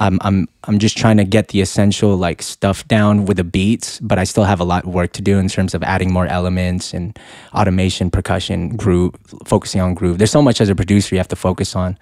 [0.01, 4.01] I'm I'm I'm just trying to get the essential like stuff down with the beats,
[4.01, 6.27] but I still have a lot of work to do in terms of adding more
[6.27, 7.19] elements and
[7.55, 9.15] automation, percussion, groove,
[9.45, 10.17] focusing on groove.
[10.17, 11.99] There's so much as a producer you have to focus on.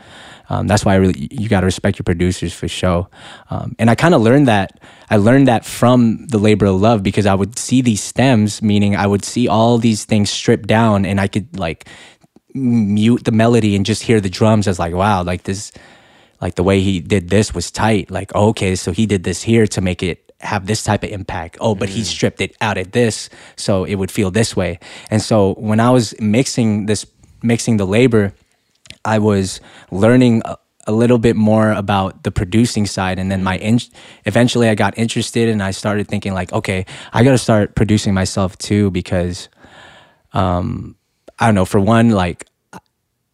[0.49, 3.09] Um, that's why I really you got to respect your producers for show.
[3.51, 4.81] Um, and I kind of learned that
[5.11, 8.95] I learned that from the labor of love because I would see these stems, meaning
[8.95, 11.89] I would see all these things stripped down, and I could like
[12.55, 15.71] mute the melody and just hear the drums as like wow like this
[16.41, 18.11] like the way he did this was tight.
[18.11, 21.11] Like oh, okay so he did this here to make it have this type of
[21.11, 21.59] impact.
[21.61, 24.79] Oh but he stripped it out at this so it would feel this way.
[25.11, 27.07] And so when i was mixing this
[27.43, 28.33] mixing the labor
[29.05, 29.61] i was
[29.91, 30.57] learning a,
[30.87, 33.19] a little bit more about the producing side.
[33.19, 33.81] And then my in-
[34.25, 38.15] eventually i got interested and i started thinking like okay i got to start producing
[38.15, 39.49] myself too because
[40.33, 40.97] um
[41.39, 42.47] i don't know for one like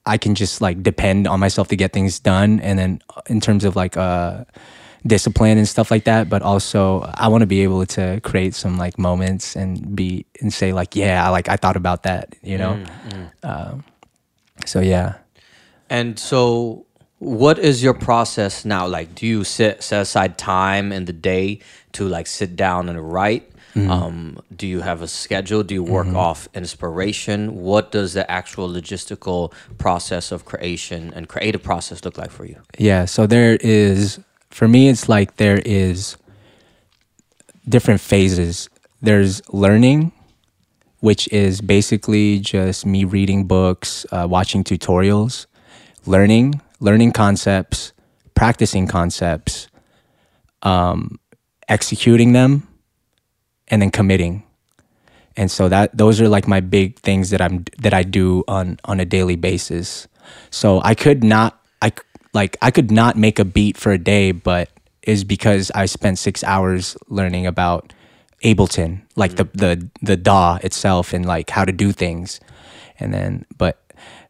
[0.07, 2.61] I can just like depend on myself to get things done.
[2.61, 4.45] And then in terms of like uh,
[5.07, 8.77] discipline and stuff like that, but also I want to be able to create some
[8.77, 12.59] like moments and be and say like, yeah, I like I thought about that, you
[12.59, 12.83] know.
[13.43, 13.85] Um,
[14.67, 15.17] so yeah.
[15.91, 16.87] And so,
[17.19, 18.87] what is your process now?
[18.87, 21.61] Like, do you sit set aside time in the day
[21.93, 23.51] to like sit down and write?
[23.77, 25.63] Um, do you have a schedule?
[25.65, 27.57] Do you work off inspiration?
[27.57, 32.61] What does the actual logistical process of creation and creative process look like for you?
[32.79, 34.21] Yeah, so there is
[34.51, 36.17] for me it's like there is
[37.69, 38.69] different phases.
[39.03, 40.13] There's learning,
[41.01, 45.47] which is basically just me reading books, uh, watching tutorials,
[46.07, 47.93] learning, learning concepts,
[48.35, 49.69] practicing concepts,
[50.63, 51.19] um,
[51.69, 52.69] executing them,
[53.69, 54.43] and then committing.
[55.37, 58.79] And so that those are like my big things that I'm that I do on
[58.85, 60.07] on a daily basis.
[60.51, 61.93] So I could not I
[62.33, 64.69] like I could not make a beat for a day, but
[65.03, 67.93] is because I spent six hours learning about
[68.45, 69.59] Ableton, like mm-hmm.
[69.59, 72.41] the the the DAW itself and like how to do things.
[73.01, 73.84] And then but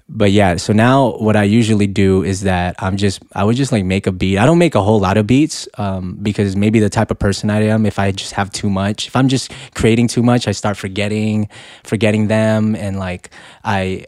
[0.08, 3.72] but yeah, so now what I usually do is that I'm just I would just
[3.72, 4.38] like make a beat.
[4.38, 7.48] I don't make a whole lot of beats um, because maybe the type of person
[7.48, 10.52] I am, if I just have too much, if I'm just creating too much, I
[10.52, 11.48] start forgetting
[11.84, 13.30] forgetting them, and like
[13.64, 14.04] I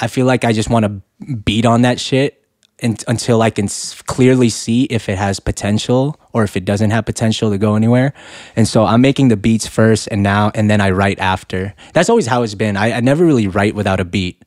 [0.00, 2.44] I feel like I just want to beat on that shit
[2.80, 3.68] in, until I can
[4.06, 8.12] clearly see if it has potential or if it doesn't have potential to go anywhere.
[8.56, 11.72] And so I'm making the beats first, and now and then I write after.
[11.92, 12.76] That's always how it's been.
[12.76, 14.42] I, I never really write without a beat.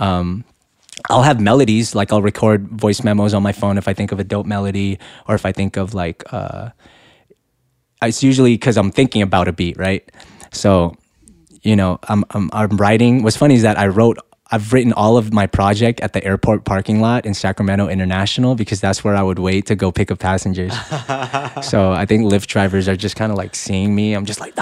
[0.00, 0.44] Um,
[1.08, 4.20] I'll have melodies, like I'll record voice memos on my phone if I think of
[4.20, 4.98] a dope melody,
[5.28, 6.24] or if I think of like.
[6.32, 6.70] Uh,
[8.02, 10.10] it's usually because I'm thinking about a beat, right?
[10.52, 10.96] So,
[11.62, 13.22] you know, I'm, I'm I'm writing.
[13.22, 14.18] What's funny is that I wrote.
[14.52, 18.80] I've written all of my project at the airport parking lot in Sacramento International because
[18.80, 20.72] that's where I would wait to go pick up passengers.
[21.62, 24.14] so I think Lyft drivers are just kind of like seeing me.
[24.14, 24.56] I'm just like.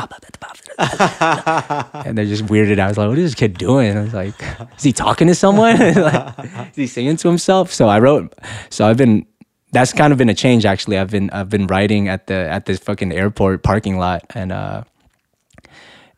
[0.78, 2.86] and they're just weirded out.
[2.86, 3.96] I was like, what is this kid doing?
[3.96, 4.34] I was like,
[4.76, 5.76] is he talking to someone?
[5.94, 6.38] like,
[6.70, 7.72] is he singing to himself?
[7.72, 8.32] So I wrote.
[8.70, 9.26] So I've been
[9.72, 10.98] that's kind of been a change actually.
[10.98, 14.84] I've been I've been writing at the at this fucking airport parking lot and uh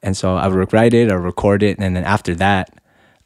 [0.03, 2.80] and so I would write it or record it and then after that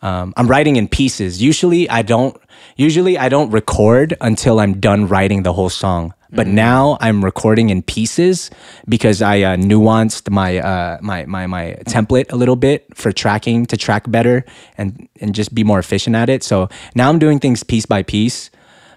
[0.05, 1.43] um, I'm writing in pieces.
[1.43, 2.37] Usually I don't
[2.77, 6.15] usually I don't record until I'm done writing the whole song.
[6.37, 8.51] But now I'm recording in pieces
[8.89, 13.67] because I uh, nuanced my, uh, my my my template a little bit for tracking
[13.67, 14.45] to track better
[14.77, 16.43] and and just be more efficient at it.
[16.43, 18.51] So now I'm doing things piece by piece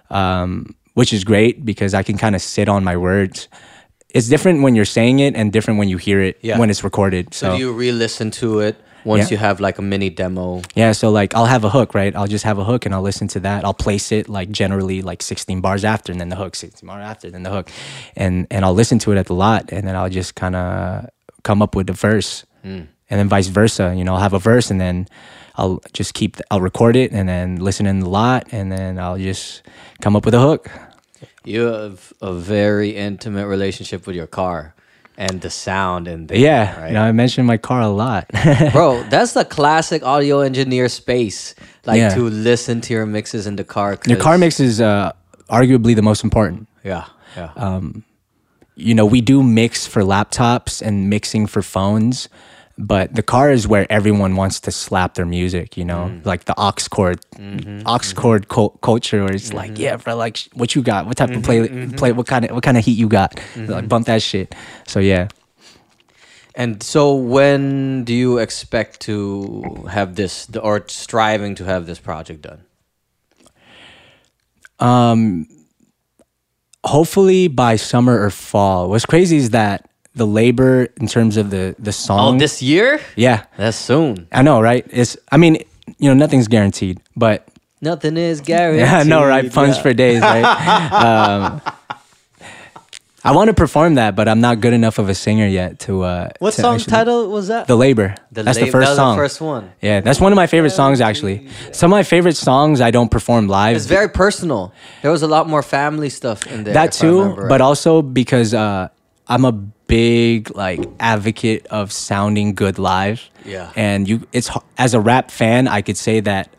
[0.10, 3.48] um, which is great because I can kind of sit on my words.
[4.10, 6.58] It's different when you're saying it and different when you hear it Yeah.
[6.58, 7.34] when it's recorded.
[7.34, 8.76] So, So, do you re-listen to it
[9.08, 9.36] once Yeah.
[9.36, 10.62] you have like a mini demo?
[10.76, 12.14] yeah, so like I'll have a hook, right?
[12.16, 13.64] I'll just have a hook and I'll listen to that.
[13.66, 17.04] I'll place it like generally like 16 bars after and then the hook, 16 bars
[17.04, 17.70] after, then the hook.
[18.16, 21.10] And and I'll listen to it at the lot and then I'll just kind of
[21.44, 22.46] come up with the verse.
[22.64, 22.82] Hmm.
[23.10, 25.08] And then vice versa, you know, I'll have a verse and then
[25.56, 29.18] I'll just keep I'll record it and then listen in the lot and then I'll
[29.18, 29.64] just
[30.02, 30.70] come up with a hook.
[31.46, 34.76] You have a very intimate relationship with your car
[35.18, 36.88] and the sound and the, Yeah, right?
[36.90, 38.28] you know, I mentioned my car a lot.
[38.72, 41.56] Bro, that's the classic audio engineer space.
[41.86, 42.14] Like Yeah.
[42.16, 43.98] to listen to your mixes in the car.
[44.06, 45.12] Your car mix is uh,
[45.50, 46.68] arguably the most important.
[46.84, 47.52] Yeah, yeah.
[47.56, 48.04] Um,
[48.76, 52.30] You know, we do mix for laptops and mixing for phones,
[52.78, 55.78] but the car is where everyone wants to slap their music.
[55.78, 56.26] You know, mm.
[56.26, 57.88] like the aux cord, mm-hmm.
[57.88, 58.20] aux mm-hmm.
[58.20, 59.82] cord cul- culture, where it's like, mm-hmm.
[59.82, 61.06] yeah, bro, like what you got?
[61.06, 61.68] What type of play?
[61.90, 63.40] Play what kind of what kind of heat you got?
[63.56, 64.54] Like bump that shit.
[64.88, 65.28] So yeah.
[66.56, 72.42] and so, when do you expect to have this, or striving to have this project
[72.42, 72.64] done?
[74.80, 75.48] Um,
[76.84, 78.90] hopefully by summer or fall.
[78.90, 79.87] What's crazy is that
[80.18, 82.36] the labor in terms of the the song.
[82.36, 83.00] Oh, this year?
[83.16, 84.28] yeah, That's soon.
[84.32, 84.86] I know, right?
[84.92, 85.16] It's.
[85.32, 85.56] I mean,
[86.00, 87.48] you know, nothing's guaranteed, but
[87.82, 88.82] Nothing is guaranteed.
[88.90, 89.54] yeah, I know, right?
[89.54, 89.84] Funds Yeah.
[89.84, 90.44] for days, right?
[91.06, 91.62] um,
[93.24, 96.04] I want to perform that, but I'm not good enough of a singer yet to.
[96.04, 97.68] Uh, What to song actually- title was that?
[97.68, 98.16] The labor.
[98.32, 99.18] The That's the first that song.
[99.18, 99.72] The first one.
[99.82, 101.48] Yeah, that's one of my favorite songs actually.
[101.72, 103.76] Some of my favorite songs I don't perform live.
[103.76, 104.72] It's very personal.
[105.02, 106.74] There was a lot more family stuff in there.
[106.74, 107.68] that too remember but right.
[107.70, 108.88] also because uh
[109.28, 109.54] i'm a
[109.88, 113.72] big like advocate of sounding good live Yeah.
[113.76, 116.50] and you it's as a rap fan i could say that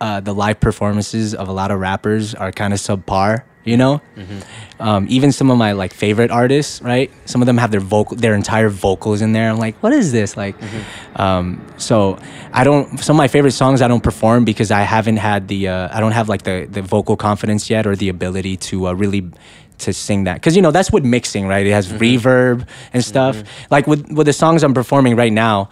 [0.00, 4.00] uh the live performances of a lot of rappers are kind of subpar you know
[4.16, 4.82] Mm-hmm.
[4.82, 8.16] um, even some of my like favorite artists right some of them have their vocal
[8.16, 11.20] their entire vocals in there i'm like what is this like Mm-hmm.
[11.22, 12.18] um, so
[12.52, 15.68] i don't some of my favorite songs i don't perform because i haven't had the
[15.68, 18.92] uh, i don't have like the the vocal confidence yet or the ability to uh,
[18.94, 19.30] really
[19.82, 21.98] to sing that because you know that's with mixing right it has mm-hmm.
[21.98, 23.64] reverb and stuff mm-hmm.
[23.70, 25.68] like with with the songs i'm performing right now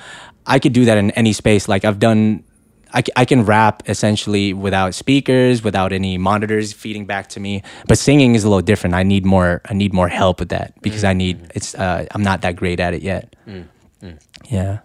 [0.46, 2.44] i could do that in any space like i've done
[2.92, 7.62] I, I can rap essentially without speakers, without any monitors feeding back to me.
[7.86, 8.94] But singing is a little different.
[8.96, 9.60] I need more.
[9.64, 11.40] I need more help with that because I need.
[11.40, 11.50] Mm.
[11.54, 11.74] It's.
[11.76, 13.36] Uh, I'm not that great at it yet.
[13.46, 13.66] Mm.
[14.02, 14.18] Mm.
[14.48, 14.80] Yeah.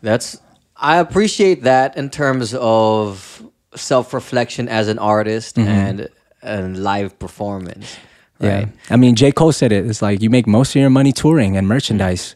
[0.00, 0.40] That's
[0.76, 3.42] I appreciate that in terms of
[3.74, 5.68] self-reflection as an artist mm-hmm.
[5.68, 6.08] and
[6.42, 7.96] and live performance.
[8.40, 8.66] Right.
[8.66, 8.66] Yeah.
[8.88, 9.32] I mean, J.
[9.32, 9.86] Cole said it.
[9.86, 12.34] It's like you make most of your money touring and merchandise.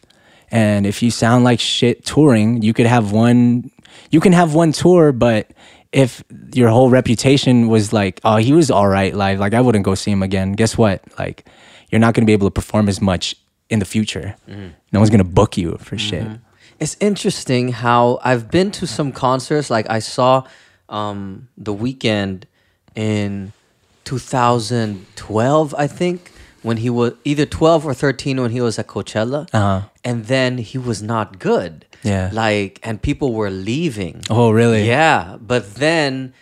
[0.51, 3.71] And if you sound like shit touring, you could have one
[4.11, 5.51] you can have one tour, but
[5.91, 6.23] if
[6.53, 9.95] your whole reputation was like, oh, he was all right live, like I wouldn't go
[9.95, 10.53] see him again.
[10.53, 11.01] Guess what?
[11.17, 11.45] Like
[11.89, 13.35] you're not gonna be able to perform as much
[13.69, 14.35] in the future.
[14.47, 16.27] No one's gonna book you for shit.
[16.79, 19.69] It's interesting how I've been to some concerts.
[19.69, 20.43] Like I saw
[20.89, 22.43] um, the Weeknd
[22.95, 23.53] in
[24.05, 29.47] 2012, I think, when he was either 12 or 13 when he was at Coachella,
[29.53, 29.81] Uh-huh.
[30.03, 31.85] and then he was not good.
[32.03, 32.29] Yeah.
[32.33, 34.21] like and people were leaving.
[34.29, 34.87] Oh, really?
[34.87, 36.33] Yeah, but then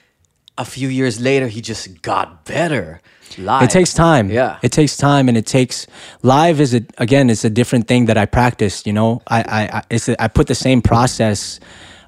[0.57, 2.99] a few years later, he just got better.
[3.37, 3.63] Live.
[3.63, 4.29] It takes time.
[4.29, 4.57] Yeah.
[4.61, 5.87] It takes time and it takes
[6.21, 9.21] live is a again, it's a different thing that I practice, you know.
[9.27, 11.59] I I I, it's a, I put the same process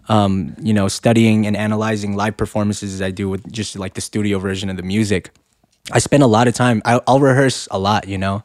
[0.10, 4.02] um, you know, studying and analyzing live performances as I do with just like the
[4.02, 5.32] studio version of the music.
[5.92, 6.82] I spend a lot of time.
[6.86, 8.44] I, I'll rehearse a lot, you know.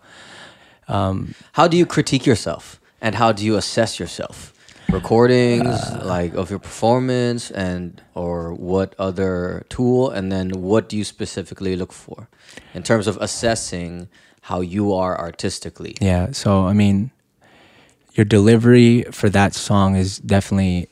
[1.53, 4.53] How do you critique yourself and how do you assess yourself?
[4.91, 10.97] Recordings Uh, like of your performance and or what other tool and then what do
[10.97, 12.29] you specifically look for
[12.75, 14.09] in terms of assessing
[14.43, 15.97] how you are artistically?
[16.01, 16.33] Yeah.
[16.33, 17.13] So I mean,
[18.15, 20.89] your delivery for that song is definitely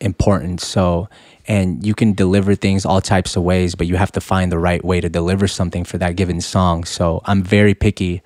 [0.00, 0.60] important.
[0.60, 1.08] So,
[1.46, 4.58] and you can deliver things all types of ways, but you have to find the
[4.58, 6.84] right way to deliver something for that given song.
[6.84, 8.22] So I'm very picky.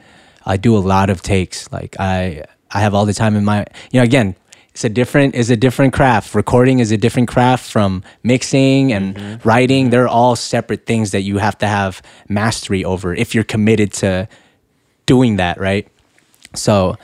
[0.46, 1.70] I do a lot of takes.
[1.72, 4.36] Like I, I have all the time in my, you know, again,
[4.70, 6.36] it's a different, is a different craft.
[6.36, 9.48] Recording is a different craft from mixing and mm-hmm.
[9.48, 9.86] writing.
[9.86, 9.90] Mm-hmm.
[9.90, 14.28] They're all separate things that you have to have mastery over if you're committed to
[15.06, 15.88] doing that, right?
[16.54, 16.96] So,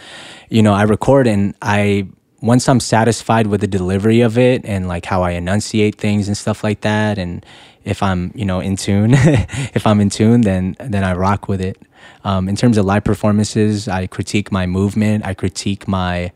[0.48, 2.06] you know, I record and I
[2.44, 6.36] once I'm satisfied with the delivery of it and like how I enunciate things and
[6.36, 7.44] stuff like that and
[7.84, 11.60] if I'm, you know, in tune, if I'm in tune, then then I rock with
[11.60, 11.80] it.
[12.24, 16.32] Um, in terms of live performances, I critique my movement, I critique my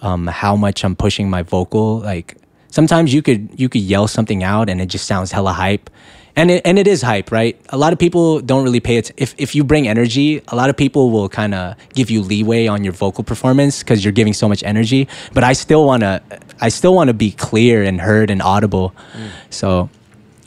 [0.00, 1.98] um, how much I'm pushing my vocal.
[1.98, 2.36] Like
[2.68, 5.90] sometimes you could you could yell something out and it just sounds hella hype.
[6.34, 7.60] And it, and it is hype, right?
[7.68, 9.10] A lot of people don't really pay it.
[9.16, 12.66] If if you bring energy, a lot of people will kind of give you leeway
[12.66, 15.08] on your vocal performance because you're giving so much energy.
[15.34, 16.22] But I still wanna,
[16.60, 18.94] I still wanna be clear and heard and audible.
[19.12, 19.30] Mm.
[19.50, 19.90] So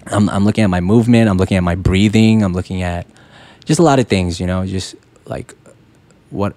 [0.08, 1.30] I'm I'm looking at my movement.
[1.30, 2.44] I'm looking at my breathing.
[2.44, 3.06] I'm looking at
[3.66, 4.96] just a lot of things, you know, just
[5.26, 5.54] like
[6.30, 6.56] what,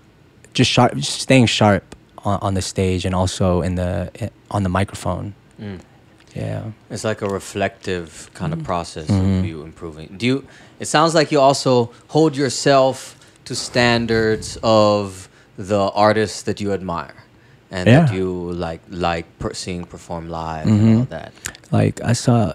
[0.55, 1.95] just sharp, just staying sharp
[2.25, 5.35] on, on the stage and also in the on the microphone.
[5.61, 5.81] Mm.
[6.35, 6.63] Yeah.
[6.91, 8.61] It's like a reflective kind Mm-hmm.
[8.61, 10.15] of process of you improving.
[10.19, 10.47] Do you?
[10.81, 17.15] It sounds like you also hold yourself to standards of the artists that you admire,
[17.71, 18.05] and that Yeah.
[18.07, 18.15] Mm-hmm.
[18.17, 21.33] you like like per- seeing perform live and all that.
[21.73, 22.53] Like I saw,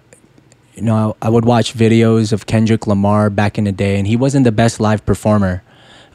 [0.76, 4.08] you know, I, I would watch videos of Kendrick Lamar back in the day, and
[4.08, 5.62] he wasn't the best live performer.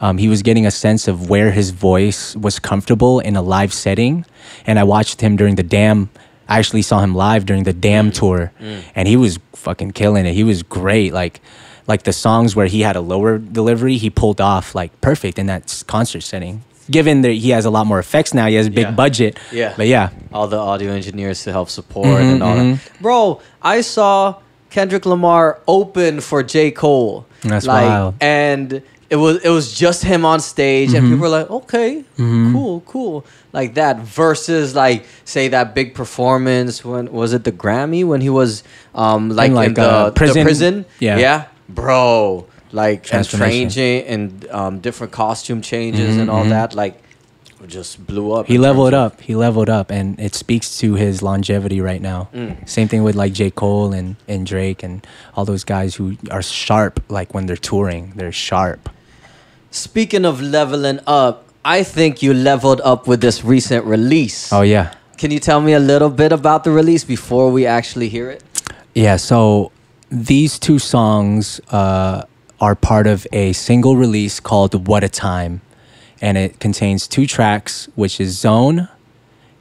[0.01, 3.73] Um, he was getting a sense of where his voice was comfortable in a live
[3.75, 4.25] setting,
[4.65, 6.09] and I watched him during the Damn.
[6.49, 8.53] I actually saw him live during the Damn tour,
[8.95, 10.33] and he was fucking killing it.
[10.35, 11.13] He was great.
[11.13, 11.41] Like,
[11.87, 15.47] like the songs where he had a lower delivery, he pulled off like perfect in
[15.47, 16.63] that concert setting.
[16.91, 18.91] Given that he has a lot more effects now, he has a big Yeah.
[18.93, 19.39] budget.
[19.53, 19.75] Yeah.
[19.77, 22.81] but yeah, all the audio engineers to help support Mm-hmm, and all that.
[23.03, 24.37] Bro, I saw
[24.71, 26.71] Kendrick Lamar open for J.
[26.71, 27.27] Cole.
[27.43, 28.15] That's like, wild.
[28.15, 28.25] Mm-hmm.
[28.25, 32.81] And it was it was just him on stage, and people were like, "Okay, cool,
[32.87, 33.99] cool," like that.
[34.01, 38.63] Versus like say that big performance when was it the Grammy when he was
[38.95, 40.43] um like in, like, the, uh, the prison?
[40.45, 41.19] prison, Yeah.
[41.19, 47.03] yeah, bro, like and changing and um different costume changes and all that, like
[47.67, 48.45] just blew up.
[48.45, 49.21] Mm-hmm, he leveled of- up.
[49.21, 52.29] He leveled up, and it speaks to his longevity right now.
[52.33, 52.67] Mm.
[52.69, 53.51] Same thing with like J.
[53.51, 55.05] Cole and, and Drake and
[55.35, 57.03] all those guys who are sharp.
[57.09, 58.89] Like when they're touring, they're sharp.
[59.73, 64.53] Speaking of leveling up, I think you leveled up with this recent release.
[64.53, 68.09] Oh yeah, Can you tell me a little bit about the release before we actually
[68.09, 68.43] hear it?
[68.95, 69.17] yeah.
[69.17, 69.71] So
[70.11, 72.23] these two songs uh,
[72.61, 75.61] are part of a single release called "What a Time,"
[76.21, 78.89] and it contains two tracks, which is "Zone"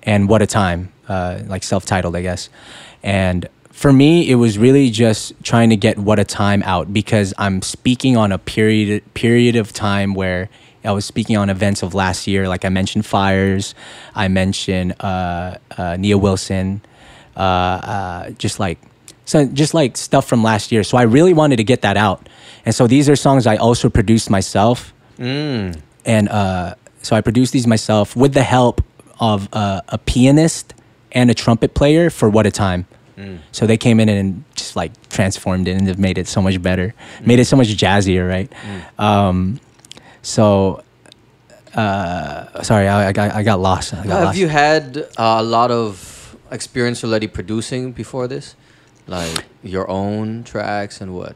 [0.03, 2.49] and "What a Time," uh, like self-titled, I guess.
[3.03, 7.33] And for me, it was really just trying to get "What a Time" out because
[7.37, 10.49] I'm speaking on a period period of time where
[10.83, 12.47] I was speaking on events of last year.
[12.47, 13.75] Like I mentioned, fires.
[14.15, 16.81] I mentioned uh, uh, Nia Wilson.
[17.35, 18.79] Uh, uh, just like
[19.25, 20.83] so, just like stuff from last year.
[20.83, 22.27] So I really wanted to get that out.
[22.65, 24.93] And so these are songs I also produced myself
[26.05, 28.81] and uh, so I produced these myself with the help
[29.19, 30.73] of uh, a pianist
[31.11, 32.85] and a trumpet player for What a Time.
[33.51, 36.61] So they came in and just like transformed it and have made it so much
[36.61, 36.93] better,
[37.25, 38.51] made it so much jazzier, right?
[38.99, 39.59] Um,
[40.27, 40.83] so,
[41.73, 43.93] uh, sorry, I, I got I got lost.
[43.93, 44.37] I got Have lost.
[44.37, 48.55] you had uh, a lot of experience already producing before this?
[49.07, 51.35] Like your own tracks and what?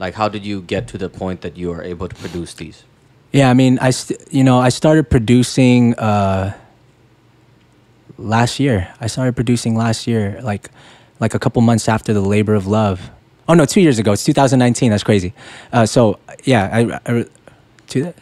[0.00, 2.82] Like how did you get to the point that you are able to produce these?
[3.30, 6.52] Yeah, I mean, I st- you know I started producing uh,
[8.18, 8.92] last year.
[9.00, 10.68] I started producing last year, like
[11.20, 13.10] like a couple months after the Labor of Love.
[13.48, 14.12] Oh no, two years ago.
[14.12, 14.90] It's 2019.
[14.90, 15.32] That's crazy.
[15.72, 16.68] Uh, so yeah,
[17.06, 17.24] I, I
[17.86, 18.12] two,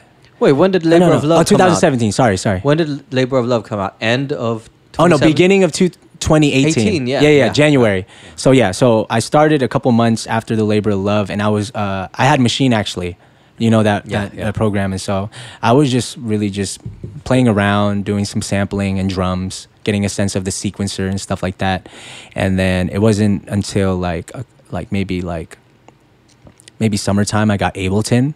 [0.40, 1.16] Wait, when did Labor no, no.
[1.16, 1.76] of Love Oh, come out?
[1.76, 2.12] 2017.
[2.12, 2.60] Sorry, sorry.
[2.60, 3.96] When did Labor of Love come out?
[4.00, 4.68] End of
[4.98, 5.88] Oh no, beginning of two,
[6.18, 6.88] 2018.
[6.88, 7.52] 18, yeah, yeah, yeah, yeah.
[7.52, 8.06] January.
[8.36, 11.48] So yeah, so I started a couple months after the Labor of Love, and I
[11.48, 13.16] was uh, I had Maschine actually,
[13.58, 14.44] you know that Yeah, that, yeah.
[14.46, 15.30] that program, and so
[15.62, 16.80] I was just really just
[17.24, 21.42] playing around, doing some sampling and drums, getting a sense of the sequencer and stuff
[21.42, 21.88] like that.
[22.34, 25.56] And then it wasn't until like uh, like maybe like
[26.78, 28.34] maybe summertime I got Ableton,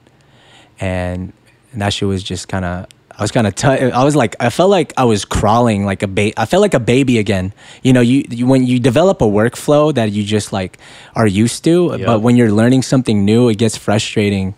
[0.80, 1.32] and,
[1.74, 2.86] and that shit was just kind of.
[3.16, 6.02] I was kind of t- I was like I felt like I was crawling like
[6.02, 7.52] a ba- I felt like a baby again.
[7.84, 10.78] You know, you, you when you develop a workflow that you just like
[11.14, 12.06] are used to, Yep.
[12.06, 14.54] but when you're learning something new, it gets frustrating.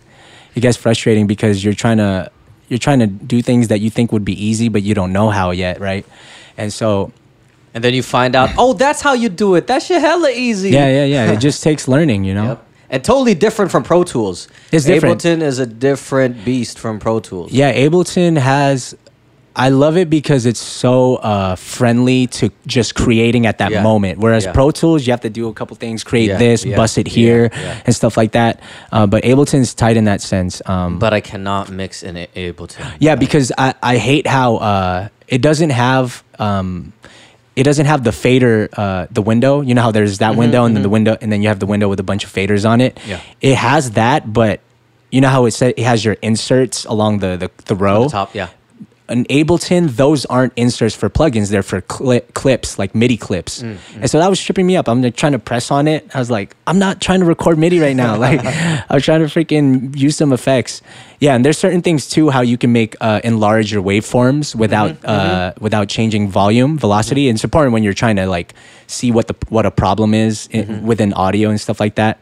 [0.55, 2.31] It gets frustrating because you're trying to
[2.67, 5.29] you're trying to do things that you think would be easy, but you don't know
[5.29, 6.03] how yet, right?
[6.57, 7.11] And so
[7.75, 9.67] And then you find out, oh, that's how you do it.
[9.67, 10.71] That shit hella easy.
[10.71, 11.31] yeah, yeah, yeah.
[11.31, 12.47] It just takes learning, you know.
[12.57, 12.66] Yep.
[12.89, 14.47] And totally different from Pro Tools.
[14.71, 15.21] It's different.
[15.21, 17.51] Ableton is a different beast from Pro Tools.
[17.51, 18.95] Yeah, Ableton has.
[19.59, 23.81] I love it because it's so uh, friendly to just creating at that Yeah.
[23.81, 24.19] moment.
[24.19, 24.51] Whereas Yeah.
[24.51, 27.49] Pro Tools, you have to do a couple things, create Yeah, this, bust it here,
[27.85, 28.59] and stuff like that.
[28.91, 30.61] Uh, but Ableton's tight in that sense.
[30.67, 32.85] Um, But I cannot mix in Ableton.
[32.99, 36.93] yeah, because I, I hate how uh, it doesn't have um,
[37.57, 39.61] it doesn't have the fader uh, the window.
[39.67, 41.65] You know how there's that window and then the window and then you have the
[41.73, 42.95] window with a bunch of faders on it.
[42.95, 43.21] Mm-hmm, Yeah.
[43.41, 44.59] it has that, but
[45.11, 48.03] you know how it said it has your inserts along the the, the row.
[48.03, 48.49] The top, yeah.
[49.09, 53.63] An Ableton, those aren't inserts for plugins; they're for cli- clips, like MIDI clips.
[53.63, 54.89] Mm, And so that was tripping me up.
[54.89, 56.09] I'm like trying to press on it.
[56.13, 58.17] I was like, I'm not trying to record MIDI right now.
[58.27, 60.81] Like, I was trying to freaking use some effects.
[61.19, 64.91] Yeah, and there's certain things too how you can make uh, enlarge your waveforms without
[65.01, 67.29] Mm-hmm, uh, without changing volume, velocity.
[67.29, 68.53] And it's important when you're trying to like
[68.87, 70.85] see what the what a problem is in, Mm-hmm.
[70.85, 72.17] within audio and stuff like that.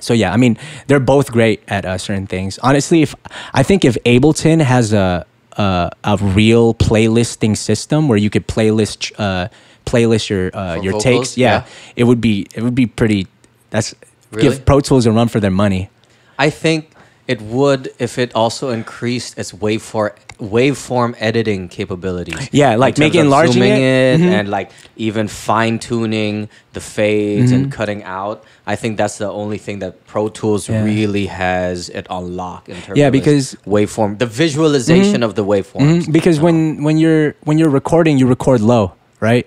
[0.00, 2.58] So yeah, I mean they're both great at uh, certain things.
[2.62, 3.14] Honestly, if
[3.52, 5.24] I think if Ableton has a
[5.56, 9.48] a, a real playlisting system where you could playlist uh,
[9.86, 11.02] playlist your uh, your vocals?
[11.04, 11.66] takes, yeah, Yeah.
[11.96, 13.26] it would be it would be pretty.
[13.70, 13.94] That's
[14.30, 14.48] Really?
[14.48, 15.90] give Pro Tools a run for their money.
[16.38, 16.90] I think
[17.26, 22.48] it would if it also increased its waveform waveform editing capabilities.
[22.52, 24.18] Yeah, like making- enlarging zooming it.
[24.20, 24.28] Mm-hmm.
[24.32, 28.42] and like even fine tuning the fades and cutting out.
[28.66, 30.82] I think that's the only thing that Pro Tools Yeah.
[30.84, 36.02] really has it on lock in terms Yeah, because- waveform, the visualization of the waveforms.
[36.06, 39.46] Mhm, Because when when you're when you're recording, you record low, right?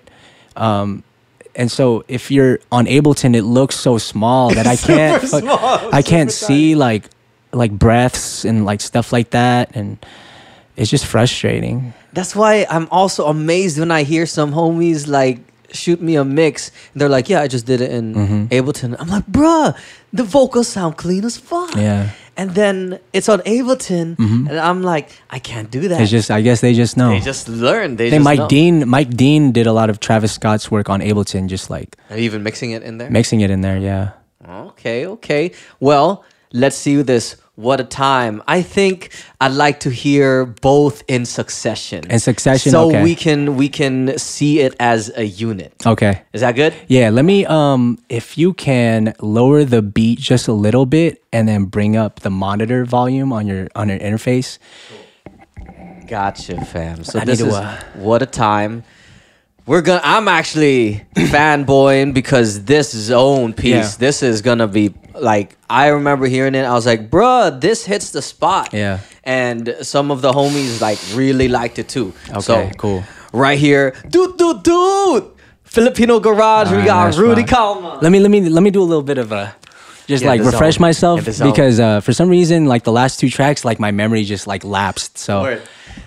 [0.55, 1.03] Um,
[1.55, 5.21] and so if you're on Ableton, it looks so small that I can't
[5.93, 7.09] I can't see like
[7.57, 9.97] like breaths and like stuff like that, and
[10.75, 11.93] it's just frustrating.
[12.13, 15.39] That's why I'm also amazed when I hear some homies like
[15.73, 16.71] shoot me a mix.
[16.93, 18.45] And they're like, "Yeah, I just did it in Mm-hmm.
[18.53, 19.75] Ableton." I'm like, "Bruh,
[20.13, 22.09] the vocals sound clean as fuck." Yeah.
[22.39, 26.41] And then it's on Ableton, and I'm like, "I can't do that." It's just I
[26.41, 27.09] guess they just know.
[27.09, 27.95] they just learn.
[27.97, 28.47] They I think just Mike know.
[28.47, 32.17] Dean Mike Dean did a lot of Travis Scott's work on Ableton, just like Are
[32.17, 33.09] you even mixing it in there?
[33.09, 33.77] mixing it in there.
[33.81, 34.11] Yeah.
[34.47, 35.51] Okay, okay.
[35.79, 36.23] Well,
[36.53, 37.35] let's see this.
[37.57, 38.43] What a time.
[38.47, 39.09] I think
[39.41, 42.05] I'd like to hear both in succession.
[42.07, 43.01] In succession, So okay.
[43.01, 45.73] we can we can see it as a unit.
[45.83, 46.21] Okay.
[46.33, 46.75] Is that good?
[46.87, 51.47] Yeah, let me um if you can lower the beat just a little bit and
[51.47, 54.59] then bring up the monitor volume on your on your interface.
[56.05, 57.03] Gotcha, fam.
[57.03, 58.83] So I this is uh, what a time.
[59.65, 60.01] We're gonna.
[60.03, 63.73] I'm actually fanboying because this zone piece.
[63.73, 63.91] Yeah.
[63.97, 65.55] This is gonna be like.
[65.69, 66.63] I remember hearing it.
[66.65, 68.99] I was like, "Bruh, this hits the spot." Yeah.
[69.23, 72.13] And some of the homies like really liked it too.
[72.39, 73.03] so, Okay, cool.
[73.33, 75.25] Right here, dude, dude, dude.
[75.63, 76.67] Filipino garage.
[76.69, 77.49] we Alright, got nice Rudy rock.
[77.49, 78.01] Kalma.
[78.01, 79.53] Let me let me let me do a little bit of a
[80.07, 80.81] just Yeah, like refresh zone.
[80.81, 81.49] myself Yeah, the zone.
[81.51, 84.63] because uh, for some reason like the last two tracks like my memory just like
[84.63, 85.17] lapsed.
[85.17, 85.61] So Word.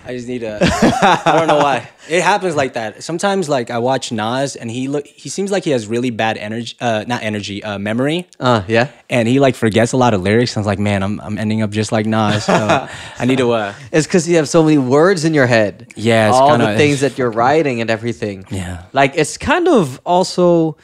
[0.05, 0.59] I just need to.
[1.25, 3.03] I don't know why it happens like that.
[3.03, 6.37] Sometimes like I watch Nas and he look he seems like he has really bad
[6.37, 8.27] energy, uh, not energy, uh, memory.
[8.39, 8.89] Uh, yeah.
[9.09, 10.57] and he like forgets a lot of lyrics.
[10.57, 12.45] I was like, man, I'm I'm ending up just like Nas.
[12.45, 12.53] So
[13.19, 13.51] I need to.
[13.51, 15.93] Uh, It's because you have so many words in your head.
[15.95, 18.45] Yeah, it's all the kinda- things that you're writing and everything.
[18.51, 18.83] Yeah.
[18.93, 20.77] like it's kind of also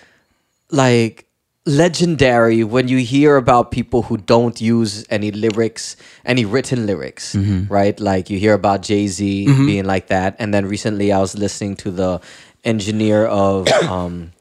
[0.72, 1.26] like
[1.68, 5.96] legendary when you hear about people who don't use any lyrics,
[6.26, 7.72] any written lyrics, Mm-hmm.
[7.72, 8.00] right?
[8.00, 11.76] Like you hear about Jay Z being like that, and then recently I was listening
[11.78, 12.22] to the
[12.64, 14.32] engineer of um,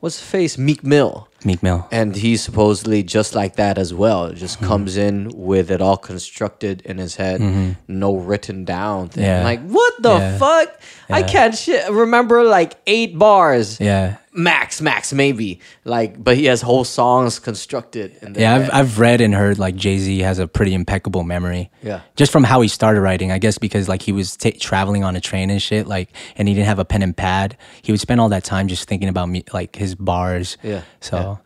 [0.00, 1.28] what's the face, Meek Mill.
[1.44, 1.86] Meek Mill.
[1.92, 4.32] And he's supposedly just like that as well.
[4.32, 4.66] Just Mm-hmm.
[4.68, 7.40] comes in with it all constructed in his head,
[7.88, 9.24] no written down thing.
[9.24, 9.44] Yeah.
[9.44, 10.38] Like, what the Yeah.
[10.38, 10.80] fuck?
[11.10, 11.88] I can't shit.
[11.90, 13.78] remember like eight bars.
[13.80, 14.16] Yeah.
[14.38, 15.60] Max, max, maybe.
[15.84, 18.16] Like, but he has whole songs constructed.
[18.36, 18.70] Yeah, I've.
[18.72, 21.70] I've read and heard like Jay Z has a pretty impeccable memory.
[21.82, 22.02] Yeah.
[22.14, 25.16] Just from how he started writing, I guess because like he was ta traveling on
[25.16, 27.56] a train and shit, like, and he didn't have a pen and pad.
[27.82, 30.56] He would spend all that time just thinking about me, like his bars.
[30.62, 31.40] Yeah, So,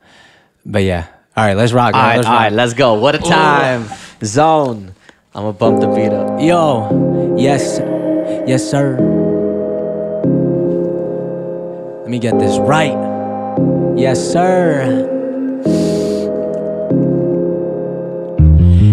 [0.67, 1.07] but yeah.
[1.35, 1.95] All right, let's rock.
[1.95, 2.95] all right, let's all right, let's go.
[2.95, 3.89] What a time.
[4.23, 4.95] Zone.
[5.35, 6.43] I'm gonna bump the beat up.
[6.43, 7.79] Yo, yes,
[8.47, 8.99] yes, sir.
[12.03, 12.99] Let me get this right.
[13.97, 15.12] Yes, sir.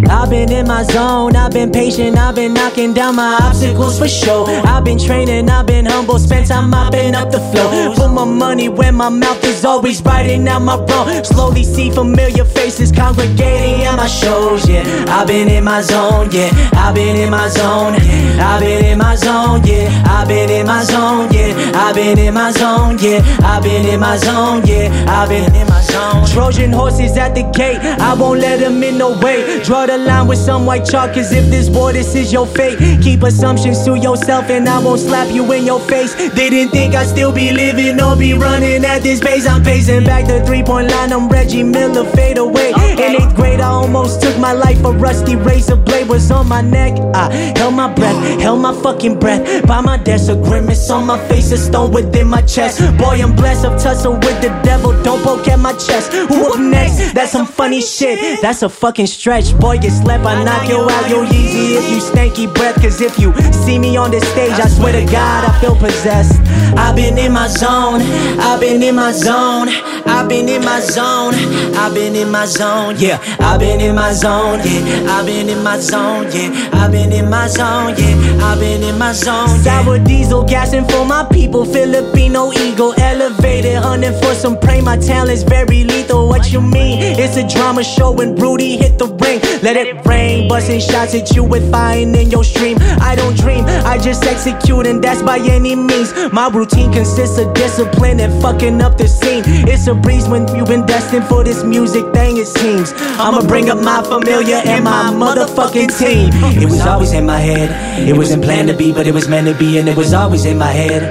[0.07, 4.07] I've been in my zone, I've been patient, I've been knocking down my obstacles for
[4.07, 4.47] sure.
[4.47, 7.95] I've been training, I've been humble, spent time mopping up the floor.
[7.95, 11.23] Put my money where my mouth is always writing out my wrong.
[11.23, 14.83] Slowly see familiar faces congregating at my shows, yeah.
[15.07, 16.49] I've been in my zone, yeah.
[16.73, 18.43] I've been in my zone, yeah.
[18.43, 20.03] I've been in my zone, yeah.
[20.05, 21.71] I've been in my zone, yeah.
[21.75, 23.21] I've been in my zone, yeah.
[23.43, 25.05] I've been in my zone, yeah.
[25.07, 26.25] I've been in my zone.
[26.27, 29.61] Trojan horses at the gate, I won't let them in no way.
[29.63, 32.77] Draw the line with some white chalk, cause if this war, this is your fate.
[33.01, 36.13] Keep assumptions to yourself, and I won't slap you in your face.
[36.13, 39.47] They didn't think I'd still be living or be running at this pace.
[39.47, 42.69] I'm pacing back the three point line, I'm Reggie Miller, fade away.
[42.69, 44.83] In eighth grade, I almost took my life.
[44.85, 46.93] A rusty razor blade was on my neck.
[47.15, 49.65] I held my breath, held my fucking breath.
[49.65, 52.79] By my desk, a grimace on my face, a stone within my chest.
[52.99, 54.91] Boy, I'm blessed, I've tussled with the devil.
[55.01, 56.13] Don't poke at my chest.
[56.13, 57.13] Who up next?
[57.13, 58.41] That's some funny shit.
[58.41, 59.57] That's a fucking stretch.
[59.57, 62.81] Boy, get slept, I knock you out, yo easy if you stanky breath.
[62.81, 63.33] Cause if you
[63.65, 66.39] see me on this stage, I swear to God, I feel possessed.
[66.77, 68.01] I've been in my zone,
[68.39, 69.69] I've been in my zone,
[70.05, 71.33] I've been in my zone,
[71.75, 75.63] I've been in my zone, yeah, I've been in my zone, yeah, I've been in
[75.63, 79.49] my zone, yeah, I've been in my zone, yeah, I've been in my zone.
[79.49, 79.83] Yeah.
[79.83, 84.81] Sour diesel gassing for my people, Filipino eagle, elevated, hunting for some prey.
[84.81, 86.27] My talent's very lethal.
[86.27, 86.99] What you mean?
[87.01, 89.39] It's a drama show when Rudy hit the ring.
[89.61, 92.77] Let it rain, busting shots at you with fire in your stream.
[93.01, 96.13] I don't dream, I just execute, and that's by any means.
[96.31, 99.43] My routine consists of discipline and fucking up the scene.
[99.67, 102.93] It's a breeze when you've been destined for this music thing, it seems.
[103.19, 106.29] I'ma bring up my familiar and my motherfucking team.
[106.61, 108.07] It was always in my head.
[108.07, 110.45] It wasn't planned to be, but it was meant to be, and it was always
[110.45, 111.03] in my head.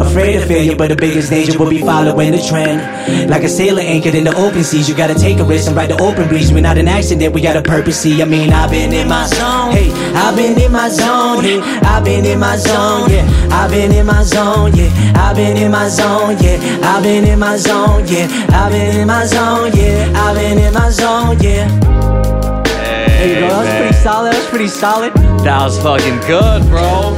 [0.00, 3.30] Afraid of failure, but the biggest danger will be following the trend.
[3.30, 5.90] Like a sailor anchored in the open seas, you gotta take a risk and ride
[5.90, 6.52] the open breeze.
[6.52, 7.91] We're not an accident, we got a purpose.
[7.92, 9.70] See, I mean, I've been in my zone.
[9.70, 11.44] Hey, I've been in my zone.
[11.44, 13.10] Hey, I've been in my zone.
[13.10, 14.72] Yeah, I've been in my zone.
[14.74, 16.36] Yeah, I've been in my zone.
[16.40, 18.04] Yeah, I've been in my zone.
[18.08, 19.70] Yeah, I've been in my zone.
[19.74, 21.36] Yeah, I've been in my zone.
[21.40, 21.68] Yeah.
[23.18, 23.48] There you go.
[23.48, 24.32] That was pretty solid.
[24.32, 25.14] That was pretty solid.
[25.44, 27.14] That was fucking good, bro.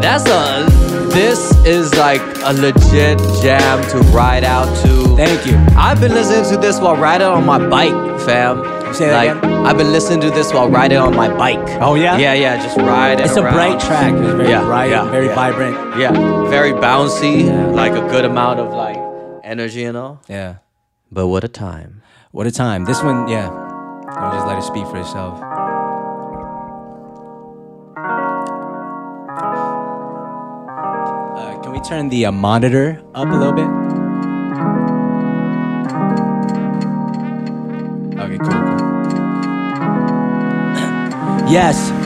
[0.00, 0.64] That's a.
[1.12, 5.16] This is like a legit jam to ride out to.
[5.16, 5.56] Thank you.
[5.76, 8.75] I've been listening to this while riding on my bike, fam.
[8.96, 9.66] Say that like, again?
[9.66, 11.58] I've been listening to this while riding on my bike.
[11.82, 12.16] Oh, yeah?
[12.16, 13.24] Yeah, yeah, just riding.
[13.24, 14.14] It's a bright track.
[14.14, 15.34] It's very Yeah, bright, yeah, very yeah.
[15.34, 15.76] vibrant.
[16.00, 16.12] Yeah,
[16.48, 17.44] very bouncy,
[17.74, 18.96] like a good amount of like
[19.44, 20.22] energy and all.
[20.28, 20.56] Yeah.
[21.12, 22.02] But what a time.
[22.32, 22.84] What a time.
[22.86, 23.50] This one, yeah.
[24.08, 25.42] I'll just let it speak for itself.
[31.36, 33.68] Uh, can we turn the uh, monitor up a little bit?
[38.18, 38.75] Okay, cool.
[41.48, 42.05] Yes.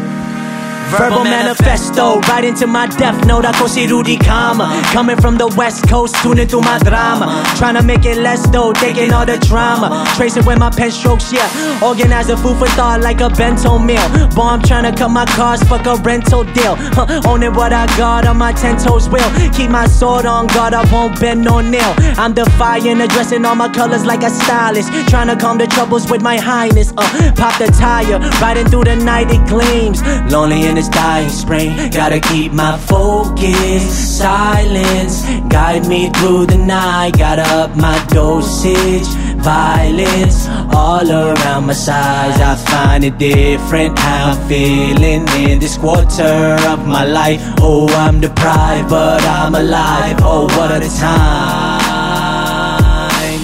[0.91, 3.45] Verbal manifesto, right into my death note.
[3.45, 4.83] I si Rudy Kalma.
[4.93, 7.45] Coming from the west coast, tuning through my drama.
[7.57, 10.05] Trying to make it less though, taking all the drama.
[10.17, 11.49] Tracing with my pen strokes, yeah.
[11.81, 14.03] Organizing food for thought like a bento meal.
[14.35, 16.75] Bomb trying to cut my cars, fuck a rental deal.
[16.77, 19.31] Huh, owning what I got on my ten toes will.
[19.53, 21.95] Keep my sword on guard, I won't bend no nail.
[22.19, 24.91] I'm defying, addressing all my colors like a stylist.
[25.09, 26.93] Trying to calm the troubles with my highness.
[26.97, 30.03] Uh, pop the tire, riding through the night, it gleams.
[30.33, 33.83] Lonely in this dying spring, gotta keep my focus.
[34.19, 37.13] Silence, guide me through the night.
[37.19, 39.07] Gotta up my dosage.
[39.45, 42.41] Violence all around my sides.
[42.41, 47.43] I find it different how I'm feeling in this quarter of my life.
[47.59, 50.17] Oh, I'm deprived, but I'm alive.
[50.21, 51.81] Oh, what a time!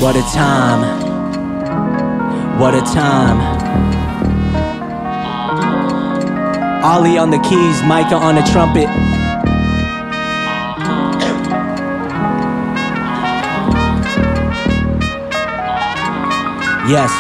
[0.01, 0.81] What a time!
[2.59, 3.96] What a time!
[6.87, 8.87] Ollie on the keys, Micah on the trumpet.
[16.89, 17.11] Yes.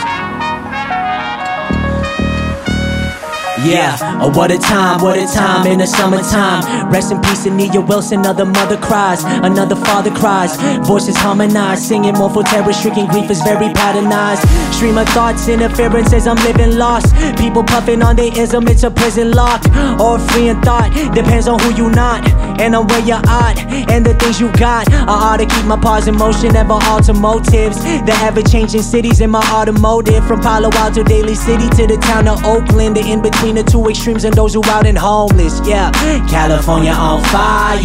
[3.66, 6.88] Yeah, oh, what a time, what a time in the summertime.
[6.93, 8.20] Rest in peace, Nia Wilson.
[8.20, 10.55] Another mother cries, another father cries.
[10.86, 14.47] Voices harmonize, singing mournful terror, stricken grief is very patternized.
[14.77, 17.16] Stream of thoughts, interference as I'm living lost.
[17.39, 19.65] People puffing on their ism, it's a prison lock.
[19.98, 22.28] Or free in thought, depends on who you not.
[22.61, 23.59] And on where you're at,
[23.90, 24.93] and the things you got.
[24.93, 27.78] I ought to keep my paws in motion, never alter motives.
[27.82, 30.27] The ever changing cities in my automotive.
[30.27, 32.97] From Palo Alto, Daly City to the town of Oakland.
[32.97, 35.59] The in between the two extremes and those who out and homeless.
[35.66, 35.90] Yeah,
[36.28, 37.81] California on fire.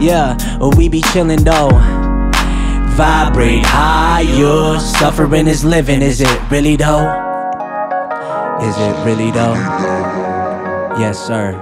[0.00, 0.36] Yeah,
[0.76, 2.03] we be chillin' though.
[2.94, 4.78] Vibrate higher.
[4.78, 7.10] Suffering is living, is it really though?
[8.62, 9.54] Is it really though?
[10.96, 11.58] Yes, sir.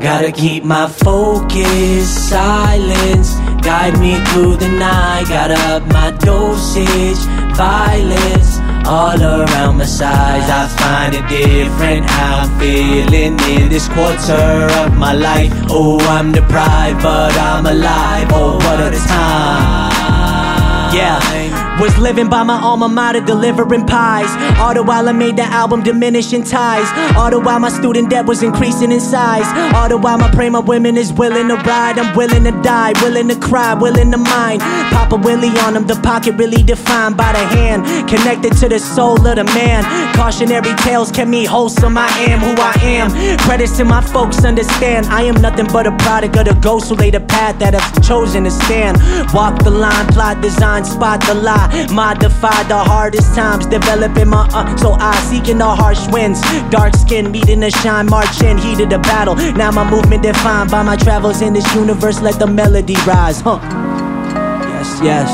[0.00, 7.18] Gotta keep my focus, silence Guide me through the night Got up my dosage,
[7.56, 12.04] violence All around my sides I find it different.
[12.06, 15.52] How I'm feeling in this quarter of my life.
[15.68, 18.28] Oh, I'm deprived but I'm alive.
[18.32, 20.94] Oh, what a time.
[20.94, 21.39] Yeah
[21.80, 24.28] was living by my alma mater, delivering pies.
[24.60, 26.86] All the while I made the album diminishing ties.
[27.16, 29.46] All the while my student debt was increasing in size.
[29.74, 31.98] All the while my prima women is willing to ride.
[31.98, 34.60] I'm willing to die, willing to cry, willing to mind.
[34.92, 38.08] Papa Willie on him, the pocket really defined by the hand.
[38.08, 39.82] Connected to the soul of the man.
[40.14, 41.96] Cautionary tales kept me wholesome.
[41.96, 43.38] I am who I am.
[43.38, 45.06] Credits to my folks understand.
[45.06, 48.06] I am nothing but a product of the ghost who laid a path that I've
[48.06, 48.98] chosen to stand.
[49.32, 51.69] Walk the line, plot, design, spot the lie.
[51.92, 56.40] Modify the hardest times, developing my uh, so I seeking the harsh winds.
[56.70, 59.34] Dark skin, meeting the shine, march in, heat of the battle.
[59.34, 62.20] Now my movement defined by my travels in this universe.
[62.20, 63.58] Let the melody rise, huh?
[63.62, 65.30] Yes, yes.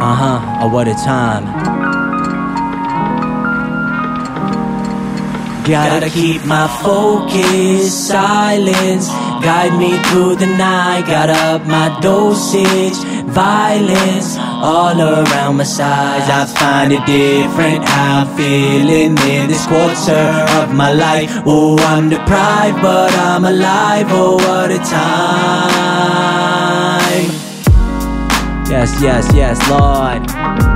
[0.00, 0.58] Uh huh.
[0.62, 1.44] Oh, what a time.
[5.66, 14.36] Gotta keep my focus, silence Guide me through the night Got up my dosage, violence
[14.38, 16.30] All around my sides.
[16.30, 20.24] I find it different how I'm feeling in this quarter
[20.60, 21.30] of my life.
[21.44, 24.06] Oh, I'm deprived but I'm alive.
[24.10, 26.14] Oh, what a time.
[28.70, 30.73] Yes, yes, yes, Lord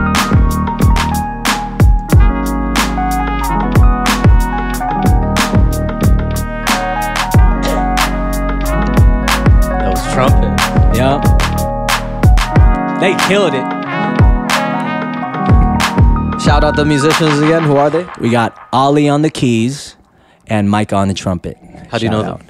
[13.01, 13.63] They killed it.
[16.41, 17.63] Shout out the musicians again.
[17.63, 18.07] Who are they?
[18.21, 19.97] We got Ollie on the keys
[20.47, 21.57] and Mike on the trumpet.
[21.91, 22.43] How do you Shout know out.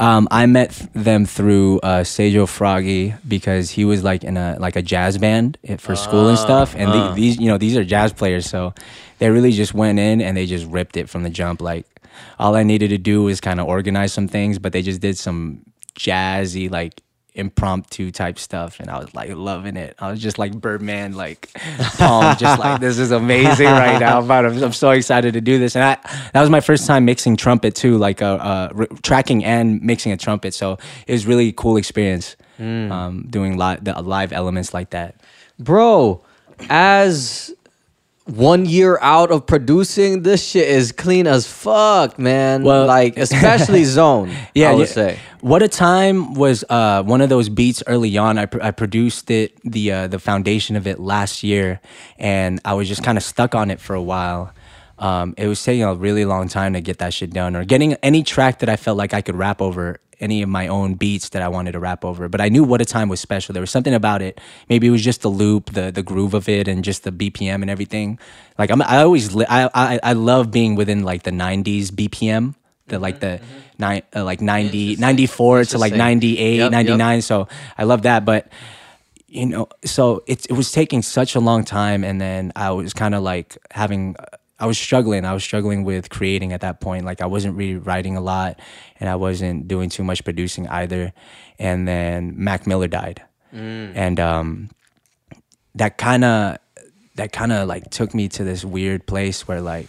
[0.00, 4.56] Um, I met th- them through uh, Sejo Froggy because he was like in a
[4.60, 7.76] like a jazz band i- for school and stuff, and the- these you know these
[7.76, 8.74] are jazz players, so
[9.20, 11.60] they really just went in and they just ripped it from the jump.
[11.62, 11.86] Like
[12.38, 15.16] all I needed to do was kind of organize some things, but they just did
[15.16, 15.62] some
[15.98, 17.00] jazzy like
[17.34, 19.96] impromptu type stuff and I was like loving it.
[19.98, 21.50] I was just like Birdman, like
[21.96, 24.22] palm, just like this is amazing right now.
[24.22, 25.74] But I'm, I'm so excited to do this.
[25.74, 25.98] And I
[26.32, 30.12] that was my first time mixing trumpet too, like uh, uh, r- tracking and mixing
[30.12, 30.54] a trumpet.
[30.54, 35.16] So it was really cool experience um, doing live the live elements like that.
[35.58, 36.22] Bro,
[36.70, 37.52] as
[38.26, 42.62] one year out of producing, this shit is clean as fuck, man.
[42.62, 44.30] Well- like especially Zone.
[44.54, 45.18] yeah, I would say.
[45.40, 48.38] What a time was uh, one of those beats early on.
[48.38, 51.80] I, pr- I produced it, the uh, the foundation of it last year,
[52.18, 54.54] and I was just kind of stuck on it for a while.
[54.98, 57.92] Um, it was taking a really long time to get that shit done, or getting
[57.94, 61.28] any track that I felt like I could rap over any of my own beats
[61.30, 62.28] that I wanted to rap over.
[62.28, 63.52] But I knew what a time was special.
[63.52, 64.40] There was something about it.
[64.68, 67.60] Maybe it was just the loop, the the groove of it, and just the BPM
[67.62, 68.18] and everything.
[68.58, 72.54] Like I'm, I always, li- I, I I love being within like the '90s BPM.
[72.88, 73.40] The like the
[73.78, 75.98] nine uh, like 90, 94 to like Interesting.
[75.98, 76.72] 98, Yep, yep.
[76.72, 77.22] 99.
[77.22, 77.48] So
[77.78, 78.24] I love that.
[78.26, 78.48] But
[79.26, 82.92] you know, so it it was taking such a long time, and then I was
[82.92, 84.16] kind of like having.
[84.18, 84.24] Uh,
[84.58, 85.24] I was struggling.
[85.24, 87.04] I was struggling with creating at that point.
[87.04, 88.60] Like I wasn't really writing a lot,
[89.00, 91.12] and I wasn't doing too much producing either.
[91.58, 93.22] And then Mac Miller died,
[93.96, 94.70] and um,
[95.74, 96.58] that kind of
[97.16, 99.88] that kind of like took me to this weird place where like,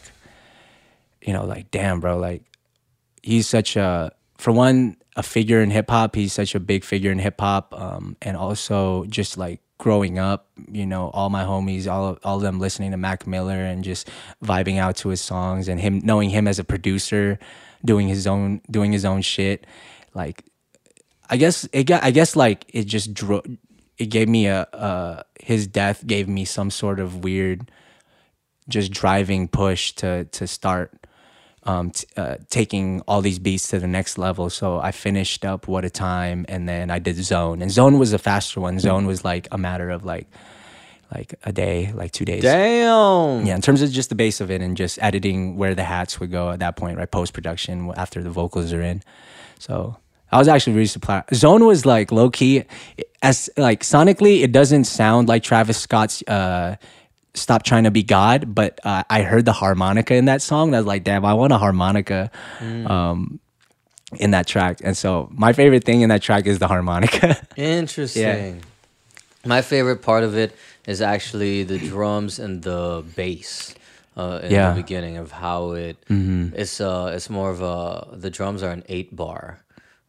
[1.22, 2.44] you know, like damn, bro, like
[3.22, 6.16] he's such a for one a figure in hip hop.
[6.16, 10.48] He's such a big figure in hip hop, um, and also just like growing up,
[10.72, 14.10] you know, all my homies, all all of them listening to Mac Miller and just
[14.44, 17.40] vibing out to his songs, and him knowing him as a producer,
[17.84, 19.66] doing his own doing his own shit,
[20.14, 20.44] like
[21.30, 22.04] I guess it got.
[22.04, 23.44] I guess like it just dro-
[23.98, 24.64] It gave me a.
[24.74, 27.72] Uh, his death gave me some sort of weird,
[28.70, 31.05] just driving push to to start
[31.66, 34.50] um, t- uh, taking all these beats to the next level.
[34.50, 37.62] So I finished up What a Time, and then I did Zone.
[37.62, 38.80] And Zone was a faster one.
[38.80, 40.28] Zone was like a matter of like,
[41.14, 42.44] like a day, like two days.
[42.44, 43.46] Damn.
[43.46, 46.20] Yeah, in terms of just the base of it and just editing where the hats
[46.20, 47.10] would go at that point, right?
[47.10, 49.02] Post production after the vocals are in.
[49.60, 49.98] So
[50.32, 51.34] I was actually really surprised.
[51.34, 52.64] Zone was like low key,
[53.22, 56.76] as like sonically, it doesn't sound like Travis Scott's uh,
[57.36, 60.70] stop trying to be God, but uh, I heard the harmonica in that song.
[60.70, 62.32] And I was like, damn, I want a harmonica
[62.62, 63.40] um,
[64.18, 64.80] in that track.
[64.84, 67.38] And so my favorite thing in that track is the harmonica.
[67.56, 68.64] Interesting.
[69.46, 70.56] My favorite part of it
[70.88, 73.76] is actually the drums and the bass.
[74.18, 74.70] Uh, in Yeah.
[74.72, 78.84] the beginning of how it it's uh it's more of a the drums are an
[78.88, 79.60] eight bar,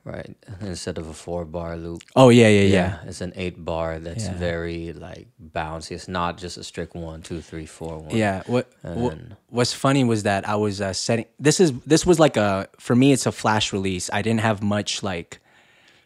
[0.07, 0.35] right?
[0.61, 2.03] Instead of a four bar loop.
[2.15, 2.99] oh yeah, yeah, yeah.
[3.07, 4.35] it's an eight bar that's Yeah.
[4.35, 5.91] very like bouncy.
[5.93, 8.17] It's not just a strict one, two, three, four, one.
[8.17, 8.43] Yeah.
[8.47, 9.19] What, what
[9.49, 11.27] What's funny was that I was uh, setting.
[11.39, 13.13] This is this was like a for me.
[13.13, 14.09] It's a flash release.
[14.13, 15.41] I didn't have much like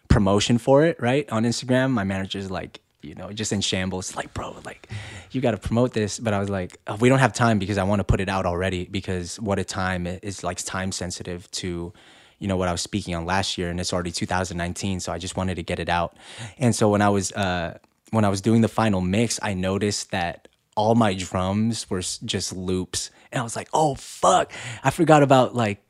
[0.09, 0.97] promotion for it.
[1.01, 4.15] Right on Instagram, my manager's like, you know, just in shambles.
[4.21, 4.89] Like, bro, like,
[5.31, 6.19] you got to promote this.
[6.19, 8.29] But I was like, "Uh, we don't have time because I want to put it
[8.29, 8.85] out already.
[8.87, 11.93] Because what a time is like time sensitive to.
[12.41, 15.19] You know what I was speaking on last year, and it's already 2019, so I
[15.19, 16.17] just wanted to get it out.
[16.59, 17.79] And so when I was uh,
[18.11, 22.57] when I was doing the final mix, I noticed that all my drums were just
[22.57, 24.53] loops and i was like oh fuck.
[24.83, 25.83] I forgot about like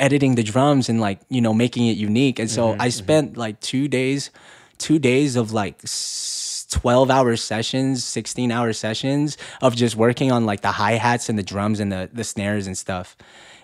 [0.00, 3.60] editing the drums and like you know making it unique and so i spent like
[3.60, 4.30] two days
[4.76, 10.44] two days of like s- 12 hour sessions 16 hour sessions of just working on
[10.46, 13.16] like the hi-hats and the drums and the, the snares and stuff.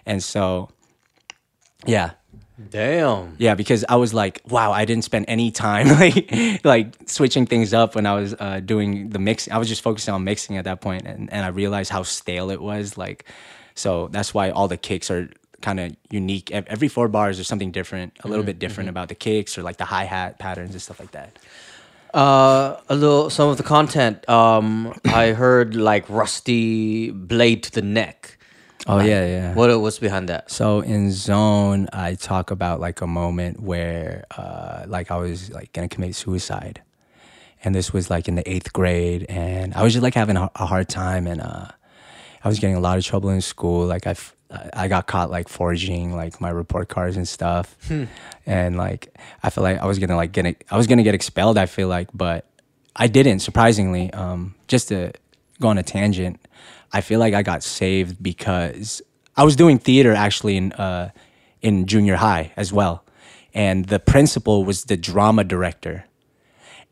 [0.07, 0.71] And so
[1.87, 2.13] yeah
[2.71, 3.35] Damn.
[3.39, 7.75] yeah, because I was like, wow, I didn't spend any time like like switching things
[7.75, 9.49] up when I was uh, doing the mix.
[9.49, 12.51] I was just focusing on mixing at that point, and and I realized how stale
[12.51, 12.97] it was.
[12.97, 13.25] Like,
[13.75, 15.29] so that's why all the kicks are
[15.63, 16.53] kind of unique.
[16.53, 19.79] Every four bars there's something different, a little bit different about the kicks or like
[19.79, 21.39] the hi hat patterns and stuff like that.
[22.15, 24.29] Uh, a little some of the content.
[24.29, 28.34] Um, I heard like rusty blade to the neck.
[28.87, 29.55] Oh yeah, yeah.
[29.55, 30.51] What what's behind that?
[30.51, 35.73] So in Zone, I talk about like a moment where, uh, like I was like
[35.73, 36.83] gonna commit suicide,
[37.65, 40.51] and this was like in the eighth grade, and I was just like having a,
[40.55, 41.69] a hard time, and uh,
[42.45, 43.87] I was getting a lot of trouble in school.
[43.87, 44.15] Like I.
[44.73, 47.77] I got caught like forging like my report cards and stuff,
[48.47, 49.13] and like
[49.43, 51.59] I feel like I was gonna like get I was gonna get expelled.
[51.59, 52.47] I feel like, but
[52.95, 53.41] I didn't.
[53.41, 55.11] Surprisingly, um, just to
[55.61, 56.39] go on a tangent,
[56.95, 59.03] I feel like I got saved because
[59.37, 61.11] I was doing theater actually in uh,
[61.61, 63.05] in junior high as well,
[63.53, 66.05] and the principal was the drama director,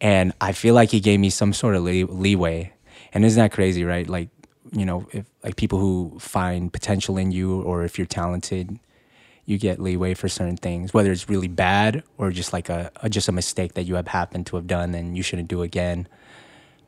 [0.01, 2.73] and I feel like he gave me some sort of lee- leeway.
[3.15, 4.09] And isn't that crazy, right?
[4.09, 4.29] Like
[4.73, 8.81] you know, if like people who find potential in you, or if you're talented,
[9.45, 13.09] you get leeway for certain things, whether it's really bad or just like a, a
[13.09, 16.09] just a mistake that you have happened to have done and you shouldn't do again.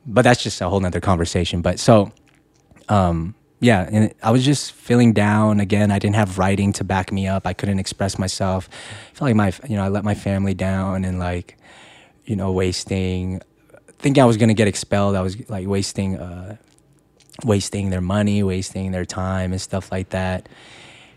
[0.05, 1.61] But that's just a whole nother conversation.
[1.61, 2.11] But so,
[2.89, 5.91] um, yeah, and I was just feeling down again.
[5.91, 7.47] I didn't have writing to back me up.
[7.47, 8.69] I couldn't express myself.
[9.11, 11.57] I felt like my, you know, I let my family down and like,
[12.25, 13.41] you know, wasting,
[13.99, 15.15] thinking I was gonna get expelled.
[15.15, 16.57] I was like wasting, uh,
[17.43, 20.47] wasting their money, wasting their time and stuff like that.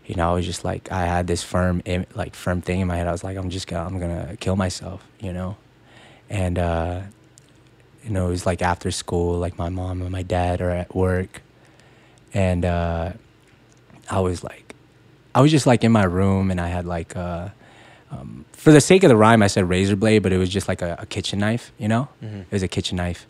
[0.05, 1.83] You know, I was just like, I had this firm,
[2.15, 3.07] like firm thing in my head.
[3.07, 5.55] I was like, I'm just gonna, I'm gonna kill myself, you know,
[6.29, 7.01] and uh,
[8.03, 10.95] you know, it was like after school, like my mom and my dad are at
[10.95, 11.41] work,
[12.33, 13.13] and uh,
[14.09, 14.75] I was like,
[15.33, 17.49] I was just like in my room, and I had like, uh,
[18.11, 20.67] um, for the sake of the rhyme, I said razor blade, but it was just
[20.67, 23.27] like a, a kitchen knife, you know, it was a kitchen knife.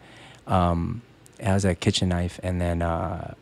[0.48, 1.02] Um,
[1.40, 2.82] it was a kitchen knife, and then.
[2.82, 3.34] Uh,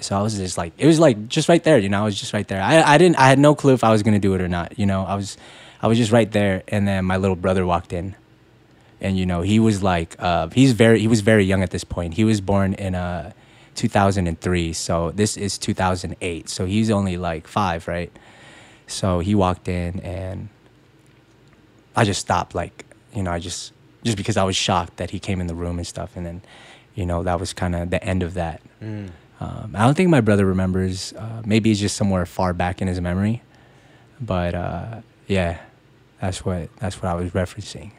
[0.00, 2.00] so I was just like, it was like just right there, you know.
[2.02, 2.60] I was just right there.
[2.60, 4.76] I, I didn't, I had no clue if I was gonna do it or not,
[4.76, 5.04] you know.
[5.04, 5.36] I was,
[5.80, 8.16] I was just right there, and then my little brother walked in,
[9.00, 11.84] and you know he was like, uh, he's very, he was very young at this
[11.84, 12.14] point.
[12.14, 13.32] He was born in uh,
[13.74, 16.48] 2003, so this is 2008.
[16.48, 18.12] So he's only like five, right?
[18.86, 20.48] So he walked in, and
[21.96, 22.84] I just stopped, like,
[23.14, 23.72] you know, I just,
[24.02, 26.42] just because I was shocked that he came in the room and stuff, and then,
[26.94, 28.60] you know, that was kind of the end of that.
[29.40, 31.12] Um, I don't think my brother remembers.
[31.12, 33.42] Uh, maybe it's just somewhere far back in his memory.
[34.20, 35.58] But uh, yeah,
[36.20, 37.90] that's what that's what I was referencing.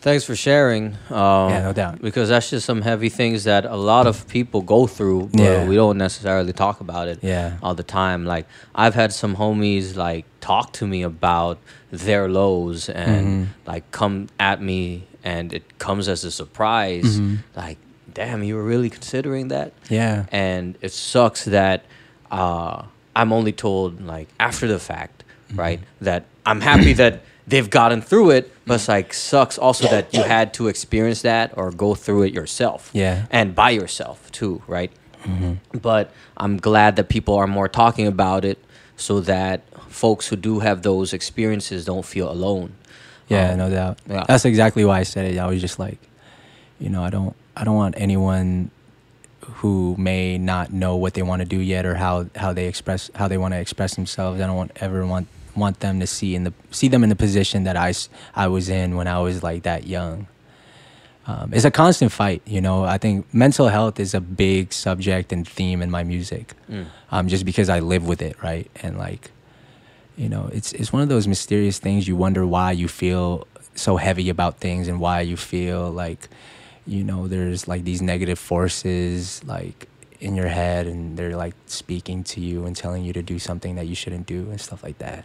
[0.00, 0.94] Thanks for sharing.
[1.10, 2.00] Um, Yeah, no doubt.
[2.00, 5.66] Because that's just some heavy things that a lot of people go through, but Yeah.
[5.66, 7.56] we don't necessarily talk about it Yeah.
[7.62, 8.24] all the time.
[8.24, 11.58] Like I've had some homies like talk to me about
[11.90, 13.44] their lows and Mm-hmm.
[13.70, 17.18] like come at me, and it comes as a surprise.
[17.18, 17.36] Mm-hmm.
[17.56, 17.78] Like,
[18.14, 19.72] damn, you were really considering that?
[19.88, 20.24] Yeah.
[20.30, 21.84] and it sucks that
[22.30, 22.82] uh,
[23.16, 25.60] I'm only told like after the fact, Mm-hmm.
[25.60, 25.80] right?
[26.02, 27.14] That I'm happy that
[27.48, 31.52] they've gotten through it, but it's like sucks also that you had to experience that
[31.56, 33.24] or go through it yourself, Yeah.
[33.30, 34.90] and by yourself too, right?
[35.72, 38.58] But I'm glad that people are more talking about it,
[38.96, 42.72] so that folks who do have those experiences don't feel alone.
[43.28, 43.98] Yeah, Um, no doubt.
[44.08, 44.24] yeah.
[44.26, 45.38] That's exactly why I said it.
[45.38, 45.98] I was just like,
[46.80, 48.70] you know, I don't I don't want anyone
[49.60, 53.10] who may not know what they want to do yet or how how they express
[53.14, 54.40] how they want to express themselves.
[54.40, 55.26] I don't want ever want
[55.56, 57.92] want them to see in the see them in the position that I,
[58.34, 60.26] I was in when I was like that young.
[61.26, 62.84] Um, it's a constant fight, you know.
[62.84, 66.54] I think mental health is a big subject and theme in my music,
[67.10, 68.70] um, just because I live with it, right?
[68.82, 69.30] And like,
[70.16, 72.08] you know, it's it's one of those mysterious things.
[72.08, 76.28] You wonder why you feel so heavy about things and why you feel like,
[76.86, 79.86] you know, there's like these negative forces like
[80.20, 83.76] in your head and they're like speaking to you and telling you to do something
[83.76, 85.24] that you shouldn't do and stuff like that.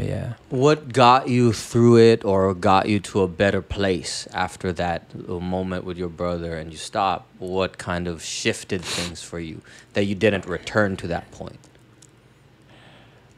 [0.00, 0.32] But yeah.
[0.48, 5.84] What got you through it or got you to a better place after that moment
[5.84, 7.28] with your brother and you stopped?
[7.38, 9.60] What kind of shifted things for you
[9.92, 11.58] that you didn't return to that point?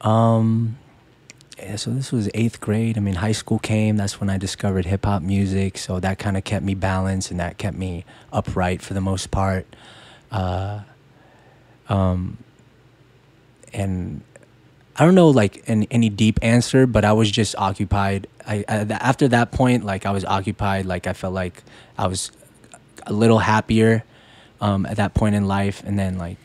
[0.03, 0.79] Um,
[1.59, 2.97] yeah, so this was eighth grade.
[2.97, 3.97] I mean, high school came.
[3.97, 5.79] That's when I discovered hip hop music.
[5.79, 9.31] So that kind of kept me balanced and that kept me upright for the most
[9.31, 9.67] part.
[10.31, 10.81] Uh,
[11.89, 12.39] um,
[13.73, 14.23] and
[15.03, 18.29] I don't know like an, any deep answer, but I was just occupied.
[18.47, 20.87] I, I after that point, like I was occupied.
[20.87, 21.65] Like I felt like
[21.99, 22.31] I was
[23.05, 24.05] a little happier
[24.61, 26.37] um, at that point in life, and then like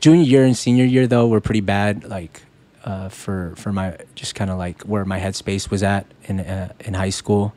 [0.00, 2.04] junior year and senior year though were pretty bad.
[2.04, 2.40] Like
[2.84, 6.72] uh, for for my just kind of like where my headspace was at in uh,
[6.80, 7.52] in high school.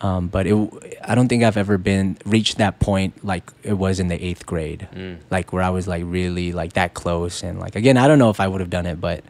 [0.00, 3.98] Um, but it, I don't think I've ever been reached that point like it was
[3.98, 4.86] in the eighth grade,
[5.30, 8.28] like where I was like really like that close and like again I don't know
[8.28, 9.24] if I would have done it, but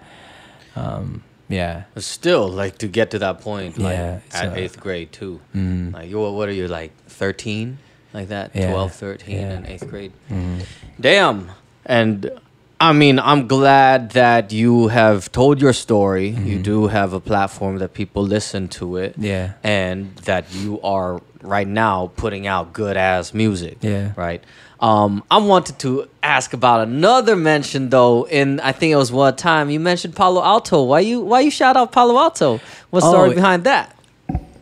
[0.74, 4.80] um, yeah, But still, like to get to that point, like Yeah, at so- eighth
[4.80, 5.40] grade too.
[5.54, 5.92] Mhm.
[5.94, 7.78] Like, you, what are you, like 13?
[8.12, 8.50] Like that?
[8.54, 9.56] Yeah, 12, 13 yeah.
[9.58, 10.12] in eighth grade?
[10.28, 10.64] Mhm.
[11.00, 11.50] Damn.
[11.84, 12.30] And
[12.78, 16.28] I mean, I'm glad that you have told your story.
[16.28, 19.12] You do have a platform that people listen to it.
[19.14, 19.24] Mm-hmm.
[19.24, 19.52] Yeah.
[19.62, 23.78] And that you are right now putting out good ass music.
[23.80, 24.12] Yeah.
[24.14, 24.44] Right.
[24.78, 28.24] Um, I wanted to ask about another mention though.
[28.28, 30.82] In I think it was one time you mentioned Palo Alto.
[30.82, 32.60] Why you why you shout out Palo Alto?
[32.90, 33.96] What's the story Oh, behind that?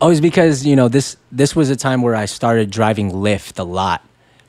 [0.01, 3.59] Oh, it's because you know this this was a time where I started driving Lyft
[3.59, 4.03] a lot,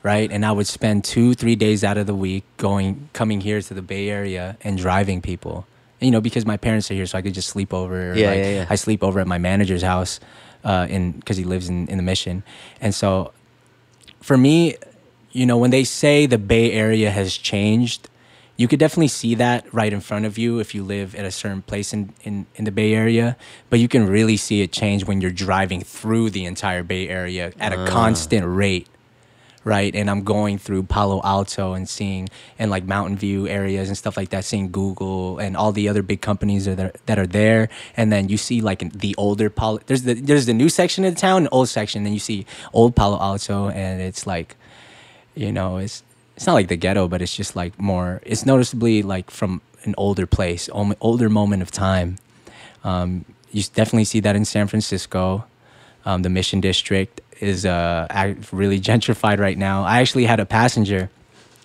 [0.06, 0.30] right?
[0.30, 3.74] And I would spend two three days out of the week going coming here to
[3.74, 5.66] the Bay Area and driving people.
[6.00, 8.14] You know, because my parents are here, so I could just sleep over.
[8.14, 8.66] Yeah, like, yeah, yeah.
[8.70, 10.20] I sleep over at my manager's house,
[10.62, 12.44] uh, in because he lives in in the Mission,
[12.80, 13.32] and so
[14.20, 14.76] for me,
[15.32, 18.08] you know, when they say the Bay Area has changed,
[18.56, 21.30] you could definitely see that right in front of you if you live at a
[21.30, 23.36] certain place in, in, in the Bay Area.
[23.70, 27.52] But you can really see it change when you're driving through the entire Bay Area
[27.58, 28.88] at a constant rate.
[29.66, 29.96] Right.
[29.96, 34.16] And I'm going through Palo Alto and seeing and like Mountain View areas and stuff
[34.16, 37.68] like that, seeing Google and all the other big companies that are, that are there.
[37.96, 41.16] And then you see like the older Palo there's the there's the new section of
[41.16, 44.54] the town, and old section, then you see old Palo Alto and it's like
[45.34, 46.04] you know it's
[46.36, 49.94] it's not like the ghetto but it's just like more it's noticeably like from an
[49.96, 50.68] older place
[51.00, 52.18] older moment of time
[52.84, 55.44] um, you definitely see that in san francisco
[56.04, 61.10] um, the mission district is uh, really gentrified right now i actually had a passenger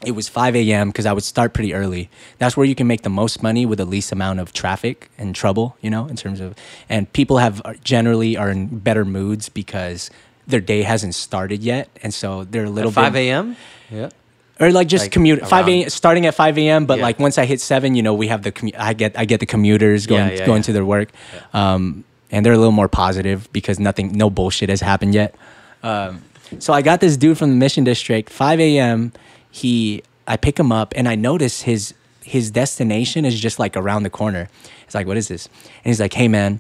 [0.06, 3.04] it was 5 a.m because i would start pretty early that's where you can make
[3.04, 6.40] the most money with the least amount of traffic and trouble you know in terms
[6.40, 6.56] of
[6.90, 10.10] and people have generally are in better moods because
[10.48, 13.56] their day hasn't started yet and so they're a little At 5 bit a.m.
[13.92, 14.10] Yeah.
[14.60, 15.90] or like just Like commute five around- a.m.
[15.90, 16.86] starting at five a.m.
[16.86, 17.04] But Yeah.
[17.08, 19.40] like once I hit seven, you know, we have the commu- I get I get
[19.40, 21.10] the commuters going Yeah, yeah, going to their work,
[21.54, 25.36] um, and they're a little more positive because nothing no bullshit has happened yet.
[25.84, 26.22] Um,
[26.60, 29.14] so I got this dude from the Mission District, five a.m.
[29.50, 31.94] He I pick him up and I notice his
[32.24, 34.50] his destination is just like around the corner.
[34.86, 35.48] It's like what is this?
[35.48, 36.60] And he's like, hey man.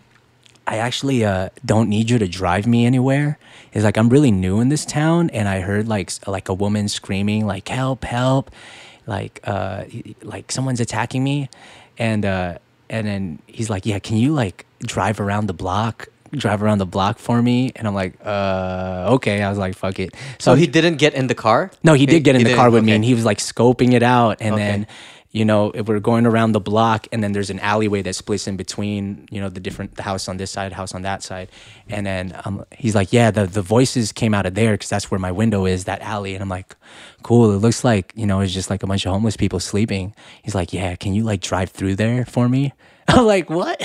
[0.67, 3.39] I actually uh, don't need you to drive me anywhere.
[3.73, 6.87] It's like I'm really new in this town, and I heard like like a woman
[6.87, 8.51] screaming like help, help,
[9.07, 9.85] like uh,
[10.21, 11.49] like someone's attacking me,
[11.97, 16.63] and uh, and then he's like, yeah, can you like drive around the block, drive
[16.63, 17.71] around the block for me?
[17.75, 19.41] And I'm like, uh, okay.
[19.43, 20.15] I was like, fuck it.
[20.39, 21.71] So he didn't get in the car.
[21.83, 24.03] no, he did get in the car with me, and he was like scoping it
[24.03, 24.37] out.
[24.41, 24.63] And Okay.
[24.63, 24.87] then,
[25.33, 28.47] you know, if we're going around the block, and then there's an alleyway that splits
[28.47, 31.47] in between, you know, the different the house on this side, house on that side.
[31.87, 35.09] And then um, he's like, "Yeah, the the voices came out of there because that's
[35.09, 36.75] where my window is, that alley." And I'm like,
[37.23, 37.53] "Cool.
[37.53, 40.13] It looks like you know, it's just like a bunch of homeless people sleeping."
[40.43, 42.73] He's like, "Yeah, can you like drive through there for me?"
[43.07, 43.79] I'm like, "What?"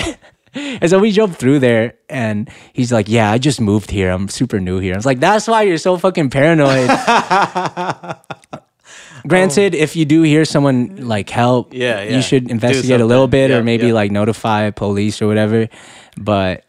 [0.81, 4.09] And so we drove through there, and he's like, "Yeah, I just moved here.
[4.11, 6.89] I'm super new here." I was like, "That's why you're so fucking paranoid."
[9.27, 12.15] Granted, if you do hear someone like help, Yeah, yeah.
[12.15, 13.93] you should investigate a little bit, Yeah, or maybe yeah.
[13.93, 15.67] like notify police or whatever.
[16.17, 16.63] But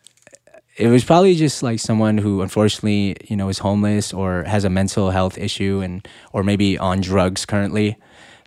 [0.76, 4.70] it was probably just like someone who unfortunately you know is homeless or has a
[4.70, 7.96] mental health issue and or maybe on drugs currently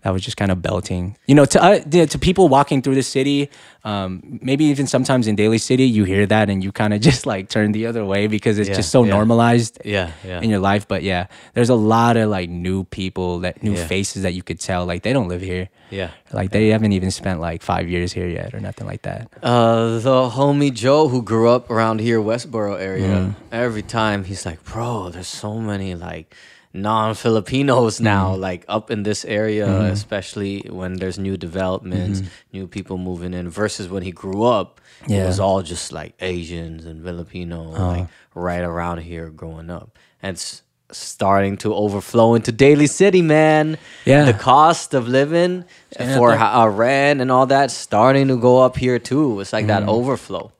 [0.03, 3.03] that was just kind of belting you know to uh, to people walking through the
[3.03, 3.49] city
[3.84, 7.26] um, maybe even sometimes in Daly City you hear that and you kind of just
[7.26, 9.14] like turn the other way because it's Yeah, just so yeah.
[9.15, 10.41] normalized Yeah, yeah.
[10.41, 14.22] in your life but yeah there's a lot of like new people that new faces
[14.23, 16.11] that you could tell like they don't live here Yeah.
[16.32, 19.99] like they haven't even spent like five years here yet or nothing like that Uh,
[19.99, 23.36] the homie Joe who grew up around here, Westmoor area, Mm.
[23.52, 26.28] every time he's like, bro, there's so many like
[26.73, 28.03] non-Filipinos Mm.
[28.03, 32.22] now, like up in this area, especially when there's new developments,
[32.53, 33.49] new people moving in.
[33.49, 35.11] Versus when he grew up, it Mm-hmm.
[35.14, 35.18] Yeah.
[35.19, 35.27] Uh-huh.
[35.27, 40.61] was all just like Asians and Filipino, like right around here growing up, and it's
[40.91, 43.77] starting to overflow into Daly City, man.
[44.06, 44.26] Yeah.
[44.26, 45.64] the cost of living
[45.99, 49.39] Yeah, for ha- uh, rent and all that starting to go up here too.
[49.39, 49.85] It's like Mm-hmm.
[49.85, 50.52] that overflow.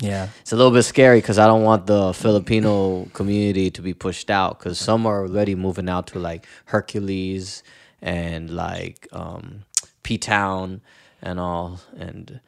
[0.00, 3.94] Yeah It's a little bit scary because I don't want the Filipino community to be
[3.94, 7.62] pushed out because some are already moving out to like Hercules
[8.02, 9.64] and like um,
[10.02, 10.80] P Town
[11.22, 11.80] and all.
[11.98, 12.40] And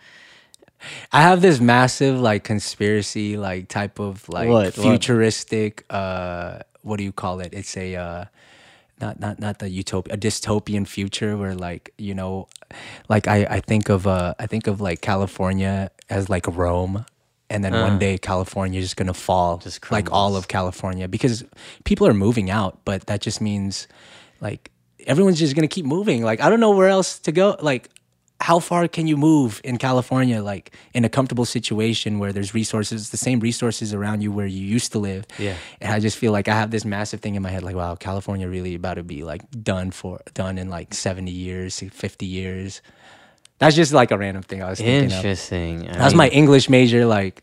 [1.12, 4.66] I have this massive like conspiracy like type of like What?
[4.66, 4.74] What?
[4.74, 7.52] futuristic uh what do you call it?
[7.52, 8.24] It's a uh
[9.00, 12.48] not not not the utopia a dystopian future where like you know
[13.08, 17.04] like I I think of uh I think of like California as like Rome
[17.50, 17.98] and then one uh.
[17.98, 21.44] day California is just gonna fall Just like all of California because
[21.84, 23.88] people are moving out but that just means
[24.40, 24.70] like
[25.06, 27.90] everyone's just gonna keep moving like I don't know where else to go like
[28.40, 33.10] how far can you move in California, like in a comfortable situation where there's resources,
[33.10, 35.26] the same resources around you where you used to live?
[35.38, 35.56] Yeah.
[35.80, 37.96] And I just feel like I have this massive thing in my head, like, wow,
[37.96, 42.80] California really about to be like done for, done in like 70 years, 50 years.
[43.58, 45.12] That's just like a random thing I was thinking of.
[45.12, 45.88] interesting.
[45.88, 47.42] I That's my English major, like,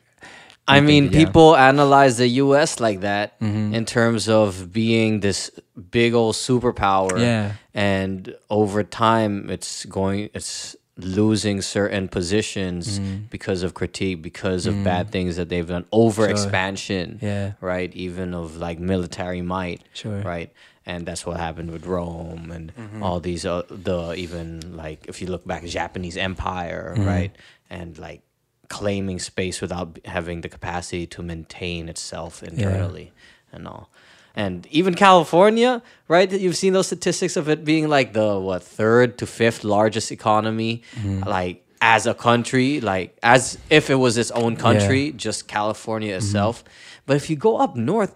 [0.68, 1.12] I mean, yeah.
[1.26, 2.80] people analyze the U.S.
[2.80, 3.76] like that Mm-hmm.
[3.76, 5.52] in terms of being this
[5.92, 7.20] big old superpower.
[7.20, 7.52] Yeah.
[7.74, 13.26] And over time, it's going, it's losing certain positions Mm-hmm.
[13.30, 17.20] because of critique, because of bad things that they've done, over expansion.
[17.22, 17.54] Yeah.
[17.62, 17.94] Right.
[17.94, 19.84] Even of like military might.
[19.94, 20.22] Sure.
[20.22, 20.52] Right.
[20.86, 23.02] And that's what happened with Rome and Mm-hmm.
[23.04, 27.08] all these, uh, the even like, if you look back, Japanese Empire, Mm-hmm.
[27.08, 27.36] right?
[27.70, 28.22] And like,
[28.68, 33.12] claiming space without having the capacity to maintain itself internally
[33.52, 33.90] and all.
[34.36, 36.30] And even California, right?
[36.32, 40.82] You've seen those statistics of it being like the what third to fifth largest economy,
[41.26, 46.64] like as a country, like as if it was its own country, just California itself.
[47.06, 48.14] But if you go up north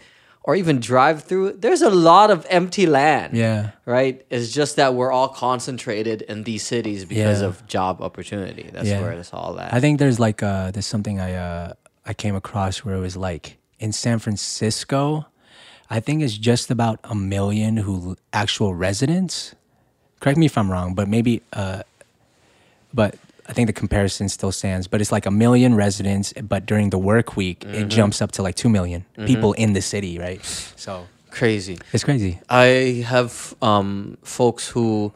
[0.49, 3.69] or even drive through, there's a lot of empty land yeah.
[3.85, 4.26] right?
[4.31, 7.49] It's just that we're all concentrated in these cities because Yeah.
[7.49, 8.67] of job opportunity.
[8.73, 9.01] That's Yeah.
[9.01, 9.71] where it's all at.
[9.71, 11.73] I think there's like uh there's something I uh
[12.03, 15.27] I came across where it was like in San Francisco,
[15.88, 19.53] I think it's just about a million who actual residents.
[20.19, 21.84] Correct me if I'm wrong, but maybe uh
[22.91, 23.11] but
[23.49, 26.99] I think the comparison still stands, but it's like a million residents, but during the
[26.99, 27.73] work week, Mm-hmm.
[27.81, 30.43] it jumps up to like 2 million people in the city, right?
[30.76, 31.77] So Crazy.
[31.93, 32.39] it's crazy.
[32.49, 35.11] I have um, folks who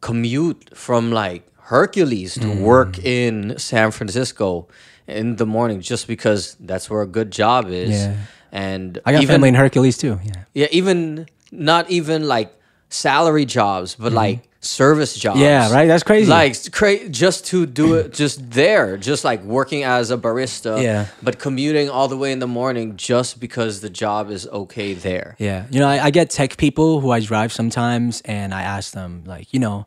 [0.00, 4.68] commute from like Hercules to work in San Francisco
[5.06, 7.90] in the morning just because that's where a good job is.
[7.90, 8.16] Yeah.
[8.52, 10.20] And I got even, family in Hercules too.
[10.24, 10.44] Yeah.
[10.54, 12.52] Yeah, even not even like
[12.90, 15.40] salary jobs, but like service jobs.
[15.40, 15.86] Yeah, right?
[15.86, 16.30] That's crazy.
[16.30, 20.82] Like cra- just to do it, just there, just like working as a barista.
[20.82, 21.08] Yeah.
[21.22, 25.36] But commuting all the way in the morning just because the job is okay there.
[25.38, 28.92] Yeah, you know, I, I get tech people who I drive sometimes, and I ask
[28.92, 29.86] them like, you know,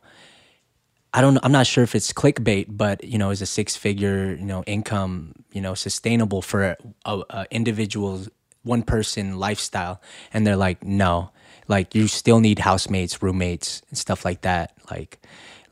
[1.12, 3.74] I don't, know, I'm not sure if it's clickbait, but you know, is a six
[3.74, 6.76] figure, you know, income, you know, sustainable for a,
[7.06, 8.28] a, a individual's
[8.62, 10.02] one person lifestyle?
[10.34, 11.30] And they're like, no,
[11.68, 14.72] like you still need housemates, roommates, and stuff like that.
[14.90, 15.18] Like,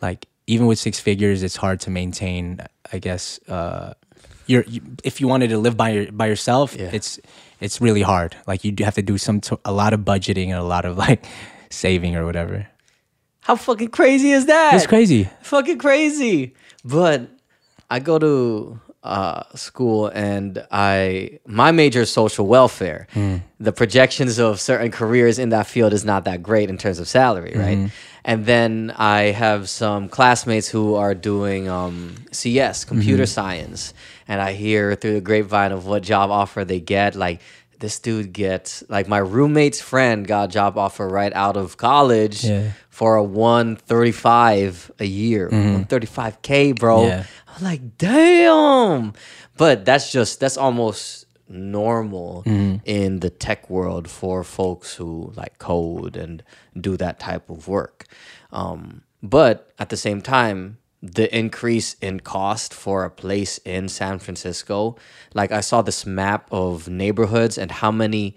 [0.03, 2.61] like even with six figures, it's hard to maintain.
[2.93, 3.95] I guess, uh,
[4.47, 6.91] you're you, if you wanted to live by your by yourself, Yeah.
[6.93, 7.19] it's
[7.61, 8.37] it's really hard.
[8.47, 10.85] Like you do have to do some t- a lot of budgeting and a lot
[10.85, 11.25] of like
[11.71, 12.67] saving or whatever.
[13.41, 14.75] How fucking crazy is that?
[14.75, 15.29] It's crazy.
[15.43, 16.55] fucking crazy.
[16.85, 17.29] But
[17.91, 23.07] I go to uh, school and I my major is social welfare.
[23.61, 27.07] The projections of certain careers in that field is not that great in terms of
[27.07, 27.91] salary, right?
[28.25, 33.93] And then I have some classmates who are doing um, CS, computer science,
[34.27, 37.41] and I hear through the grapevine of what job offer they get, like.
[37.81, 42.43] This dude gets like my roommate's friend got a job offer right out of college
[42.45, 42.71] Yeah.
[42.95, 43.23] For a
[43.99, 47.09] 135 a year 135k bro Mm-hmm.
[47.09, 47.25] Yeah.
[47.57, 49.13] i'm like damn
[49.57, 52.43] but that's just that's almost normal
[52.85, 56.43] in the tech world for folks who like code and
[56.81, 58.07] do that type of work.
[58.51, 64.19] Um, but at the same time, the increase in cost for a place in San
[64.19, 64.97] Francisco,
[65.35, 68.37] like I saw this map of neighborhoods and how many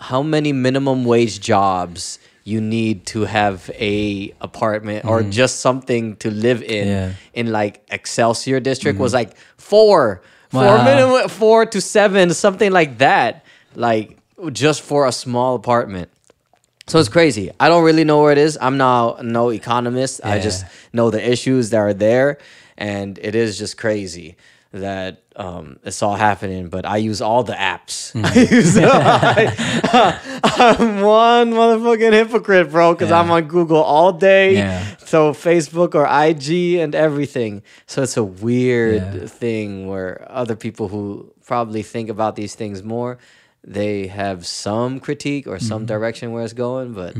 [0.00, 5.30] how many minimum wage jobs you need to have a apartment or mm-hmm.
[5.30, 7.12] just something to live in Yeah.
[7.34, 9.30] in like Excelsior district was mm-hmm.
[9.30, 10.22] like four.
[10.48, 10.84] Four Wow.
[10.84, 13.44] minimum four to seven something like that
[13.74, 14.18] like
[14.52, 16.08] just for a small apartment.
[16.86, 17.52] So it's crazy.
[17.60, 18.58] I don't really know where it is.
[18.60, 20.20] I'm not no economist.
[20.24, 22.38] I just know the issues that are there
[22.76, 24.36] and it is just crazy
[24.72, 28.24] that um, it's all happening but I use all the apps Mm-hmm.
[28.26, 28.76] I use
[30.60, 34.54] I'm one motherfucking hypocrite, bro, because I'm on Google all day.
[34.54, 34.84] Yeah.
[34.98, 37.62] So Facebook or IG and everything.
[37.86, 39.26] So it's a weird Yeah.
[39.26, 43.18] thing where other people who probably think about these things more,
[43.64, 45.66] they have some critique or Mm-hmm.
[45.66, 47.14] some direction where it's going, but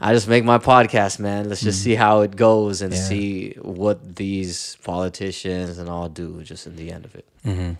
[0.00, 1.48] I just make my podcast, man.
[1.48, 3.02] Let's just see how it goes and Mm-hmm.
[3.02, 3.08] Yeah.
[3.08, 7.24] see what these politicians and all do just in the end of it.
[7.46, 7.72] Mm-hmm.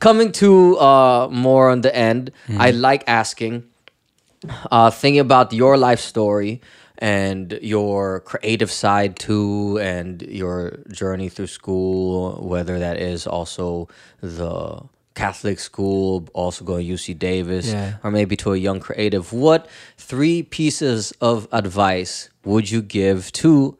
[0.00, 2.60] Coming to uh, more on the end, Mm-hmm.
[2.60, 3.64] I like asking,
[4.70, 6.60] uh, thinking about your life story
[6.98, 13.88] and your creative side too, and your journey through school, whether that is also
[14.20, 14.80] the
[15.14, 17.94] Catholic school, also going to UC Davis, Yeah.
[18.02, 19.32] or maybe to a young creative.
[19.32, 19.68] What
[19.98, 23.76] three pieces of advice would you give to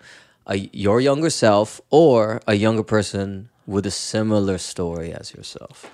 [0.47, 5.87] a, your younger self or a younger person with a similar story as yourself?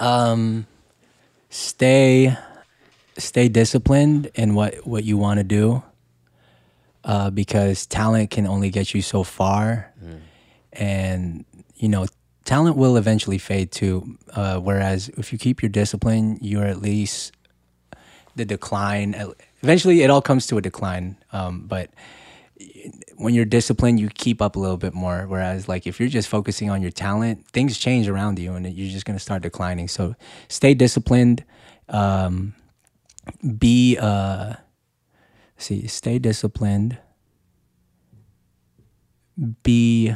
[0.00, 0.66] um,
[1.50, 2.36] stay
[3.16, 5.82] stay disciplined in what what you want to do
[7.04, 9.92] uh, because talent can only get you so far
[10.72, 11.44] and
[11.76, 12.06] you know
[12.44, 17.32] talent will eventually fade too uh, whereas if you keep your discipline you're at least
[18.36, 19.14] the decline
[19.62, 21.90] eventually it all comes to a decline um, but
[23.16, 25.26] when you're disciplined, you keep up a little bit more.
[25.28, 28.90] Whereas, like, if you're just focusing on your talent, things change around you and you're
[28.90, 29.88] just going to start declining.
[29.88, 30.14] So,
[30.48, 31.44] stay disciplined.
[31.88, 32.54] Um,
[33.58, 34.54] be, uh,
[35.56, 36.98] see, stay disciplined.
[39.62, 40.14] Be,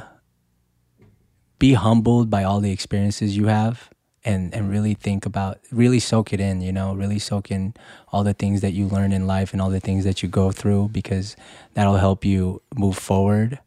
[1.58, 3.90] be humbled by all the experiences you have
[4.24, 7.74] and and really think about really soak it in you know really soak in
[8.12, 10.50] all the things that you learn in life and all the things that you go
[10.50, 11.36] through because
[11.74, 13.58] that'll help you move forward.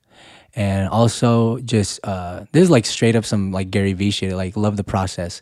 [0.53, 4.57] And also just uh this is like straight up some like Gary Vee shit like
[4.57, 5.41] love the process.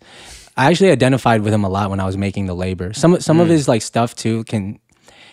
[0.55, 2.93] I actually identified with him a lot when I was making the labor.
[2.93, 4.79] Some some of his like stuff too can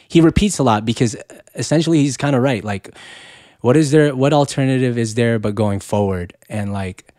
[0.08, 1.16] he repeats a lot because
[1.54, 2.90] essentially he's kind of right like
[3.60, 6.34] what is there what alternative is there but going forward?
[6.48, 7.12] And like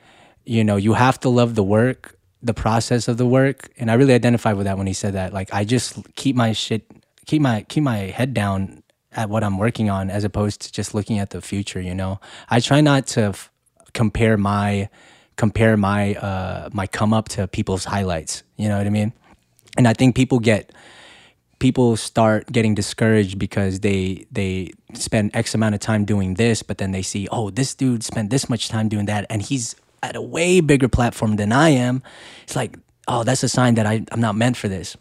[0.45, 3.69] you know you have to love the work the process of the work.
[3.77, 5.34] And i really identified with that when he said that.
[5.34, 6.89] Like i just keep my shit
[7.26, 10.93] keep my keep my head down at what i'm working on as opposed to just
[10.93, 12.19] looking at the future you know?
[12.49, 13.51] I try not to f-
[13.93, 14.89] compare my
[15.35, 19.14] compare my uh my come up to people's highlights you know what i mean?
[19.77, 20.72] And i think people get
[21.60, 26.78] people start getting discouraged because they they spend x amount of time doing this but
[26.78, 30.16] then they see oh this dude spent this much time doing that and he's at
[30.16, 32.04] a way bigger platform than i am.
[32.44, 32.78] It's like
[33.08, 34.96] oh that's a sign that I, i'm not meant for this.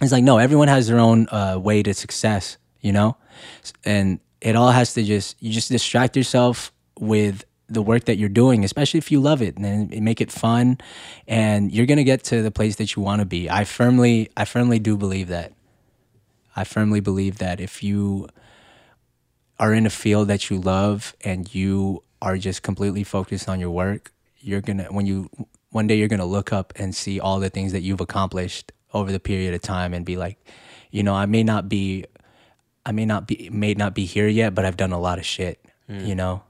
[0.00, 3.16] It's like no everyone has their own uh, way to success you know?
[3.84, 8.28] And it all has to just you just distract yourself with the work that you're
[8.28, 10.76] doing especially if you love it and make it fun
[11.26, 13.48] and you're gonna get to the place that you want to be.
[13.48, 15.52] I firmly i firmly do believe that
[16.54, 18.28] I firmly believe that if you
[19.58, 23.70] are in a field that you love and you are just completely focused on your
[23.70, 25.30] work, you're gonna when you
[25.70, 29.10] one day you're gonna look up and see all the things that you've accomplished over
[29.10, 30.38] the period of time and be like,
[30.90, 32.04] you know, I may not be
[32.84, 35.24] I may not be may not be here yet, but I've done a lot of
[35.24, 35.64] shit.
[36.06, 36.42] You know?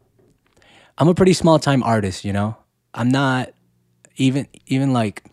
[0.98, 2.56] I'm a pretty small time artist, you know?
[2.94, 3.52] I'm not
[4.16, 5.24] even even like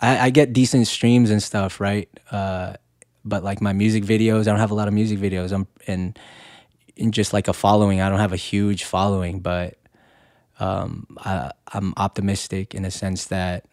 [0.00, 2.08] I, I get decent streams and stuff, right?
[2.30, 2.74] Uh,
[3.24, 5.52] but like my music videos, I don't have a lot of music videos.
[5.52, 6.18] I'm and
[6.96, 9.76] in just like a following, I don't have a huge following, but
[10.60, 13.64] um, I, I'm optimistic in a sense that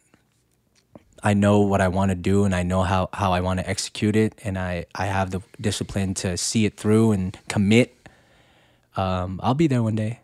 [1.24, 3.70] I know what I want to do and I know how, how I want to
[3.70, 7.96] execute it, and I, I have the discipline to see it through and commit.
[8.98, 10.20] Um, I'll be there one day.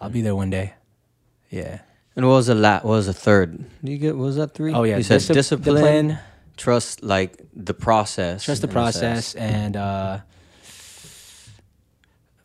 [0.00, 0.74] I'll be there one day.
[1.50, 1.78] Yeah.
[2.16, 3.64] And what was the la- What was the third?
[3.82, 4.16] Do you get?
[4.16, 4.74] What was that three?
[4.74, 6.18] Oh, yeah, You said discip- discipline, discipline.
[6.58, 8.44] Trust, like the process.
[8.44, 10.18] Trust the process and uh,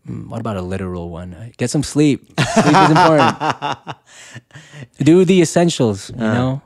[0.07, 1.35] mm, what about a literal one?
[1.57, 2.19] Get some sleep.
[2.39, 3.97] Sleep is important.
[4.99, 6.61] Do the essentials, you know?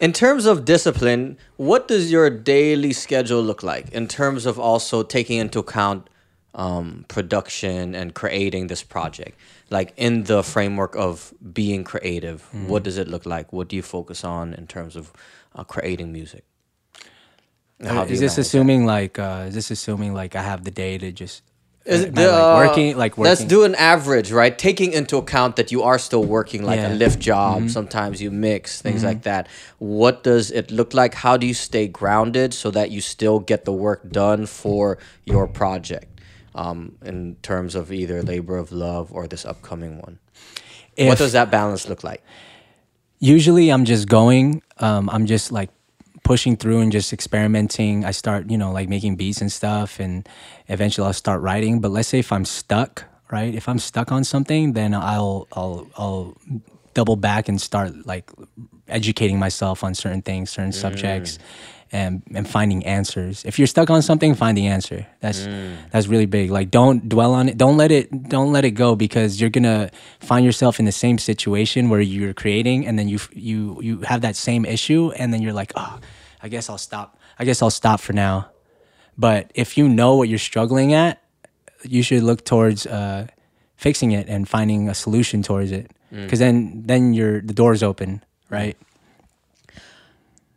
[0.00, 5.02] In terms of discipline, what does your daily schedule look like in terms of also
[5.04, 6.08] taking into account
[6.54, 9.38] um, production and creating this project?
[9.70, 12.68] Like in the framework of being creative, Mm-hmm.
[12.68, 13.52] what does it look like?
[13.52, 15.12] What do you focus on in terms of
[15.54, 16.44] uh, creating music?
[17.82, 21.42] Is this assuming like uh, is this assuming like I have the day to just
[21.84, 23.30] Is I, the, like, uh, working like working?
[23.30, 24.56] Let's do an average, right?
[24.56, 26.90] Taking into account that you are still working like a Yeah.
[26.90, 27.02] Mm-hmm.
[27.02, 27.70] Lyft job.
[27.70, 29.48] Sometimes you mix things like that.
[29.78, 31.14] What does it look like?
[31.14, 35.46] How do you stay grounded so that you still get the work done for your
[35.48, 36.08] project?
[36.54, 40.18] Um, in terms of either labor of love or this upcoming one,
[40.98, 42.22] what does that balance look like?
[43.22, 44.62] usually I'm just going.
[44.78, 45.70] Um, I'm just like
[46.22, 48.04] pushing through and just experimenting.
[48.04, 50.28] I start, you know, like making beats and stuff, and
[50.68, 51.80] eventually I'll start writing.
[51.80, 53.54] But let's say if I'm stuck, right?
[53.54, 56.36] If I'm stuck on something, then I'll I'll I'll
[56.94, 58.30] double back and start like
[58.88, 61.38] educating myself on certain things, certain subjects.
[61.38, 61.42] Mm.
[61.94, 63.44] And, and finding answers.
[63.44, 65.06] If you're stuck on something, find the answer.
[65.20, 65.46] That's
[65.92, 66.50] that's really big.
[66.50, 67.58] Like don't dwell on it.
[67.58, 71.18] Don't let it don't let it go because you're gonna find yourself in the same
[71.18, 75.42] situation where you're creating and then you you you have that same issue and then
[75.42, 76.00] you're like, oh,
[76.42, 77.18] I guess I'll stop.
[77.38, 78.48] I guess I'll stop for now.
[79.18, 81.20] But if you know what you're struggling at,
[81.84, 83.26] you should look towards uh,
[83.76, 85.90] fixing it and finding a solution towards it.
[86.10, 88.76] Because then then your the door's open, right?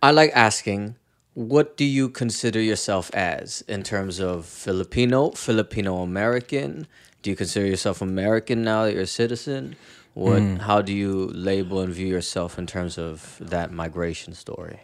[0.01, 0.95] I like asking,
[1.35, 6.87] what do you consider yourself as in terms of Filipino, Filipino American?
[7.21, 9.75] Do you consider yourself American now that you're a citizen?
[10.13, 10.39] What?
[10.39, 10.55] Hmm.
[10.55, 14.79] How do you label and view yourself in terms of that migration story?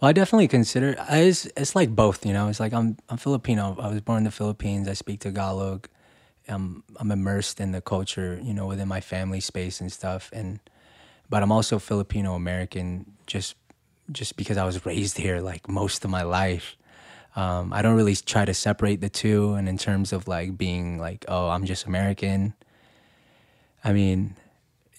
[0.00, 2.46] Well, I definitely consider it's it's like both, you know.
[2.48, 3.76] It's like I'm I'm Filipino.
[3.80, 4.86] I was born in the Philippines.
[4.86, 5.88] I speak Tagalog.
[6.46, 10.30] I'm I'm immersed in the culture, you know, within my family space and stuff.
[10.32, 10.60] And
[11.28, 13.56] but I'm also Filipino American, just
[14.12, 16.76] just because I was raised here like most of my life.
[17.36, 19.54] Um, I don't really try to separate the two.
[19.54, 22.54] And in terms of like being like, oh, I'm just American.
[23.82, 24.36] I mean,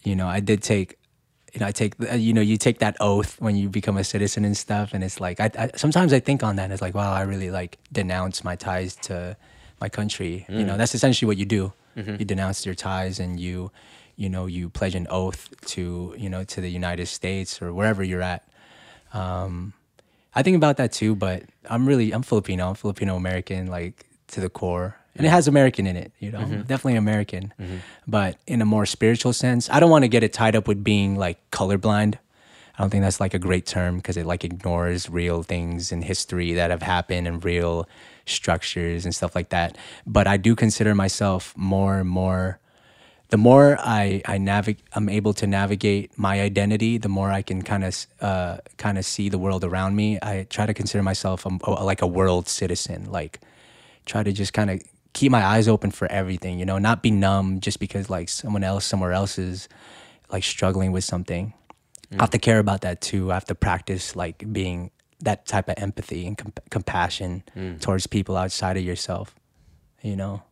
[0.03, 0.97] you know, I did take,
[1.53, 4.03] you know, I take, the- you know, you take that oath when you become a
[4.03, 6.69] citizen and stuff, and it's like, I, I sometimes I think on that.
[6.71, 9.37] It's like, wow, I really like denounce my ties to
[9.79, 10.45] my country.
[10.49, 10.77] You know, mm.
[10.77, 11.73] that's essentially what you do.
[11.95, 12.17] Mm-hmm.
[12.19, 13.71] You denounce your ties, and you,
[14.17, 18.03] you know, you pledge an oath to, you know, to the United States or wherever
[18.03, 18.43] you're at.
[19.15, 19.73] Um,
[20.35, 22.69] I think about that too, but I'm really I'm Filipino.
[22.69, 26.11] I'm Filipino American, like to the core, and it has American in it.
[26.19, 27.53] You know, definitely American,
[28.05, 29.69] but in a more spiritual sense.
[29.69, 32.15] I don't want to get it tied up with being like colorblind.
[32.77, 36.01] I don't think that's like a great term because it like ignores real things in
[36.01, 37.87] history that have happened and real
[38.25, 39.77] structures and stuff like that.
[40.05, 42.59] But I do consider myself more and more
[43.29, 46.97] the more I I navigate, I'm able to navigate my identity.
[46.97, 50.19] The more I can kind of uh, kind of see the world around me.
[50.21, 53.11] I try to consider myself a, a- like a world citizen.
[53.11, 53.39] Like
[54.05, 54.81] try to just kind of
[55.13, 56.59] keep my eyes open for everything.
[56.59, 59.67] You know, not be numb just because like someone else somewhere else is
[60.31, 61.53] like struggling with something.
[62.11, 62.41] I have to mm.
[62.43, 63.31] care about that too.
[63.31, 64.91] I have to practice like being
[65.21, 67.81] that type of empathy and com- compassion mm.
[67.81, 69.33] towards people outside of yourself.
[70.03, 70.43] You know.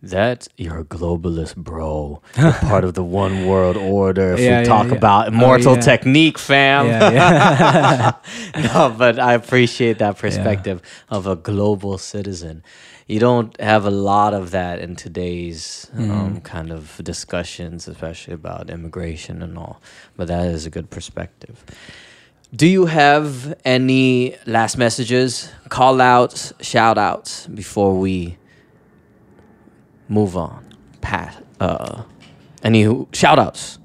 [0.00, 2.22] That you're a globalist, bro.
[2.38, 4.34] You're part of the one world order.
[4.34, 4.94] If Yeah, we yeah, talk yeah.
[4.94, 5.80] about Oh, immortal yeah.
[5.80, 6.86] technique, fam.
[8.56, 12.62] No, but I appreciate that perspective of a global citizen.
[13.08, 16.10] You don't have a lot of that in today's Mm-hmm.
[16.12, 19.80] um, kind of discussions, especially about immigration and all.
[20.16, 21.64] But that is a good perspective.
[22.54, 28.37] Do you have any last messages, call outs, shout outs before we
[30.08, 30.64] move on?
[31.00, 32.02] Pat, uh,
[32.62, 33.78] any shout outs?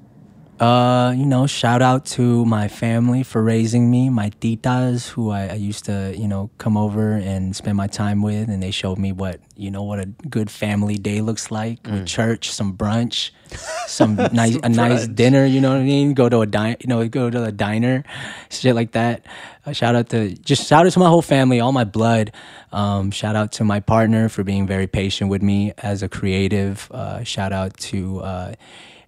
[0.60, 5.48] Uh, you know, shout out to my family for raising me, my titas who I,
[5.48, 8.96] I used to, you know, come over and spend my time with, and they showed
[8.96, 13.30] me what, you know, what a good family day looks like with church, some brunch,
[13.88, 15.44] some nice, a nice dinner.
[15.44, 16.14] You know what I mean?
[16.14, 18.04] Go to a dine, you know, go to a diner,
[18.48, 19.26] shit like that.
[19.66, 22.30] Uh, shout out to just shout out to my whole family, all my blood.
[22.70, 26.88] Um, shout out to my partner for being very patient with me as a creative.
[26.92, 28.54] Uh, shout out to uh,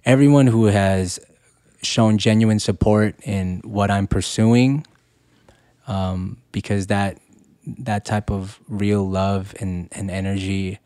[0.05, 1.20] everyone who has
[1.82, 4.86] shown genuine support in what I'm pursuing,
[5.86, 7.19] um, because that
[7.66, 10.78] that type of real love and, and energy,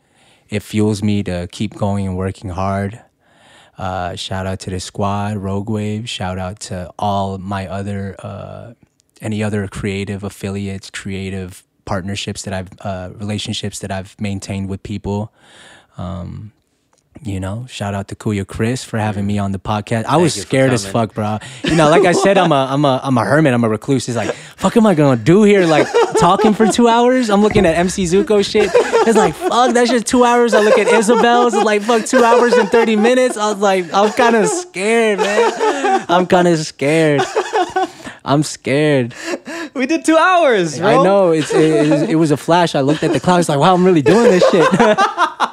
[0.49, 2.99] it fuels me to keep going and working hard.
[3.77, 6.09] Uh, shout out to the squad, Rogue Wave.
[6.09, 8.73] Shout out to all my other uh,
[9.21, 15.31] any other creative affiliates, creative partnerships that I've uh, relationships that I've maintained with people.
[15.97, 16.51] Um,
[17.23, 19.43] you know, shout out to Kuya Chris for having me mm.
[19.43, 20.05] on the podcast.
[20.05, 21.37] I was scared as fuck, bro.
[21.63, 23.53] You know, like I said, I'm a I'm a I'm a hermit.
[23.53, 24.07] I'm a recluse.
[24.07, 25.65] It's like, fuck, am I gonna do here?
[25.65, 25.87] Like
[26.17, 27.29] talking for two hours?
[27.29, 28.71] I'm looking at MC Zuko shit.
[28.73, 30.53] It's like, fuck, that's just two hours.
[30.53, 31.53] I look at Isabel's.
[31.53, 33.37] It's like, fuck, two hours and thirty minutes.
[33.37, 36.05] I was like, I'm kind of scared, man.
[36.09, 37.21] I'm kind of scared.
[38.25, 39.13] I'm scared.
[39.73, 40.87] We did two hours, bro.
[40.87, 42.75] I know it's it, it, was, it was a flash.
[42.75, 43.39] I looked at the clock.
[43.39, 44.67] It's like, wow, I'm really doing this shit.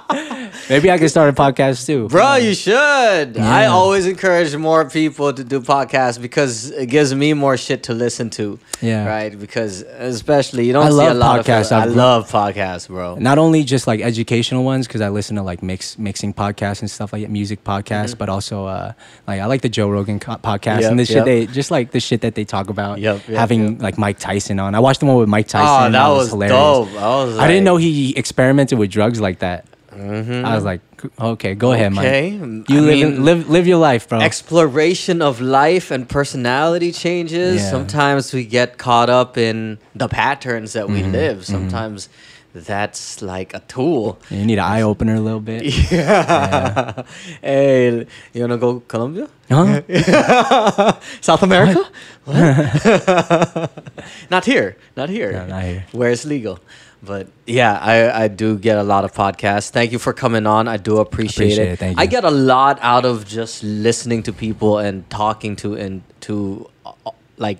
[0.70, 2.08] Maybe I can start a podcast too.
[2.08, 3.36] Bro, you should.
[3.38, 7.94] I always encourage more people to do podcasts because it gives me more shit to
[7.94, 8.58] listen to.
[8.80, 9.06] Yeah.
[9.06, 9.38] Right?
[9.38, 11.72] Because especially you don't I see love a lot podcasts.
[11.72, 13.16] of I love podcasts, bro.
[13.16, 16.90] Not only just like educational ones, because I listen to like mix mixing podcasts and
[16.90, 18.92] stuff like that, music podcasts, but also uh,
[19.26, 21.24] like I like the Joe Rogan co- podcast Yep, and the shit yep.
[21.26, 22.98] they just like the shit that they talk about.
[22.98, 24.74] Yep, having like Mike Tyson on.
[24.74, 25.94] I watched the one with Mike Tyson.
[25.94, 26.52] Oh, that was hilarious.
[26.56, 26.88] dope.
[27.02, 29.66] I was I didn't know he experimented with drugs like that.
[29.90, 30.80] I was like,
[31.18, 32.38] okay, go ahead, Okay.
[32.38, 32.68] Mike.
[32.68, 34.20] You I live mean- live live your life, bro.
[34.20, 37.62] exploration of life and personality changes.
[37.62, 37.70] Yeah.
[37.70, 40.94] Sometimes we get caught up in the patterns that Mm-hmm.
[40.94, 41.44] we live.
[41.46, 42.08] Sometimes
[42.54, 44.18] that's like a tool.
[44.30, 45.62] you need an eye opener a little bit.
[45.90, 47.02] Yeah.
[47.40, 49.28] hey, you wanna go Colombia?
[49.50, 49.80] Huh?
[51.20, 51.80] South America?
[52.24, 53.70] What?
[54.30, 54.76] not here.
[54.96, 55.32] Not here.
[55.32, 55.86] No, not here.
[55.92, 56.58] Where it's legal.
[57.02, 59.70] But yeah, I, I do get a lot of podcasts.
[59.70, 60.66] Thank you for coming on.
[60.66, 61.72] I do appreciate, Appreciate it.
[61.74, 65.74] it, thank I get a lot out of just listening to people and talking to
[65.74, 66.92] and to uh,
[67.36, 67.58] like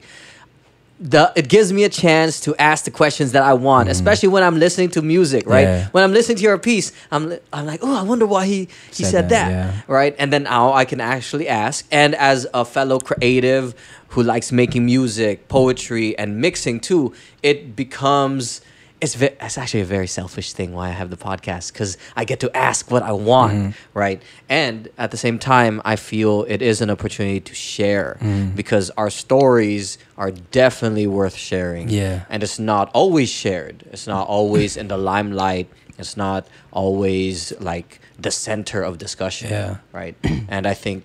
[1.00, 4.42] the it gives me a chance to ask the questions that I want, especially when
[4.42, 5.68] I'm listening to music, right?
[5.68, 5.78] Mm.
[5.78, 5.88] Yeah.
[5.92, 8.68] When I'm listening to your piece, I'm li- I'm like, oh, I wonder why he
[8.90, 9.80] he Said said, that, that, yeah.
[9.86, 10.16] right?
[10.18, 11.86] And then now I can actually ask.
[11.92, 13.76] And as a fellow creative
[14.08, 18.60] who likes making music, poetry, and mixing too, it becomes.
[19.00, 22.24] It's, ve- it's actually a very selfish thing why I have the podcast because I
[22.24, 23.98] get to ask what I want, Mm-hmm.
[23.98, 24.20] right?
[24.48, 28.56] And at the same time, I feel it is an opportunity to share Mm.
[28.56, 31.88] because our stories are definitely worth sharing.
[31.88, 32.24] Yeah.
[32.28, 38.00] And it's not always shared, it's not always in the limelight, it's not always like
[38.18, 39.50] the center of discussion.
[39.50, 39.76] Yeah.
[39.92, 40.16] Right.
[40.48, 41.04] and I think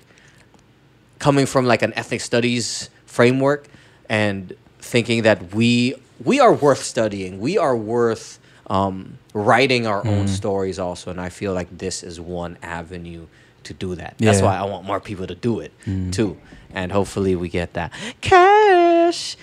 [1.19, 3.67] coming from like an ethnic studies framework
[4.09, 7.39] and thinking that we we are worth studying.
[7.39, 10.29] We are worth um, writing our own Mm.
[10.29, 13.25] stories also and i feel like this is one avenue
[13.63, 14.15] to do that.
[14.19, 15.71] That's why i want more people to do it
[16.11, 16.37] too.
[16.73, 17.91] And hopefully we get that.
[18.21, 19.37] Cash!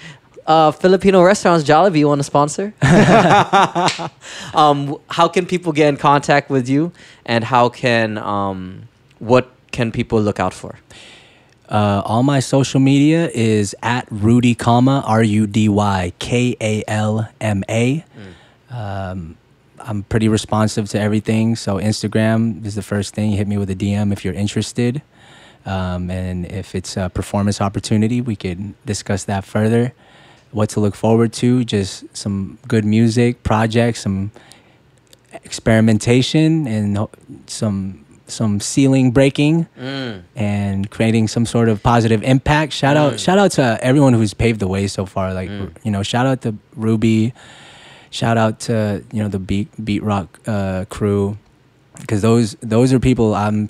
[0.46, 2.72] Uh, Filipino restaurants, Jollibee, you want to sponsor?
[4.54, 6.92] um, how can people get in contact with you,
[7.26, 8.88] and how can um,
[9.18, 10.78] what can people look out for?
[11.70, 16.82] Uh, all my social media is at Rudy Kalma, R U D Y K A
[16.88, 18.04] L M A.
[18.70, 19.36] Um,
[19.78, 21.56] I'm pretty responsive to everything.
[21.56, 23.30] So Instagram is the first thing.
[23.30, 25.00] You hit me with a DM if you're interested.
[25.64, 29.92] Um, and if it's a performance opportunity, we could discuss that further.
[30.52, 34.32] What to look forward to, just some good music, projects, some
[35.44, 37.06] experimentation, and
[37.46, 39.66] some some ceiling breaking
[40.36, 42.72] and creating some sort of positive impact.
[42.72, 45.34] Shout out, shout out to everyone who's paved the way so far.
[45.34, 45.50] Like
[45.84, 47.32] you know, shout out to Ruby.
[48.10, 51.38] Shout out to you know the beat Beatrock uh, crew
[52.00, 53.68] because those those are people I'm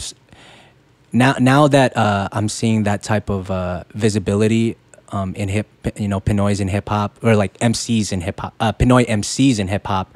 [1.13, 4.77] now now that uh, I'm seeing that type of uh, visibility
[5.13, 5.67] um, in hip
[5.97, 9.59] you know Pinoy's in hip hop or like MCs in hip hop uh, Pinoy MCs
[9.59, 10.15] in hip hop.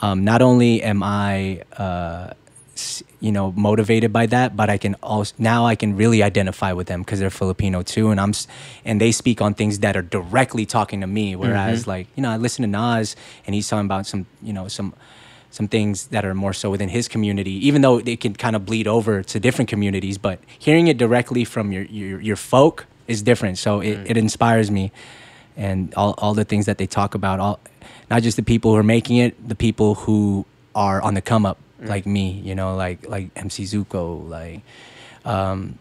[0.00, 2.34] Um, not only am I uh,
[3.20, 6.86] you know motivated by that, but I can also now I can really identify with
[6.86, 8.32] them because they're Filipino too, and I'm
[8.84, 11.36] and they speak on things that are directly talking to me.
[11.36, 11.90] Whereas mm-hmm.
[11.90, 14.94] like you know I listen to Nas and he's talking about some you know some
[15.50, 18.64] some things that are more so within his community, even though they can kind of
[18.64, 20.16] bleed over to different communities.
[20.16, 23.58] But hearing it directly from your your, your folk is different.
[23.58, 24.10] So it, mm.
[24.10, 24.92] it inspires me,
[25.56, 27.60] and all all the things that they talk about, all
[28.10, 31.44] not just the people who are making it, the people who are on the come
[31.44, 34.62] up, like me, you know, like like MC Zuko, like
[35.24, 35.78] um,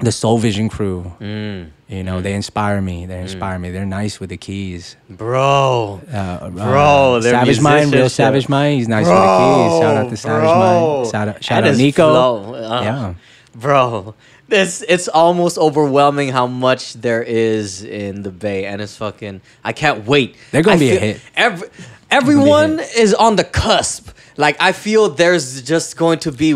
[0.00, 1.12] the Soul Vision crew.
[1.20, 3.04] You know, they inspire me.
[3.06, 3.70] They inspire me.
[3.70, 4.96] They're nice with the keys.
[5.10, 8.08] Bro, Uh, Bro, uh, Savage Mind, real.
[8.08, 8.78] Savage Mind.
[8.78, 9.80] He's nice with the keys.
[9.82, 10.58] Shout out to Savage bro.
[11.02, 11.10] Mind.
[11.10, 12.54] Shout out, shout out Nico.
[12.54, 13.14] uh, yeah,
[13.54, 14.14] bro.
[14.48, 19.40] This it's almost overwhelming how much there is in the Bay, and it's fucking.
[19.64, 20.36] I can't wait.
[20.50, 21.20] They're gonna I be a hit.
[21.36, 21.68] Every,
[22.10, 24.08] everyone is on the cusp.
[24.44, 26.50] Like I feel there's just going to be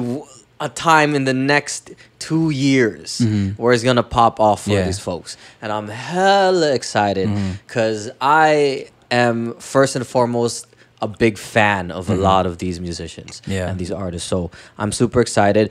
[0.59, 1.83] a time in the next
[2.19, 3.09] two years
[3.61, 4.79] where it's gonna pop off for Mm-hmm.
[4.79, 4.87] Yeah.
[4.91, 7.53] these folks, and I'm hella excited Mm-hmm.
[7.67, 10.67] because I am first and foremost
[11.03, 13.53] a big fan of a lot of these musicians Mm-hmm.
[13.53, 13.69] Yeah.
[13.71, 14.29] and these artists.
[14.29, 15.71] So I'm super excited.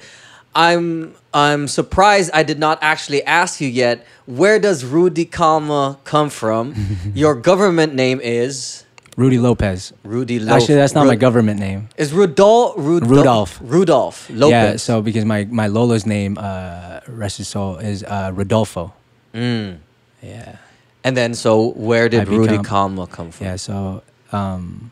[0.53, 4.05] I'm I'm surprised I did not actually ask you yet.
[4.25, 6.73] Where does Rudy Kalma come from?
[7.13, 8.84] Your government name is
[9.15, 9.93] Rudy Lopez.
[10.03, 10.39] Rudy.
[10.39, 11.87] Lo- Actually, that's not Ru- my government name.
[11.97, 13.59] Is Rudolph Rudolph Rudolph.
[13.61, 14.51] Rudolph Lopez?
[14.51, 18.93] Yeah, so because my my Lola's name, uh, rest his soul, is uh, Rodolfo.
[19.33, 19.77] Mm.
[20.21, 20.57] Yeah,
[21.03, 23.45] And then so where did I Rudy become- Kalma come from?
[23.47, 23.55] yeah.
[23.57, 24.91] So um,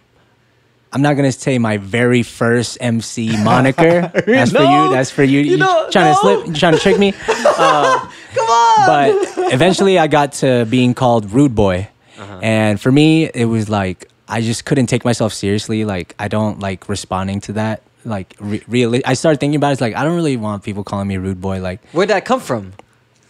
[0.94, 4.12] I'm not gonna say my very first MC moniker.
[4.28, 4.86] That's for No.
[4.88, 4.94] you.
[4.94, 5.40] That's for you.
[5.42, 6.14] You know, trying no.
[6.14, 6.48] to slip?
[6.48, 7.12] You trying to trick me?
[7.58, 8.88] Come on.
[8.88, 9.10] but
[9.54, 11.90] eventually I got to being called Rude Boy.
[12.18, 12.40] Uh-huh.
[12.44, 15.86] And for me, it was like, I just couldn't take myself seriously.
[15.86, 17.82] Like, I don't like responding to that.
[18.06, 19.74] Like, re- really, I started thinking about it.
[19.74, 21.62] It's like, I don't really want people calling me Rude Boy.
[21.62, 22.74] Like, Where'd that come from?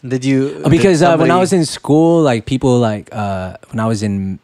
[0.08, 0.64] Did you?
[0.70, 4.04] Because did uh, when I was in school, like, people, like, uh, when I was
[4.04, 4.40] in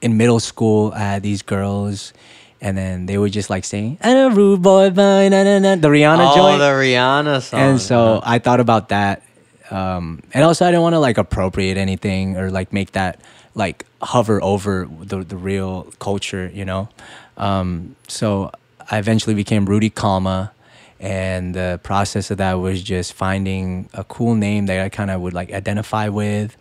[0.00, 2.12] in middle school, I had these girls.
[2.62, 5.76] And then they would just like sing, and a rude boy, bye, na, na, na,
[5.76, 6.58] the Rihanna oh, joint.
[6.58, 7.58] the Rihanna song.
[7.58, 9.22] And so I thought about that.
[9.70, 13.22] Um, and also, I didn't want to like appropriate anything or like make that
[13.54, 16.88] like hover over the, the real culture, you know?
[17.36, 18.50] Um, so
[18.90, 20.50] I eventually became Rudy Kalma.
[20.98, 25.22] And the process of that was just finding a cool name that I kind of
[25.22, 26.56] would like identify with.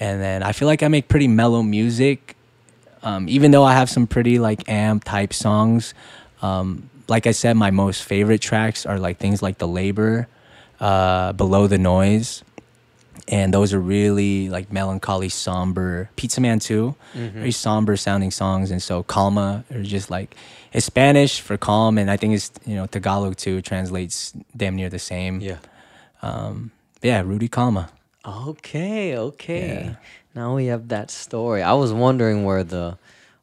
[0.00, 2.34] And then I feel like I make pretty mellow music
[3.04, 5.92] um, even though I have some pretty like amp type songs,
[6.40, 10.26] um, like I said, my most favorite tracks are like things like The Labor,
[10.80, 12.42] uh, Below the Noise.
[13.28, 16.10] And those are really like melancholy, somber.
[16.16, 18.70] Pizza Man too, very somber sounding songs.
[18.70, 20.36] And so Calma are just like,
[20.74, 21.96] it's Spanish for calm.
[21.96, 25.40] And I think it's, you know, Tagalog too, translates damn near the same.
[25.40, 25.56] yeah.
[26.20, 26.60] But
[27.02, 27.88] yeah, Rudy Kalma.
[28.26, 29.68] Okay, okay.
[29.84, 29.94] Yeah.
[30.34, 31.62] Now we have that story.
[31.62, 32.98] I was wondering where the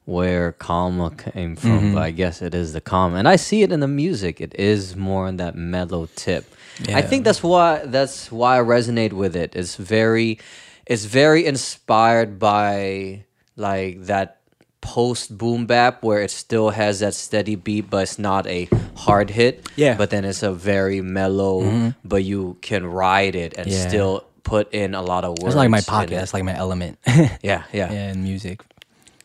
[0.05, 1.93] where Kalma came from, Mm-hmm.
[1.93, 3.17] but I guess it is the Kalma.
[3.19, 4.41] And I see it in the music.
[4.41, 6.45] It is more on that mellow tip.
[6.89, 9.55] I think that's why that's why I resonate with it.
[9.55, 10.39] It's very
[10.85, 14.37] it's very inspired by like that
[14.81, 19.29] post boom bap where it still has that steady beat but it's not a hard
[19.29, 19.69] hit.
[19.75, 19.91] Yeah.
[19.91, 19.97] Mm-hmm.
[19.99, 23.87] But then it's a very mellow but you can ride it and Yeah.
[23.87, 25.53] still put in a lot of words.
[25.53, 26.09] That's like my pocket.
[26.11, 26.97] That's like my element.
[27.43, 28.61] Yeah, yeah, yeah, in music.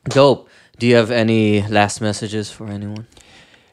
[0.05, 0.49] Dope.
[0.79, 3.07] Do you have any last messages for anyone?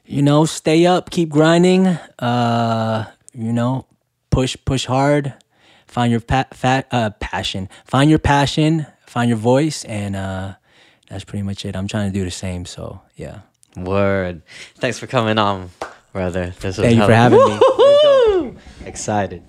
[0.06, 1.88] you know, stay up, keep grinding.
[2.20, 3.86] Uh, you know,
[4.30, 5.34] push, push hard.
[5.88, 7.70] Find your pa- fa- uh, passion.
[7.86, 8.88] Find your passion.
[9.06, 10.56] Find your voice, and uh,
[11.08, 11.76] that's pretty much it.
[11.76, 12.66] I'm trying to do the same.
[12.66, 13.42] So yeah.
[13.76, 14.42] Word.
[14.76, 15.70] Thanks for coming on,
[16.12, 16.54] brother.
[16.60, 18.56] This was Thank you for having me.
[18.86, 19.44] Excited.